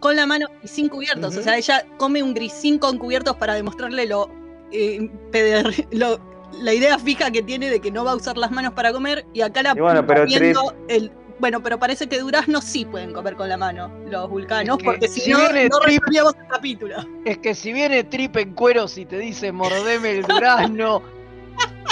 con 0.00 0.14
la 0.14 0.26
mano 0.26 0.46
y 0.62 0.68
sin 0.68 0.88
cubiertos. 0.88 1.36
O 1.36 1.42
sea, 1.42 1.56
ella 1.56 1.84
come 1.96 2.22
un 2.22 2.34
grisín 2.34 2.78
con 2.78 2.98
cubiertos 2.98 3.34
para 3.36 3.54
demostrarle 3.54 4.06
lo, 4.06 4.30
eh, 4.70 5.10
peder- 5.32 5.88
lo- 5.90 6.20
la 6.52 6.72
idea 6.72 6.98
fija 6.98 7.30
que 7.30 7.42
tiene 7.42 7.70
de 7.70 7.80
que 7.80 7.90
no 7.90 8.04
va 8.04 8.12
a 8.12 8.16
usar 8.16 8.36
las 8.36 8.50
manos 8.50 8.72
para 8.72 8.92
comer. 8.92 9.26
Y 9.32 9.42
acá 9.42 9.62
la 9.62 9.74
Y 9.76 9.80
bueno, 9.80 10.06
pero 10.06 10.24
viendo 10.24 10.74
el. 10.88 11.10
Bueno, 11.40 11.62
pero 11.62 11.78
parece 11.78 12.08
que 12.08 12.18
duraznos 12.18 12.64
sí 12.64 12.84
pueden 12.84 13.12
comer 13.12 13.36
con 13.36 13.48
la 13.48 13.56
mano, 13.56 13.92
los 14.08 14.28
vulcanos, 14.28 14.76
Es 14.78 14.82
que 14.82 14.84
porque 14.84 15.06
si, 15.08 15.20
si 15.20 15.30
no, 15.30 15.38
viene 15.38 15.68
no 15.68 15.78
Trip- 15.78 16.02
el 16.08 16.46
capítulo. 16.48 16.96
Es 17.24 17.38
que 17.38 17.54
si 17.54 17.72
viene 17.72 18.02
Trip 18.02 18.36
en 18.38 18.54
cueros 18.54 18.98
y 18.98 19.06
te 19.06 19.18
dice 19.18 19.52
mordeme 19.52 20.10
el 20.18 20.22
durazno, 20.24 21.00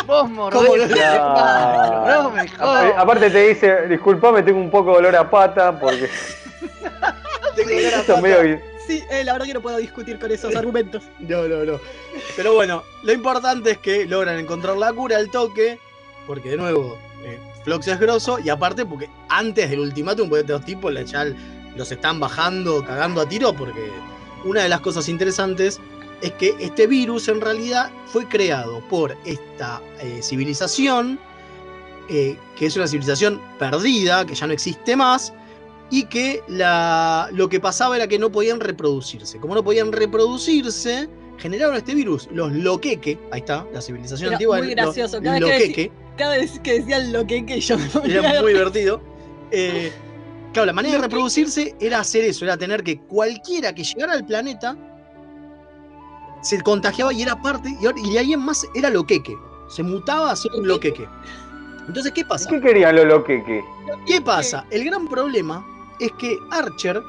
vos 0.04 0.28
mordés 0.30 0.82
el 0.82 0.88
durazno, 0.88 2.22
no 2.24 2.30
me 2.30 2.48
jodas. 2.48 2.92
aparte 2.96 3.30
te 3.30 3.48
dice, 3.48 3.86
disculpame, 3.86 4.42
tengo 4.42 4.59
un 4.59 4.70
poco 4.70 4.90
de 4.94 4.98
olor 4.98 5.14
a 5.14 5.30
pata 5.30 5.78
porque 5.78 6.07
esto 7.57 8.14
es 8.16 8.22
medio... 8.22 8.61
Sí, 8.87 9.03
eh, 9.11 9.24
la 9.24 9.32
verdad 9.32 9.47
que 9.47 9.55
no 9.55 9.61
puedo 9.62 9.76
discutir 9.78 10.18
con 10.18 10.30
esos 10.30 10.55
argumentos. 10.57 11.03
No, 11.18 11.47
no, 11.49 11.64
no. 11.64 11.80
Pero 12.37 12.55
bueno, 12.55 12.82
lo 13.03 13.12
importante 13.12 13.72
es 13.72 13.78
que 13.78 14.07
logran 14.07 14.39
encontrar 14.39 14.76
la 14.76 14.93
cura 14.93 15.16
al 15.16 15.30
toque, 15.30 15.78
porque 16.26 16.51
de 16.51 16.57
nuevo, 16.57 16.97
eh, 17.24 17.39
Flox 17.64 17.89
es 17.89 17.99
grosso, 17.99 18.39
y 18.39 18.49
aparte 18.49 18.87
porque 18.87 19.09
antes 19.28 19.70
del 19.70 19.80
ultimátum, 19.80 20.28
porque 20.28 20.43
estos 20.43 20.64
tipos 20.64 20.93
la- 20.93 21.05
los 21.74 21.91
están 21.93 22.20
bajando, 22.20 22.84
cagando 22.84 23.20
a 23.20 23.28
tiro, 23.28 23.53
porque 23.55 23.91
una 24.45 24.62
de 24.62 24.68
las 24.68 24.80
cosas 24.80 25.09
interesantes 25.09 25.80
es 26.22 26.32
que 26.32 26.55
este 26.59 26.87
virus 26.87 27.28
en 27.28 27.41
realidad 27.41 27.91
fue 28.07 28.26
creado 28.28 28.80
por 28.89 29.16
esta 29.26 29.82
eh, 30.01 30.20
civilización, 30.22 31.18
eh, 32.09 32.39
que 32.57 32.66
es 32.66 32.76
una 32.76 32.87
civilización 32.87 33.41
perdida, 33.59 34.24
que 34.24 34.34
ya 34.34 34.47
no 34.47 34.53
existe 34.53 34.97
más, 34.97 35.32
y 35.91 36.05
que 36.07 36.43
la, 36.49 37.28
lo 37.32 37.49
que 37.49 37.61
pasaba 37.61 37.97
era 37.97 38.09
que 38.09 38.18
no 38.18 38.30
podían 38.30 38.61
reproducirse. 38.61 39.39
Como 39.39 39.55
no 39.55 39.62
podían 39.62 39.93
reproducirse, 39.93 41.09
generaron 41.39 41.76
este 41.76 41.95
virus, 41.95 42.28
los 42.32 42.53
loqueque, 42.53 43.18
ahí 43.30 43.41
está, 43.41 43.66
la 43.72 43.80
civilización 43.80 44.28
Era 44.28 44.37
antigua. 44.37 44.59
muy 44.59 44.66
los 44.68 44.76
gracioso. 44.76 45.22
Cada 45.22 45.39
vez, 45.39 45.41
que 45.41 45.59
loqueque, 45.59 45.93
cada 46.16 46.37
vez 46.37 46.59
que 46.61 46.80
decían 46.80 47.12
lo 47.12 47.26
que, 47.26 47.47
que 47.47 47.61
yo 47.61 47.76
me 47.78 47.84
era 48.05 48.43
muy 48.43 48.53
divertido. 48.53 49.01
Eh, 49.53 49.93
claro, 50.53 50.66
la 50.66 50.72
manera 50.72 50.97
de 50.97 51.03
reproducirse 51.03 51.74
era 51.80 52.01
hacer 52.01 52.24
eso, 52.24 52.45
era 52.45 52.57
tener 52.57 52.82
que 52.82 52.99
cualquiera 53.01 53.74
que 53.74 53.84
llegara 53.84 54.14
al 54.14 54.26
planeta 54.26 54.76
se 56.43 56.61
contagiaba 56.62 57.12
y 57.12 57.22
era 57.22 57.41
parte, 57.41 57.68
y, 57.68 58.09
y 58.09 58.12
de 58.12 58.18
ahí 58.18 58.32
en 58.32 58.41
más 58.41 58.66
era 58.74 58.91
loqueque. 58.91 59.34
Se 59.68 59.82
mutaba 59.82 60.30
a 60.30 60.37
ser 60.37 60.53
un 60.53 60.68
loqueque. 60.68 61.09
Entonces, 61.89 62.12
¿qué 62.12 62.24
pasa? 62.24 62.49
¿Qué 62.49 62.61
querían 62.61 62.97
los 62.97 63.07
loqueques? 63.07 63.64
¿Qué 64.07 64.20
pasa? 64.20 64.64
El 64.70 64.84
gran 64.84 65.09
problema 65.09 65.64
es 66.01 66.12
que 66.12 66.38
Archer 66.51 67.03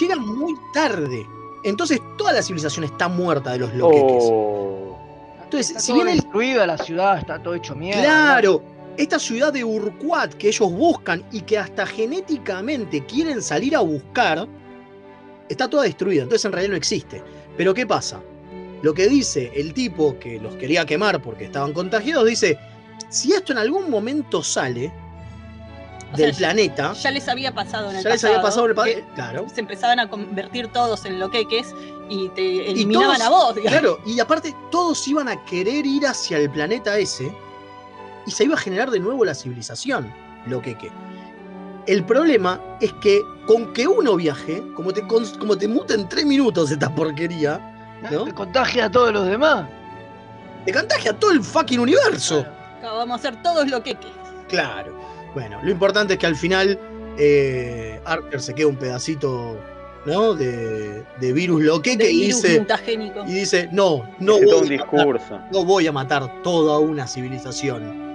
llega 0.00 0.16
muy 0.16 0.54
tarde. 0.72 1.26
Entonces 1.64 2.00
toda 2.16 2.32
la 2.32 2.42
civilización 2.42 2.84
está 2.84 3.08
muerta 3.08 3.52
de 3.52 3.58
los 3.58 3.74
loqueques. 3.74 4.24
Oh, 4.30 4.96
Entonces, 5.44 5.70
Está 5.70 5.80
si 5.80 5.86
todo 5.88 5.96
bien 5.96 6.08
el 6.08 6.20
destruida 6.20 6.66
la 6.66 6.78
ciudad, 6.78 7.18
está 7.18 7.42
todo 7.42 7.54
hecho 7.54 7.74
mierda. 7.74 8.02
Claro, 8.02 8.62
esta 8.96 9.18
ciudad 9.18 9.52
de 9.52 9.64
Urquat 9.64 10.34
que 10.34 10.48
ellos 10.48 10.72
buscan 10.72 11.24
y 11.32 11.42
que 11.42 11.58
hasta 11.58 11.86
genéticamente 11.86 13.04
quieren 13.04 13.42
salir 13.42 13.76
a 13.76 13.80
buscar, 13.80 14.46
está 15.48 15.68
toda 15.68 15.84
destruida, 15.84 16.22
entonces 16.22 16.44
en 16.44 16.52
realidad 16.52 16.70
no 16.72 16.76
existe. 16.76 17.22
Pero 17.56 17.74
¿qué 17.74 17.86
pasa? 17.86 18.20
Lo 18.82 18.94
que 18.94 19.08
dice 19.08 19.50
el 19.54 19.72
tipo 19.72 20.18
que 20.18 20.38
los 20.38 20.54
quería 20.56 20.84
quemar 20.84 21.20
porque 21.20 21.46
estaban 21.46 21.72
contagiados, 21.72 22.26
dice, 22.26 22.58
si 23.08 23.32
esto 23.32 23.52
en 23.52 23.58
algún 23.58 23.90
momento 23.90 24.42
sale 24.42 24.92
O 26.12 26.16
del 26.16 26.34
sea, 26.34 26.38
planeta, 26.38 26.92
Ya 26.92 27.10
les 27.10 27.28
había 27.28 27.52
pasado 27.52 27.90
en 27.90 27.96
el 27.96 28.02
ya 28.04 28.10
les 28.10 28.24
había 28.24 28.40
pasado 28.40 28.66
pasado. 28.66 28.66
el 28.68 28.74
pa- 28.74 28.84
que 29.08 29.14
Claro. 29.14 29.46
Se 29.52 29.60
empezaban 29.60 29.98
a 30.00 30.08
convertir 30.08 30.68
todos 30.68 31.04
en 31.04 31.18
loqueques 31.18 31.74
y 32.08 32.28
te 32.30 32.70
eliminaban 32.70 33.16
todos- 33.18 33.26
a 33.26 33.28
vos, 33.30 33.54
digamos. 33.56 33.72
Claro, 33.80 33.98
y 34.06 34.20
aparte 34.20 34.54
todos 34.70 35.06
iban 35.08 35.28
a 35.28 35.44
querer 35.44 35.84
ir 35.84 36.06
hacia 36.06 36.38
el 36.38 36.48
planeta 36.50 36.96
ese 36.98 37.34
y 38.26 38.30
se 38.30 38.44
iba 38.44 38.54
a 38.54 38.58
generar 38.58 38.90
de 38.90 39.00
nuevo 39.00 39.24
la 39.24 39.34
civilización, 39.34 40.12
lo 40.46 40.62
que 40.62 40.76
que. 40.78 40.90
El 41.86 42.04
problema 42.04 42.60
es 42.80 42.92
que 42.94 43.20
con 43.46 43.72
que 43.72 43.86
uno 43.86 44.16
viaje, 44.16 44.62
como 44.74 44.92
te, 44.92 45.02
como 45.06 45.56
te 45.56 45.68
muta 45.68 45.94
en 45.94 46.08
tres 46.08 46.24
minutos 46.26 46.70
esta 46.70 46.92
porquería, 46.94 47.98
¿no? 48.10 48.24
Te 48.24 48.32
contagia 48.34 48.86
a 48.86 48.90
todos 48.90 49.12
los 49.12 49.26
demás. 49.26 49.68
Te 50.64 50.72
contagia 50.72 51.12
a 51.12 51.14
todo 51.18 51.30
el 51.32 51.42
fucking 51.42 51.78
universo. 51.80 52.40
Acá 52.78 52.92
Vamos 52.92 53.12
a 53.12 53.14
hacer 53.28 53.40
todos 53.42 53.68
loqueques. 53.68 54.10
Claro. 54.48 54.96
Bueno, 55.36 55.60
lo 55.62 55.70
importante 55.70 56.14
es 56.14 56.18
que 56.18 56.26
al 56.26 56.34
final 56.36 56.78
eh, 57.18 58.00
Archer 58.06 58.40
se 58.40 58.54
queda 58.54 58.68
un 58.68 58.76
pedacito, 58.76 59.60
¿no? 60.06 60.32
De, 60.34 61.04
de 61.20 61.32
virus 61.34 61.62
loqueque 61.62 62.04
De 62.04 62.10
y 62.10 62.20
virus 62.22 62.40
dice, 62.42 62.58
mutagénico. 62.60 63.20
y 63.26 63.32
dice, 63.32 63.68
no, 63.70 64.08
no 64.18 64.38
voy, 64.40 64.70
un 64.72 64.76
matar, 64.78 65.48
no 65.52 65.62
voy 65.66 65.86
a 65.86 65.92
matar 65.92 66.42
toda 66.42 66.78
una 66.78 67.06
civilización. 67.06 68.06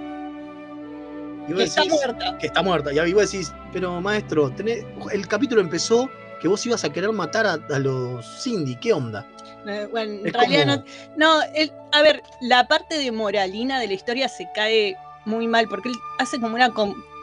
Y 1.48 1.52
vos 1.52 1.58
Que 1.58 1.62
está 1.64 1.82
decís, 1.82 1.94
muerta. 2.04 2.38
Que 2.38 2.46
está 2.48 2.62
muerta. 2.62 2.92
Y 2.92 3.12
vos 3.12 3.30
decís, 3.30 3.52
pero 3.72 4.00
maestro, 4.00 4.50
tenés- 4.50 4.84
el 5.12 5.28
capítulo 5.28 5.60
empezó 5.60 6.10
que 6.40 6.48
vos 6.48 6.66
ibas 6.66 6.82
a 6.82 6.92
querer 6.92 7.12
matar 7.12 7.46
a, 7.46 7.52
a 7.72 7.78
los 7.78 8.42
Cindy, 8.42 8.74
¿qué 8.74 8.92
onda? 8.92 9.24
Eh, 9.64 9.86
bueno, 9.92 10.12
en 10.14 10.26
Es 10.26 10.32
realidad 10.32 10.62
como- 10.82 10.84
no. 11.16 11.38
No, 11.38 11.42
el- 11.54 11.72
a 11.92 12.02
ver, 12.02 12.20
la 12.40 12.66
parte 12.66 12.98
de 12.98 13.12
moralina 13.12 13.78
de 13.78 13.86
la 13.86 13.92
historia 13.92 14.28
se 14.28 14.48
cae 14.56 14.96
muy 15.24 15.46
mal 15.46 15.68
porque 15.68 15.88
él 15.88 15.94
hace 16.18 16.40
como 16.40 16.56
una 16.56 16.70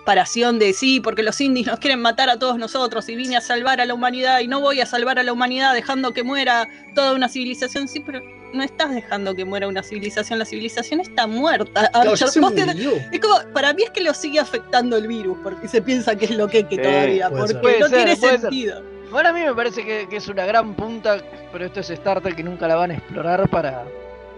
comparación 0.10 0.58
de 0.58 0.74
sí, 0.74 1.00
porque 1.00 1.22
los 1.22 1.40
indies 1.40 1.68
nos 1.68 1.78
quieren 1.78 2.02
matar 2.02 2.32
a 2.32 2.40
todos 2.40 2.58
nosotros 2.58 3.08
y 3.10 3.16
vine 3.16 3.38
a 3.38 3.42
salvar 3.42 3.80
a 3.80 3.86
la 3.86 3.94
humanidad 3.94 4.40
y 4.40 4.48
no 4.48 4.60
voy 4.60 4.82
a 4.82 4.88
salvar 4.88 5.20
a 5.20 5.24
la 5.24 5.32
humanidad 5.32 5.72
dejando 5.76 6.14
que 6.14 6.24
muera 6.24 6.68
toda 6.96 7.14
una 7.14 7.30
civilización. 7.30 7.88
Sí, 7.88 8.00
pero 8.04 8.20
no 8.52 8.64
estás 8.64 8.90
dejando 8.92 9.36
que 9.36 9.46
muera 9.46 9.68
una 9.68 9.84
civilización, 9.84 10.40
la 10.40 10.46
civilización 10.46 11.00
está 11.00 11.28
muerta. 11.28 11.90
Claro, 11.92 12.16
ya 12.16 12.26
Archer. 12.26 12.28
se 12.30 12.40
Vos 12.40 12.56
te- 12.56 12.66
murió. 12.66 12.94
es 13.12 13.20
como, 13.20 13.36
para 13.54 13.72
mí 13.74 13.84
es 13.84 13.92
que 13.92 14.02
lo 14.02 14.16
sigue 14.16 14.40
afectando 14.40 14.98
el 14.98 15.08
virus, 15.08 15.38
porque 15.44 15.68
se 15.68 15.80
piensa 15.84 16.16
que 16.16 16.26
es 16.26 16.32
lo 16.32 16.48
que, 16.48 16.64
que 16.68 16.78
Sí, 16.78 16.82
todavía, 16.82 17.30
porque 17.30 17.54
no 17.54 17.88
ser, 17.88 17.96
tiene 17.96 18.16
puede 18.18 18.32
ser. 18.32 18.40
sentido. 18.42 18.82
Bueno, 19.12 19.30
a 19.30 19.34
mí 19.34 19.42
me 19.42 19.54
parece 19.54 19.86
que, 19.86 20.08
que 20.10 20.16
es 20.18 20.28
una 20.28 20.48
gran 20.48 20.74
punta, 20.74 21.18
pero 21.52 21.66
esto 21.68 21.82
es 21.82 21.90
Star 21.92 22.20
Trek 22.22 22.36
que 22.36 22.44
nunca 22.44 22.68
la 22.68 22.74
van 22.78 22.90
a 22.90 22.94
explorar 22.96 23.48
para, 23.50 23.84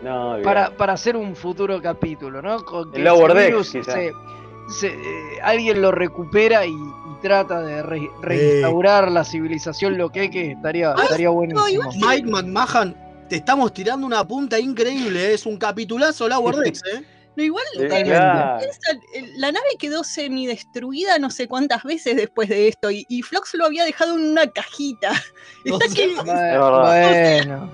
No, 0.04 0.36
para, 0.44 0.72
para 0.72 0.92
hacer 0.94 1.16
un 1.16 1.34
futuro 1.34 1.82
capítulo, 1.82 2.42
¿no? 2.42 2.66
Con 2.66 2.92
que 2.92 2.98
El 2.98 3.06
Lower 3.06 3.32
ese 3.32 3.40
Decks, 3.40 3.48
virus 3.52 3.72
quizá. 3.72 3.94
se- 3.94 4.12
se- 4.72 4.88
eh, 4.88 5.40
alguien 5.44 5.82
lo 5.82 5.92
recupera 5.92 6.66
y, 6.66 6.72
y 6.72 7.22
trata 7.22 7.62
de 7.62 7.84
re- 7.84 8.10
reinstaurar 8.22 9.12
la 9.12 9.24
civilización 9.24 9.98
lo 9.98 10.10
que 10.10 10.30
que 10.32 10.52
estaría, 10.52 10.94
Ay, 10.96 11.04
estaría 11.04 11.30
buenísimo. 11.30 11.68
igual 11.68 11.90
Mike 11.98 12.30
McMahon, 12.30 12.96
te 13.30 13.36
estamos 13.38 13.74
tirando 13.74 14.06
una 14.08 14.28
punta 14.28 14.60
increíble, 14.60 15.30
¿eh? 15.30 15.34
es 15.36 15.46
un 15.46 15.58
capitulazo 15.58 16.28
la 16.28 16.40
Wordex, 16.40 16.82
¿eh? 16.94 17.04
No, 17.38 17.44
igual 17.46 17.64
Sí, 17.74 17.84
eh, 17.84 18.04
claro. 18.04 18.60
eh, 19.14 19.32
la 19.38 19.54
nave 19.54 19.66
quedó 19.80 20.04
semidestruida 20.04 21.18
no 21.18 21.30
sé 21.30 21.48
cuántas 21.48 21.82
veces 21.84 22.18
después 22.18 22.50
de 22.50 22.68
esto 22.68 22.92
y, 22.92 23.06
y 23.08 23.22
Flox 23.22 23.54
lo 23.54 23.66
había 23.66 23.86
dejado 23.86 24.18
en 24.18 24.32
una 24.32 24.48
cajita. 24.48 25.14
No 25.64 25.76
Está 25.80 25.88
sé. 25.88 25.96
que, 25.96 26.16
Bueno, 27.46 27.72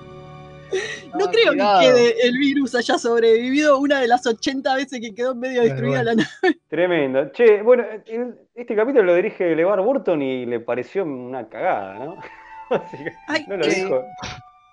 no 1.18 1.24
Ah, 1.26 1.30
creo 1.32 1.48
cuidado. 1.52 1.80
que 1.80 1.86
quede 1.86 2.26
el 2.26 2.38
virus 2.38 2.74
haya 2.74 2.98
sobrevivido 2.98 3.78
una 3.78 4.00
de 4.00 4.08
las 4.08 4.26
80 4.26 4.74
veces 4.76 5.00
que 5.00 5.14
quedó 5.14 5.34
medio 5.34 5.62
destruida 5.62 6.02
bueno. 6.02 6.04
la 6.04 6.14
nave. 6.42 6.58
Tremendo. 6.68 7.30
Che, 7.32 7.62
bueno, 7.62 7.84
el- 8.06 8.34
este 8.54 8.74
capítulo 8.76 9.04
lo 9.04 9.14
dirige 9.14 9.54
LeVar 9.54 9.80
Burton 9.80 10.20
y 10.22 10.46
le 10.46 10.60
pareció 10.60 11.04
una 11.04 11.48
cagada, 11.48 11.94
¿no? 12.04 12.16
Así 12.70 12.96
que 12.98 13.12
Ay, 13.28 13.44
no 13.48 13.56
lo 13.56 13.66
dijo. 13.66 14.02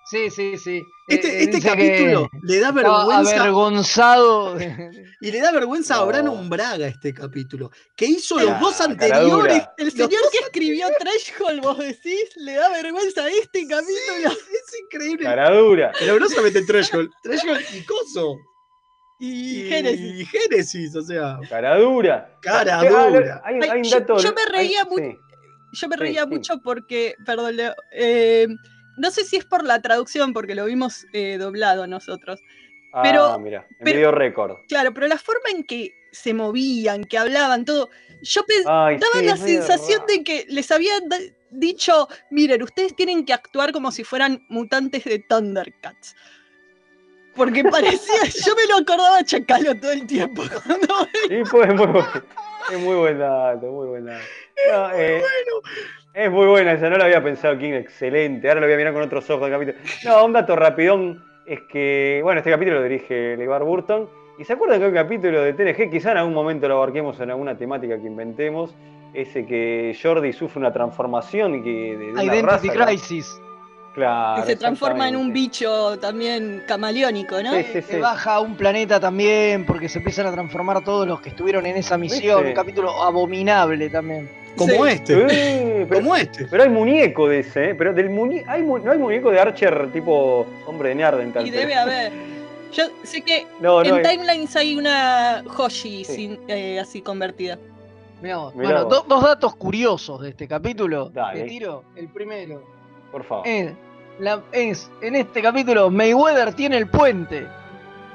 Sí, 0.08 0.30
sí, 0.30 0.56
sí. 0.56 0.82
Este, 1.08 1.28
Eh, 1.28 1.42
este 1.44 1.60
capítulo 1.60 2.28
le 2.42 2.60
da 2.60 2.70
vergüenza 2.70 3.40
avergonzado. 3.40 4.56
y 5.20 5.30
le 5.32 5.40
da 5.40 5.50
vergüenza 5.50 5.96
a 5.96 5.98
No. 5.98 6.06
Brandon 6.06 6.48
Braga 6.48 6.86
este 6.86 7.12
capítulo, 7.12 7.70
que 7.96 8.06
hizo 8.06 8.38
Ah, 8.38 8.44
los 8.44 8.60
dos 8.60 8.80
anteriores. 8.80 9.64
El 9.78 9.90
señor 9.90 10.22
que 10.30 10.38
escribió 10.44 10.86
Threshold, 11.00 11.60
vos 11.60 11.78
decís, 11.78 12.24
le 12.36 12.54
da 12.54 12.68
vergüenza 12.70 13.24
a 13.24 13.28
este 13.28 13.66
capítulo. 13.66 14.30
Es 14.30 14.80
increíble. 14.84 15.24
Cara 15.24 15.50
dura. 15.50 15.92
Pero 15.98 16.20
no 16.20 16.28
solamente 16.28 16.62
Threshold, 16.62 17.10
Threshold 17.24 17.60
y 17.74 17.84
Coso. 17.84 18.36
Y 19.18 19.64
Génesis. 19.68 20.20
Y 20.20 20.24
Génesis, 20.26 20.94
o 20.94 21.02
sea. 21.02 21.38
Cara 21.48 21.78
dura. 21.78 22.36
Cara 22.42 22.80
Ah, 22.80 22.82
ah, 22.86 23.08
dura. 23.08 23.42
Hay, 23.44 23.54
Ay, 23.62 23.68
hay 23.70 23.78
un 23.78 23.84
yo- 23.84 24.00
dato. 24.00 24.18
yo 24.18 24.32
me 24.34 24.44
reía 24.56 24.82
hay- 24.82 24.96
sí. 25.12 25.18
Yo 25.72 25.88
me 25.88 25.96
reía 25.96 26.22
sí. 26.24 26.28
mucho 26.28 26.60
porque, 26.62 27.14
perdón, 27.24 27.56
Leo, 27.56 27.74
eh, 27.92 28.46
no 28.96 29.10
sé 29.10 29.24
si 29.24 29.36
es 29.36 29.44
por 29.44 29.64
la 29.64 29.80
traducción, 29.82 30.32
porque 30.32 30.54
lo 30.54 30.64
vimos 30.66 31.06
eh, 31.12 31.36
doblado 31.38 31.86
nosotros. 31.86 32.40
Ah, 32.92 33.02
Pero- 33.02 33.38
mira, 33.38 33.66
en 33.70 33.84
pero- 33.84 33.96
video 33.96 34.10
récord. 34.12 34.56
Claro, 34.68 34.94
pero 34.94 35.06
la 35.06 35.18
forma 35.18 35.50
en 35.50 35.64
que 35.64 35.92
se 36.12 36.32
movían, 36.32 37.04
que 37.04 37.18
hablaban, 37.18 37.64
todo, 37.66 37.90
yo 38.22 38.42
Ay, 38.66 38.96
daba 38.98 39.20
sí, 39.20 39.26
la 39.26 39.34
medio 39.34 39.36
sensación 39.36 40.00
raro. 40.00 40.12
de 40.12 40.24
que 40.24 40.46
les 40.48 40.70
habían 40.70 41.08
da- 41.10 41.18
dicho, 41.50 42.08
miren, 42.30 42.62
ustedes 42.62 42.96
tienen 42.96 43.24
que 43.26 43.34
actuar 43.34 43.72
como 43.72 43.90
si 43.92 44.02
fueran 44.02 44.44
mutantes 44.48 45.04
de 45.04 45.18
Thundercats. 45.18 46.16
Porque 47.34 47.62
parecía, 47.70 48.22
yo 48.46 48.54
me 48.56 48.66
lo 48.66 48.76
acordaba 48.78 49.22
Chacalo 49.24 49.78
todo 49.78 49.92
el 49.92 50.06
tiempo. 50.06 50.42
Sí, 51.28 51.42
pues 51.50 51.68
muy 51.74 51.86
bueno. 51.86 52.08
Es 52.72 52.78
muy 52.80 52.96
buen 52.96 53.18
dato, 53.18 53.66
muy 53.66 53.86
buen 53.88 54.06
dato. 54.06 54.24
No, 54.72 54.92
eh, 54.94 55.22
Es 56.16 56.32
muy 56.32 56.46
buena 56.46 56.72
esa, 56.72 56.88
no 56.88 56.96
la 56.96 57.04
había 57.04 57.22
pensado 57.22 57.58
King, 57.58 57.74
excelente. 57.74 58.48
Ahora 58.48 58.62
lo 58.62 58.66
voy 58.66 58.72
a 58.72 58.78
mirar 58.78 58.94
con 58.94 59.02
otros 59.02 59.28
ojos 59.28 59.48
el 59.48 59.52
capítulo. 59.52 59.76
No, 60.06 60.24
un 60.24 60.32
dato 60.32 60.56
rapidón 60.56 61.22
es 61.44 61.60
que, 61.68 62.20
bueno, 62.22 62.38
este 62.38 62.50
capítulo 62.50 62.76
lo 62.78 62.84
dirige 62.84 63.36
LeVar 63.36 63.64
Burton. 63.64 64.08
¿Y 64.38 64.44
se 64.44 64.54
acuerdan 64.54 64.78
que 64.78 64.86
hay 64.86 64.90
un 64.92 64.96
capítulo 64.96 65.42
de 65.42 65.52
TNG, 65.52 65.90
quizá 65.90 66.12
en 66.12 66.16
algún 66.16 66.32
momento 66.32 66.68
lo 66.68 66.76
abarquemos 66.76 67.20
en 67.20 67.32
alguna 67.32 67.58
temática 67.58 67.98
que 67.98 68.06
inventemos? 68.06 68.74
Ese 69.12 69.44
que 69.44 69.94
Jordi 70.02 70.32
sufre 70.32 70.58
una 70.58 70.72
transformación 70.72 71.56
y 71.56 71.62
que 71.62 71.70
de, 71.70 72.06
de 72.06 72.12
una 72.12 72.24
Identity 72.24 72.68
raza, 72.68 72.86
Crisis. 72.86 73.40
Claro. 73.92 74.42
que 74.42 74.52
se 74.52 74.56
transforma 74.56 75.08
en 75.10 75.16
un 75.16 75.34
bicho 75.34 75.98
también 75.98 76.62
camaleónico, 76.66 77.42
¿no? 77.42 77.52
Sí, 77.52 77.82
sí. 77.82 77.98
baja 77.98 78.36
a 78.36 78.40
un 78.40 78.56
planeta 78.56 78.98
también 78.98 79.66
porque 79.66 79.90
se 79.90 79.98
empiezan 79.98 80.26
a 80.26 80.32
transformar 80.32 80.82
todos 80.82 81.06
los 81.06 81.20
que 81.20 81.28
estuvieron 81.28 81.66
en 81.66 81.76
esa 81.76 81.98
misión. 81.98 82.38
¿Viste? 82.38 82.48
Un 82.48 82.54
capítulo 82.54 83.02
abominable 83.02 83.90
también. 83.90 84.45
Como 84.56 84.84
Sí. 84.86 84.90
este. 84.92 85.86
Pero, 85.88 86.00
Como 86.00 86.16
este. 86.16 86.46
pero 86.46 86.62
hay 86.62 86.68
muñeco 86.68 87.28
de 87.28 87.40
ese, 87.40 87.70
¿eh? 87.70 87.74
Pero 87.74 87.92
del 87.92 88.10
muñe 88.10 88.44
hay 88.48 88.62
mu- 88.62 88.78
no 88.78 88.90
hay 88.92 88.98
muñeco 88.98 89.30
de 89.30 89.38
Archer 89.40 89.90
tipo 89.92 90.46
hombre 90.66 90.90
de 90.90 90.94
Neanderthal. 90.96 91.46
Y 91.46 91.50
pero- 91.50 91.60
debe 91.60 91.74
haber. 91.74 92.12
Yo 92.72 92.84
sé 93.04 93.22
que 93.22 93.46
No, 93.60 93.82
no 93.82 93.96
en 93.98 94.06
hay. 94.06 94.16
Timelines 94.16 94.56
hay 94.56 94.76
una 94.76 95.44
Hoshi 95.56 96.04
Sí. 96.04 96.14
sin- 96.14 96.40
eh, 96.48 96.80
así 96.80 97.00
convertida. 97.02 97.58
Mirá 98.22 98.38
vos. 98.38 98.54
Mirá 98.54 98.68
bueno, 98.70 98.84
vos. 98.86 98.94
do- 99.06 99.14
dos 99.14 99.22
datos 99.24 99.54
curiosos 99.56 100.20
de 100.22 100.30
este 100.30 100.48
capítulo. 100.48 101.10
Dale. 101.10 101.42
Te 101.42 101.46
tiro. 101.48 101.84
El 101.94 102.08
primero. 102.08 102.62
Por 103.12 103.24
favor. 103.24 103.46
Es, 103.46 103.72
la- 104.18 104.42
es, 104.52 104.90
en 105.02 105.16
este 105.16 105.40
capítulo, 105.42 105.90
Mayweather 105.90 106.52
tiene 106.54 106.78
el 106.78 106.88
puente. 106.88 107.46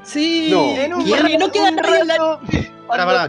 Sí, 0.04 0.50
No. 0.52 0.76
En 0.76 0.94
un, 0.96 1.08
porque 1.08 1.38
no 1.38 1.52
queda 1.52 1.70
un 1.70 1.76
la- 1.76 2.18
rato, 2.18 2.40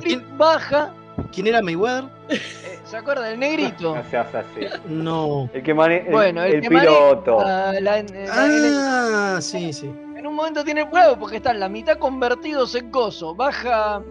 ¿quién- 0.03 0.25
baja, 0.39 0.93
¿Quién 1.31 1.47
era 1.47 1.61
Mayweather? 1.63 2.05
¿se 2.93 2.97
acuerda 2.99 3.25
del 3.25 3.41
negrito? 3.41 3.95
No 3.97 4.05
seas 4.11 4.35
así. 4.35 4.67
No. 4.87 5.49
El 5.53 5.63
que 5.63 5.73
maneja. 5.75 6.07
El, 6.07 6.13
Bueno, 6.13 6.43
el, 6.45 6.55
el 6.57 6.61
que 6.61 6.69
piloto. 6.69 7.39
maneja 7.39 7.81
la- 7.81 8.03
la- 8.03 9.35
Ah, 9.37 9.41
sí, 9.41 9.73
sí. 9.73 9.87
en 10.17 10.27
un 10.27 10.35
momento 10.35 10.63
tiene 10.63 10.83
el 10.83 10.89
huevo 10.93 11.17
porque 11.19 11.37
están 11.39 11.59
la 11.59 11.69
mitad 11.69 11.97
convertidos 11.99 12.75
en 12.75 12.91
coso. 12.91 13.35
Baja. 13.35 14.03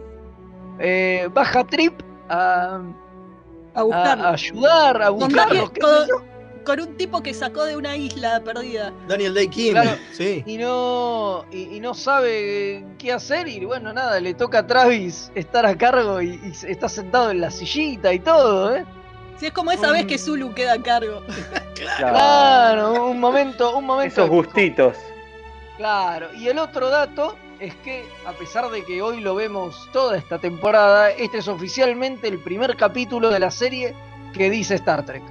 eh, 0.80 1.30
baja 1.32 1.64
Trip 1.64 2.02
a, 2.28 2.80
a 3.76 3.80
a- 3.80 3.84
buscarlo. 3.84 4.24
a 4.26 4.32
ayudar, 4.32 5.02
a 5.02 5.08
Con, 5.08 5.20
buscarlo. 5.20 5.72
Con- 6.66 6.80
un 6.80 6.96
tipo 6.98 7.22
que 7.24 7.34
sacó 7.34 7.66
de 7.66 7.76
una 7.76 7.96
isla 7.96 8.42
perdida. 8.44 8.94
Daniel 9.08 9.34
Day 9.34 9.48
Kim. 9.48 9.74
Claro. 9.74 9.92
Sí. 10.14 10.44
y 10.46 10.58
no 10.58 11.46
y, 11.52 11.76
y 11.76 11.80
no 11.80 11.94
sabe 11.94 12.86
qué 12.98 13.12
hacer 13.14 13.48
y 13.48 13.66
bueno 13.66 13.92
nada 13.94 14.20
le 14.20 14.34
toca 14.34 14.60
a 14.60 14.68
Travis 14.68 15.32
estar 15.36 15.66
a 15.66 15.78
cargo 15.78 16.22
y, 16.22 16.40
y 16.44 16.72
está 16.72 16.88
sentado 16.90 17.32
en 17.32 17.42
la 17.42 17.50
sillita 17.52 18.14
y 18.14 18.20
todo 18.20 18.76
¿eh? 18.76 18.86
Si 19.38 19.48
es 19.48 19.52
como 19.54 19.72
esa 19.72 19.92
vez 19.92 20.06
que 20.06 20.18
Zulu 20.20 20.54
queda 20.54 20.74
a 20.74 20.82
cargo. 20.82 21.22
Claro. 21.74 22.14
claro 22.16 23.06
un 23.10 23.20
momento 23.20 23.76
un 23.76 23.86
momento 23.86 24.22
Esos 24.22 24.30
gustitos. 24.30 24.96
claro 25.78 26.28
y 26.38 26.48
el 26.48 26.60
otro 26.60 26.90
dato 26.90 27.36
es 27.60 27.74
que, 27.76 28.04
a 28.26 28.32
pesar 28.34 28.70
de 28.72 28.84
que 28.84 29.02
hoy 29.04 29.20
lo 29.22 29.36
vemos 29.36 29.88
toda 29.94 30.18
esta 30.18 30.40
temporada, 30.40 31.12
este 31.12 31.38
es 31.38 31.48
oficialmente 31.48 32.28
el 32.28 32.40
primer 32.40 32.76
capítulo 32.76 33.30
de 33.30 33.40
la 33.40 33.52
serie 33.52 33.94
que 34.34 34.50
dice 34.50 34.74
Star 34.76 35.06
Trek. 35.06 35.22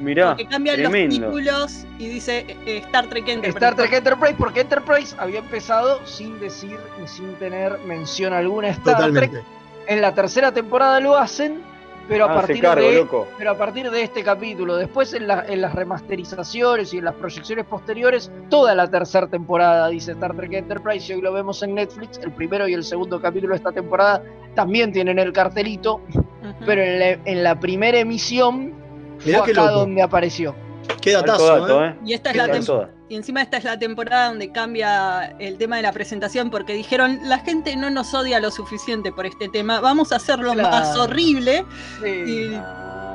Mirá, 0.00 0.34
Que 0.34 0.46
cambian 0.46 0.82
los 0.82 0.92
títulos 0.92 1.86
y 1.98 2.08
dice 2.08 2.56
eh, 2.66 2.78
Star 2.86 3.06
Trek 3.08 3.28
Enterprise. 3.28 3.50
Star 3.58 3.74
Trek 3.76 3.92
Enterprise, 3.92 4.34
porque 4.38 4.60
Enterprise 4.62 5.14
había 5.18 5.40
empezado 5.40 6.00
sin 6.06 6.40
decir 6.40 6.78
y 7.04 7.06
sin 7.06 7.34
tener 7.34 7.78
mención 7.86 8.32
alguna 8.32 8.68
Star 8.70 8.96
Totalmente. 8.96 9.28
Trek. 9.28 9.44
En 9.86 10.00
la 10.00 10.14
tercera 10.14 10.52
temporada 10.52 11.00
lo 11.00 11.16
hacen, 11.16 11.60
pero 12.08 12.24
a, 12.24 12.34
partir 12.34 12.60
cargo, 12.60 12.86
de, 12.88 12.94
loco. 12.96 13.28
pero 13.38 13.50
a 13.52 13.58
partir 13.58 13.90
de 13.90 14.02
este 14.02 14.22
capítulo. 14.24 14.76
Después 14.76 15.12
en, 15.14 15.28
la- 15.28 15.44
en 15.46 15.60
las 15.60 15.74
remasterizaciones 15.74 16.92
y 16.94 16.98
en 16.98 17.04
las 17.04 17.14
proyecciones 17.14 17.66
posteriores, 17.66 18.30
toda 18.48 18.74
la 18.74 18.90
tercera 18.90 19.26
temporada 19.26 19.88
dice 19.88 20.12
Star 20.12 20.34
Trek 20.34 20.52
Enterprise 20.54 21.12
y 21.12 21.16
hoy 21.16 21.22
lo 21.22 21.32
vemos 21.32 21.62
en 21.62 21.74
Netflix. 21.74 22.18
El 22.18 22.32
primero 22.32 22.66
y 22.66 22.74
el 22.74 22.84
segundo 22.84 23.20
capítulo 23.20 23.52
de 23.52 23.58
esta 23.58 23.72
temporada 23.72 24.22
también 24.54 24.92
tienen 24.92 25.18
el 25.18 25.32
cartelito, 25.32 26.00
pero 26.66 26.82
en 26.82 26.98
la, 26.98 27.08
en 27.10 27.44
la 27.44 27.60
primera 27.60 27.98
emisión 27.98 28.79
Mirá 29.24 29.42
qué 29.44 29.52
acá 29.52 29.66
loco. 29.66 29.78
donde 29.80 30.02
apareció. 30.02 30.54
Qué 31.00 31.12
datazo, 31.12 31.46
dato, 31.46 31.84
¿eh? 31.84 31.88
¿eh? 31.88 31.96
Y 32.04 32.12
esta 32.14 32.30
es 32.30 32.36
la. 32.36 32.88
Y 33.08 33.16
encima 33.16 33.42
esta 33.42 33.56
es 33.56 33.64
la 33.64 33.76
temporada 33.78 34.28
donde 34.28 34.52
cambia 34.52 35.34
el 35.40 35.56
tema 35.58 35.76
de 35.76 35.82
la 35.82 35.92
presentación 35.92 36.48
porque 36.50 36.74
dijeron, 36.74 37.18
la 37.24 37.38
gente 37.40 37.74
no 37.74 37.90
nos 37.90 38.14
odia 38.14 38.38
lo 38.38 38.50
suficiente 38.52 39.10
por 39.10 39.26
este 39.26 39.48
tema, 39.48 39.80
vamos 39.80 40.12
a 40.12 40.16
hacerlo 40.16 40.52
Claro. 40.52 40.70
más 40.70 40.96
horrible. 40.96 41.64
Sí. 42.02 42.52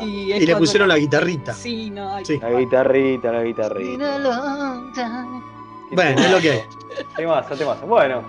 Y, 0.01 0.05
y 0.05 0.31
es 0.33 0.41
Y 0.41 0.45
le 0.47 0.55
pusieron 0.57 0.89
la 0.89 0.97
guitarrita. 0.97 1.53
Sí, 1.53 1.89
no, 1.91 2.13
ay, 2.15 2.25
Sí. 2.25 2.37
La 2.39 2.49
guitarrita, 2.51 3.31
la 3.31 3.43
guitarrita. 3.43 4.17
Bueno, 5.91 6.21
es 6.21 6.31
lo 6.31 6.39
que 6.39 6.51
hay. 6.51 6.61
Temazo. 7.15 7.85
Bueno, 7.87 8.23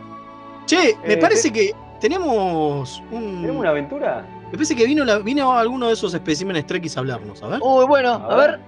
Che, 0.66 0.97
me 1.07 1.14
Eh, 1.14 1.16
parece 1.16 1.51
te- 1.51 1.55
que 1.55 1.74
tenemos 2.01 3.03
un. 3.11 3.41
¿tenemos 3.41 3.61
una 3.61 3.70
aventura? 3.70 4.24
Me 4.47 4.53
parece 4.53 4.76
que 4.76 4.86
vino, 4.86 5.05
la- 5.05 5.18
vino 5.18 5.53
alguno 5.53 5.88
de 5.88 5.94
esos 5.94 6.14
especímenes 6.14 6.66
Trekkies 6.66 6.97
a 6.97 7.01
hablarnos, 7.01 7.42
a 7.42 7.49
ver. 7.49 7.61
Uy, 7.62 7.84
bueno, 7.86 8.11
A 8.12 8.32
a 8.32 8.36
ver. 8.36 8.51
ver. 8.53 8.61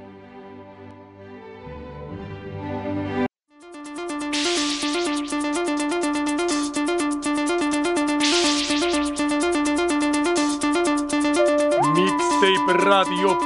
Mixtape 11.95 12.73
Radio 12.85 13.39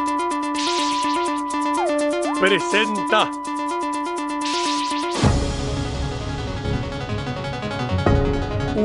presenta 2.41 3.29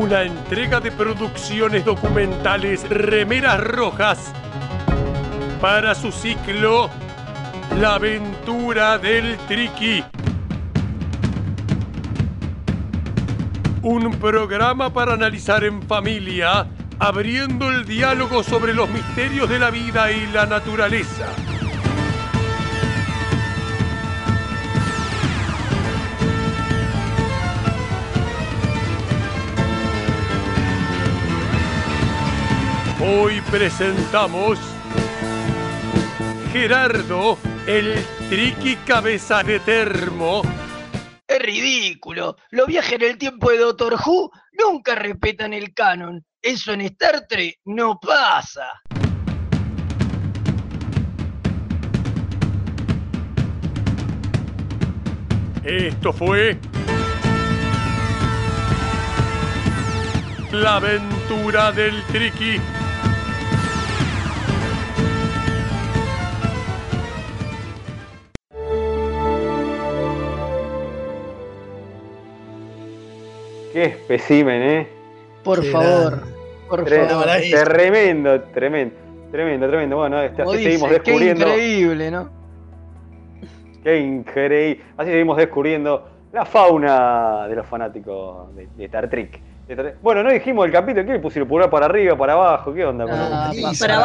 una 0.07 0.23
entrega 0.23 0.79
de 0.79 0.89
producciones 0.89 1.83
documentales 1.83 2.87
Remeras 2.87 3.59
Rojas 3.59 4.31
para 5.59 5.93
su 5.95 6.13
ciclo 6.13 6.89
La 7.77 7.95
aventura 7.95 8.97
del 8.99 9.35
Triqui. 9.49 10.05
Un 13.81 14.11
programa 14.11 14.93
para 14.93 15.15
analizar 15.15 15.65
en 15.65 15.81
familia, 15.83 16.67
abriendo 16.99 17.69
el 17.69 17.85
diálogo 17.85 18.43
sobre 18.43 18.73
los 18.73 18.89
misterios 18.89 19.49
de 19.49 19.59
la 19.59 19.71
vida 19.71 20.09
y 20.09 20.25
la 20.27 20.45
naturaleza. 20.45 21.25
Hoy 33.09 33.39
presentamos 33.49 34.59
Gerardo, 36.51 37.37
el 37.65 37.95
triqui 38.29 38.75
cabeza 38.85 39.43
de 39.43 39.61
termo. 39.61 40.41
Es 41.25 41.39
ridículo. 41.39 42.35
Los 42.51 42.67
viajes 42.67 42.93
en 42.93 43.03
el 43.03 43.17
tiempo 43.17 43.49
de 43.49 43.59
Doctor 43.59 43.95
Who 44.05 44.29
nunca 44.51 44.95
respetan 44.95 45.53
el 45.53 45.73
canon. 45.73 46.21
Eso 46.41 46.73
en 46.73 46.81
Star 46.81 47.25
Trek 47.29 47.59
no 47.63 47.97
pasa. 47.97 48.67
Esto 55.63 56.11
fue 56.11 56.59
La 60.51 60.75
aventura 60.75 61.71
del 61.71 62.03
Triqui. 62.07 62.59
Qué 73.77 73.83
especímen, 73.83 74.59
¿eh? 74.63 74.87
Por 75.43 75.61
Qué 75.61 75.69
favor, 75.69 76.23
por 76.67 76.83
Tre- 76.83 77.07
favor. 77.07 77.25
Tremendo, 77.75 78.41
tremendo, 78.45 78.95
tremendo, 79.31 79.67
tremendo. 79.67 79.97
Bueno, 79.97 80.19
este, 80.23 80.41
así 80.41 80.51
dice, 80.57 80.63
seguimos 80.71 80.89
qué 80.89 80.93
descubriendo. 80.95 81.47
increíble, 81.47 82.09
¿no? 82.09 82.29
Qué 83.83 83.99
increíble. 83.99 84.83
Así 84.97 85.11
seguimos 85.11 85.37
descubriendo 85.37 86.09
la 86.33 86.43
fauna 86.43 87.47
de 87.47 87.55
los 87.55 87.67
fanáticos 87.67 88.55
de, 88.55 88.67
de 88.75 88.85
Star 88.85 89.07
Trek. 89.11 89.39
Bueno, 90.01 90.23
no 90.23 90.31
dijimos 90.31 90.65
el 90.65 90.71
capítulo, 90.71 91.05
¿qué 91.05 91.11
le 91.13 91.19
pusieron 91.19 91.49
pulgar 91.49 91.69
para 91.69 91.87
arriba, 91.87 92.17
para 92.17 92.33
abajo? 92.33 92.73
¿Qué 92.73 92.85
onda? 92.85 93.03
con 93.03 93.13
Ah, 93.13 93.51
Para 93.51 93.77
para 93.79 93.95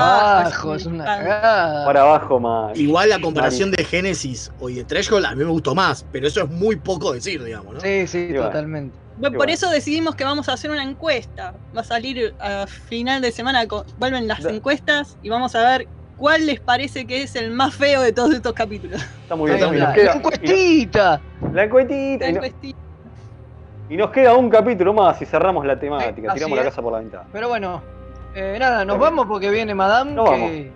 abajo, 0.43 0.75
es 0.75 0.81
es 0.81 0.87
un 0.89 0.95
una 0.95 1.05
cagada. 1.05 1.85
Para 1.87 2.01
abajo 2.03 2.41
más. 2.41 2.77
Igual 2.77 3.09
la 3.11 3.21
comparación 3.21 3.71
de 3.71 3.85
Genesis 3.85 4.51
o 4.59 4.69
de 4.69 4.83
Threshold 4.85 5.25
a 5.25 5.35
mí 5.37 5.45
me 5.45 5.51
gustó 5.51 5.73
más, 5.75 6.05
pero 6.11 6.27
eso 6.27 6.43
es 6.43 6.51
muy 6.51 6.75
poco 6.77 7.13
decir, 7.13 7.43
digamos, 7.45 7.75
¿no? 7.75 7.81
Sí, 7.81 8.07
sí, 8.09 8.31
totalmente. 8.35 8.99
Bueno, 9.19 9.39
por 9.39 9.51
eso 9.51 9.71
decidimos 9.71 10.17
que 10.17 10.25
vamos 10.25 10.49
a 10.49 10.55
hacer 10.55 10.71
una 10.71 10.83
encuesta. 10.83 11.55
Va 11.77 11.83
a 11.83 11.85
salir 11.85 12.35
a 12.41 12.67
final 12.67 13.23
de 13.23 13.31
semana, 13.31 13.63
vuelven 13.99 14.27
las 14.27 14.43
Da- 14.43 14.51
encuestas 14.51 15.17
y 15.23 15.29
vamos 15.29 15.55
a 15.55 15.63
ver 15.79 15.87
cuál 16.17 16.45
les 16.47 16.59
parece 16.59 17.07
que 17.07 17.23
es 17.23 17.37
el 17.37 17.53
más 17.53 17.73
feo 17.75 18.01
de 18.03 18.13
todos 18.13 18.35
estos 18.35 18.53
capítulos. 18.53 19.01
Está 19.23 19.37
muy 19.37 19.51
bien. 19.53 19.63
Está. 19.75 19.93
queda- 19.93 20.05
La 20.07 20.13
encuestita. 20.17 21.21
la 21.53 21.63
encuestita. 21.65 22.25
La 22.25 22.31
encuestita. 22.31 22.79
Y 23.89 23.97
nos 23.97 24.11
queda 24.11 24.35
un 24.35 24.49
capítulo 24.49 24.93
más 24.93 25.21
y 25.23 25.27
cerramos 25.27 25.67
la 25.67 25.79
temática. 25.79 26.31
así 26.31 26.39
tiramos 26.39 26.59
la 26.59 26.65
casa 26.65 26.83
por 26.83 26.93
la 26.93 26.99
ventana. 27.01 27.25
Pero 27.33 27.49
bueno, 27.49 27.83
eh, 28.35 28.57
nada, 28.59 28.85
nos 28.85 28.99
bien. 28.99 29.11
vamos 29.11 29.27
porque 29.27 29.51
viene 29.51 29.75
Madame. 29.75 30.13
Nos 30.13 30.31
que... 30.31 30.71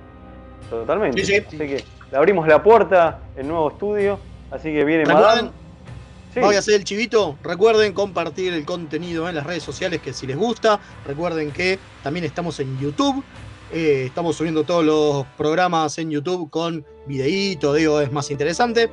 Totalmente. 0.68 1.24
Sí, 1.24 1.32
sí. 1.32 1.46
Así 1.46 1.58
que 1.58 1.84
le 2.10 2.16
abrimos 2.16 2.46
la 2.46 2.62
puerta, 2.62 3.20
el 3.36 3.48
nuevo 3.48 3.70
estudio. 3.70 4.18
Así 4.50 4.72
que 4.72 4.84
viene. 4.84 5.04
Madame. 5.06 5.50
Sí. 6.34 6.40
Voy 6.40 6.54
a 6.54 6.58
hacer 6.58 6.74
el 6.74 6.84
chivito. 6.84 7.36
Recuerden 7.42 7.92
compartir 7.92 8.52
el 8.52 8.64
contenido 8.64 9.28
en 9.28 9.34
las 9.34 9.46
redes 9.46 9.62
sociales 9.62 10.02
que 10.02 10.12
si 10.12 10.26
les 10.26 10.36
gusta. 10.36 10.78
Recuerden 11.06 11.50
que 11.50 11.78
también 12.02 12.26
estamos 12.26 12.60
en 12.60 12.78
YouTube. 12.78 13.24
Eh, 13.72 14.04
estamos 14.06 14.36
subiendo 14.36 14.64
todos 14.64 14.84
los 14.84 15.26
programas 15.36 15.98
en 15.98 16.10
YouTube 16.10 16.50
con 16.50 16.84
videíto, 17.06 17.74
digo, 17.74 18.00
es 18.00 18.12
más 18.12 18.30
interesante. 18.30 18.90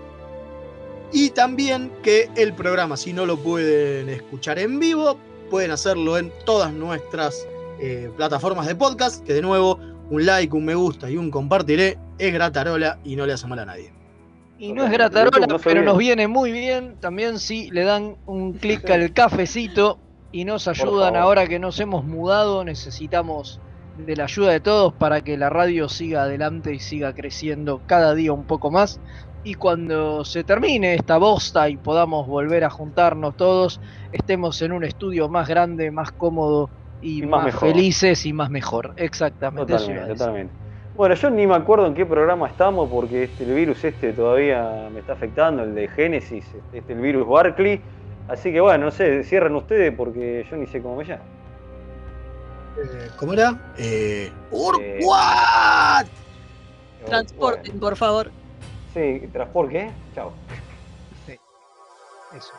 Y 1.14 1.30
también 1.30 1.92
que 2.02 2.28
el 2.36 2.54
programa, 2.54 2.98
si 2.98 3.14
no 3.14 3.28
lo 3.28 3.38
pueden 3.38 4.10
escuchar 4.10 4.58
en 4.58 4.80
vivo, 4.80 5.16
pueden 5.52 5.70
hacerlo 5.70 6.18
en 6.18 6.32
todas 6.44 6.74
nuestras 6.74 7.48
eh, 7.80 8.10
plataformas 8.18 8.66
de 8.66 8.74
podcast. 8.74 9.24
Que 9.24 9.34
de 9.34 9.44
nuevo, 9.44 9.80
un 10.10 10.26
like, 10.26 10.56
un 10.56 10.66
me 10.66 10.74
gusta 10.74 11.12
y 11.12 11.18
un 11.18 11.30
compartiré 11.30 12.00
es 12.18 12.34
gratarola 12.34 12.98
y 13.04 13.16
no 13.16 13.28
le 13.28 13.34
hace 13.34 13.46
mal 13.46 13.60
a 13.60 13.66
nadie. 13.66 13.94
Y 14.58 14.74
no 14.74 14.86
es 14.86 14.92
gratarola, 14.92 15.46
no 15.46 15.60
pero 15.60 15.84
nos 15.84 16.00
viene 16.00 16.28
muy 16.28 16.52
bien 16.52 16.96
también 17.00 17.38
si 17.38 17.70
le 17.70 17.84
dan 17.84 18.16
un 18.26 18.54
clic 18.54 18.90
al 18.90 19.14
cafecito 19.14 20.00
y 20.32 20.46
nos 20.46 20.68
ayudan 20.68 21.16
ahora 21.16 21.46
que 21.46 21.60
nos 21.60 21.80
hemos 21.80 22.06
mudado. 22.06 22.64
Necesitamos 22.64 23.60
de 23.98 24.16
la 24.16 24.24
ayuda 24.24 24.52
de 24.52 24.62
todos 24.62 24.94
para 24.94 25.22
que 25.22 25.38
la 25.38 25.52
radio 25.52 25.90
siga 25.90 26.24
adelante 26.24 26.74
y 26.74 26.80
siga 26.80 27.14
creciendo 27.14 27.82
cada 27.86 28.16
día 28.16 28.34
un 28.34 28.46
poco 28.46 28.72
más. 28.72 29.00
Y 29.44 29.56
cuando 29.56 30.24
se 30.24 30.44
termine 30.44 30.96
esta 30.96 31.18
bosta 31.18 31.68
y 31.68 31.78
podamos 31.78 32.28
volver 32.28 32.64
a 32.64 32.70
juntarnos 32.70 33.36
todos, 33.36 33.82
estemos 34.12 34.62
en 34.62 34.72
un 34.72 34.84
estudio 34.84 35.28
más 35.28 35.50
grande, 35.50 35.92
más 35.92 36.12
cómodo 36.12 36.70
y, 37.02 37.24
Y 37.24 37.28
más 37.28 37.54
felices 37.56 38.26
y 38.26 38.32
más 38.32 38.50
mejor. 38.50 38.94
Exactamente. 38.96 39.74
Totalmente, 39.74 40.14
totalmente. 40.14 40.54
Bueno, 40.96 41.16
yo 41.16 41.30
ni 41.30 41.48
me 41.48 41.56
acuerdo 41.56 41.88
en 41.88 41.94
qué 41.96 42.06
programa 42.06 42.48
estamos 42.48 42.90
porque 42.90 43.24
este, 43.24 43.44
el 43.44 43.56
virus 43.56 43.84
este 43.84 44.14
todavía 44.14 44.90
me 44.94 45.00
está 45.00 45.14
afectando, 45.14 45.64
el 45.64 45.74
de 45.74 45.88
Génesis, 45.88 46.46
este, 46.72 46.94
el 46.94 47.00
virus 47.00 47.28
Barclay. 47.28 47.82
Así 48.28 48.54
que 48.54 48.62
bueno, 48.62 48.86
no 48.86 48.92
sé, 48.92 49.24
cierren 49.24 49.56
ustedes 49.56 49.94
porque 49.94 50.46
yo 50.50 50.56
ni 50.56 50.68
sé 50.68 50.82
cómo 50.82 50.96
me 50.96 51.04
llamo. 51.04 51.24
Eh, 52.78 53.10
¿Cómo 53.18 53.34
era? 53.34 53.74
Eh, 53.78 54.32
Eh. 54.82 55.00
Transporten, 57.06 57.80
por 57.80 57.96
favor. 57.96 58.32
Sí, 58.94 59.28
transporte, 59.34 59.74
¿qué? 59.74 59.92
Chao. 60.14 60.34
Eso. 62.34 62.54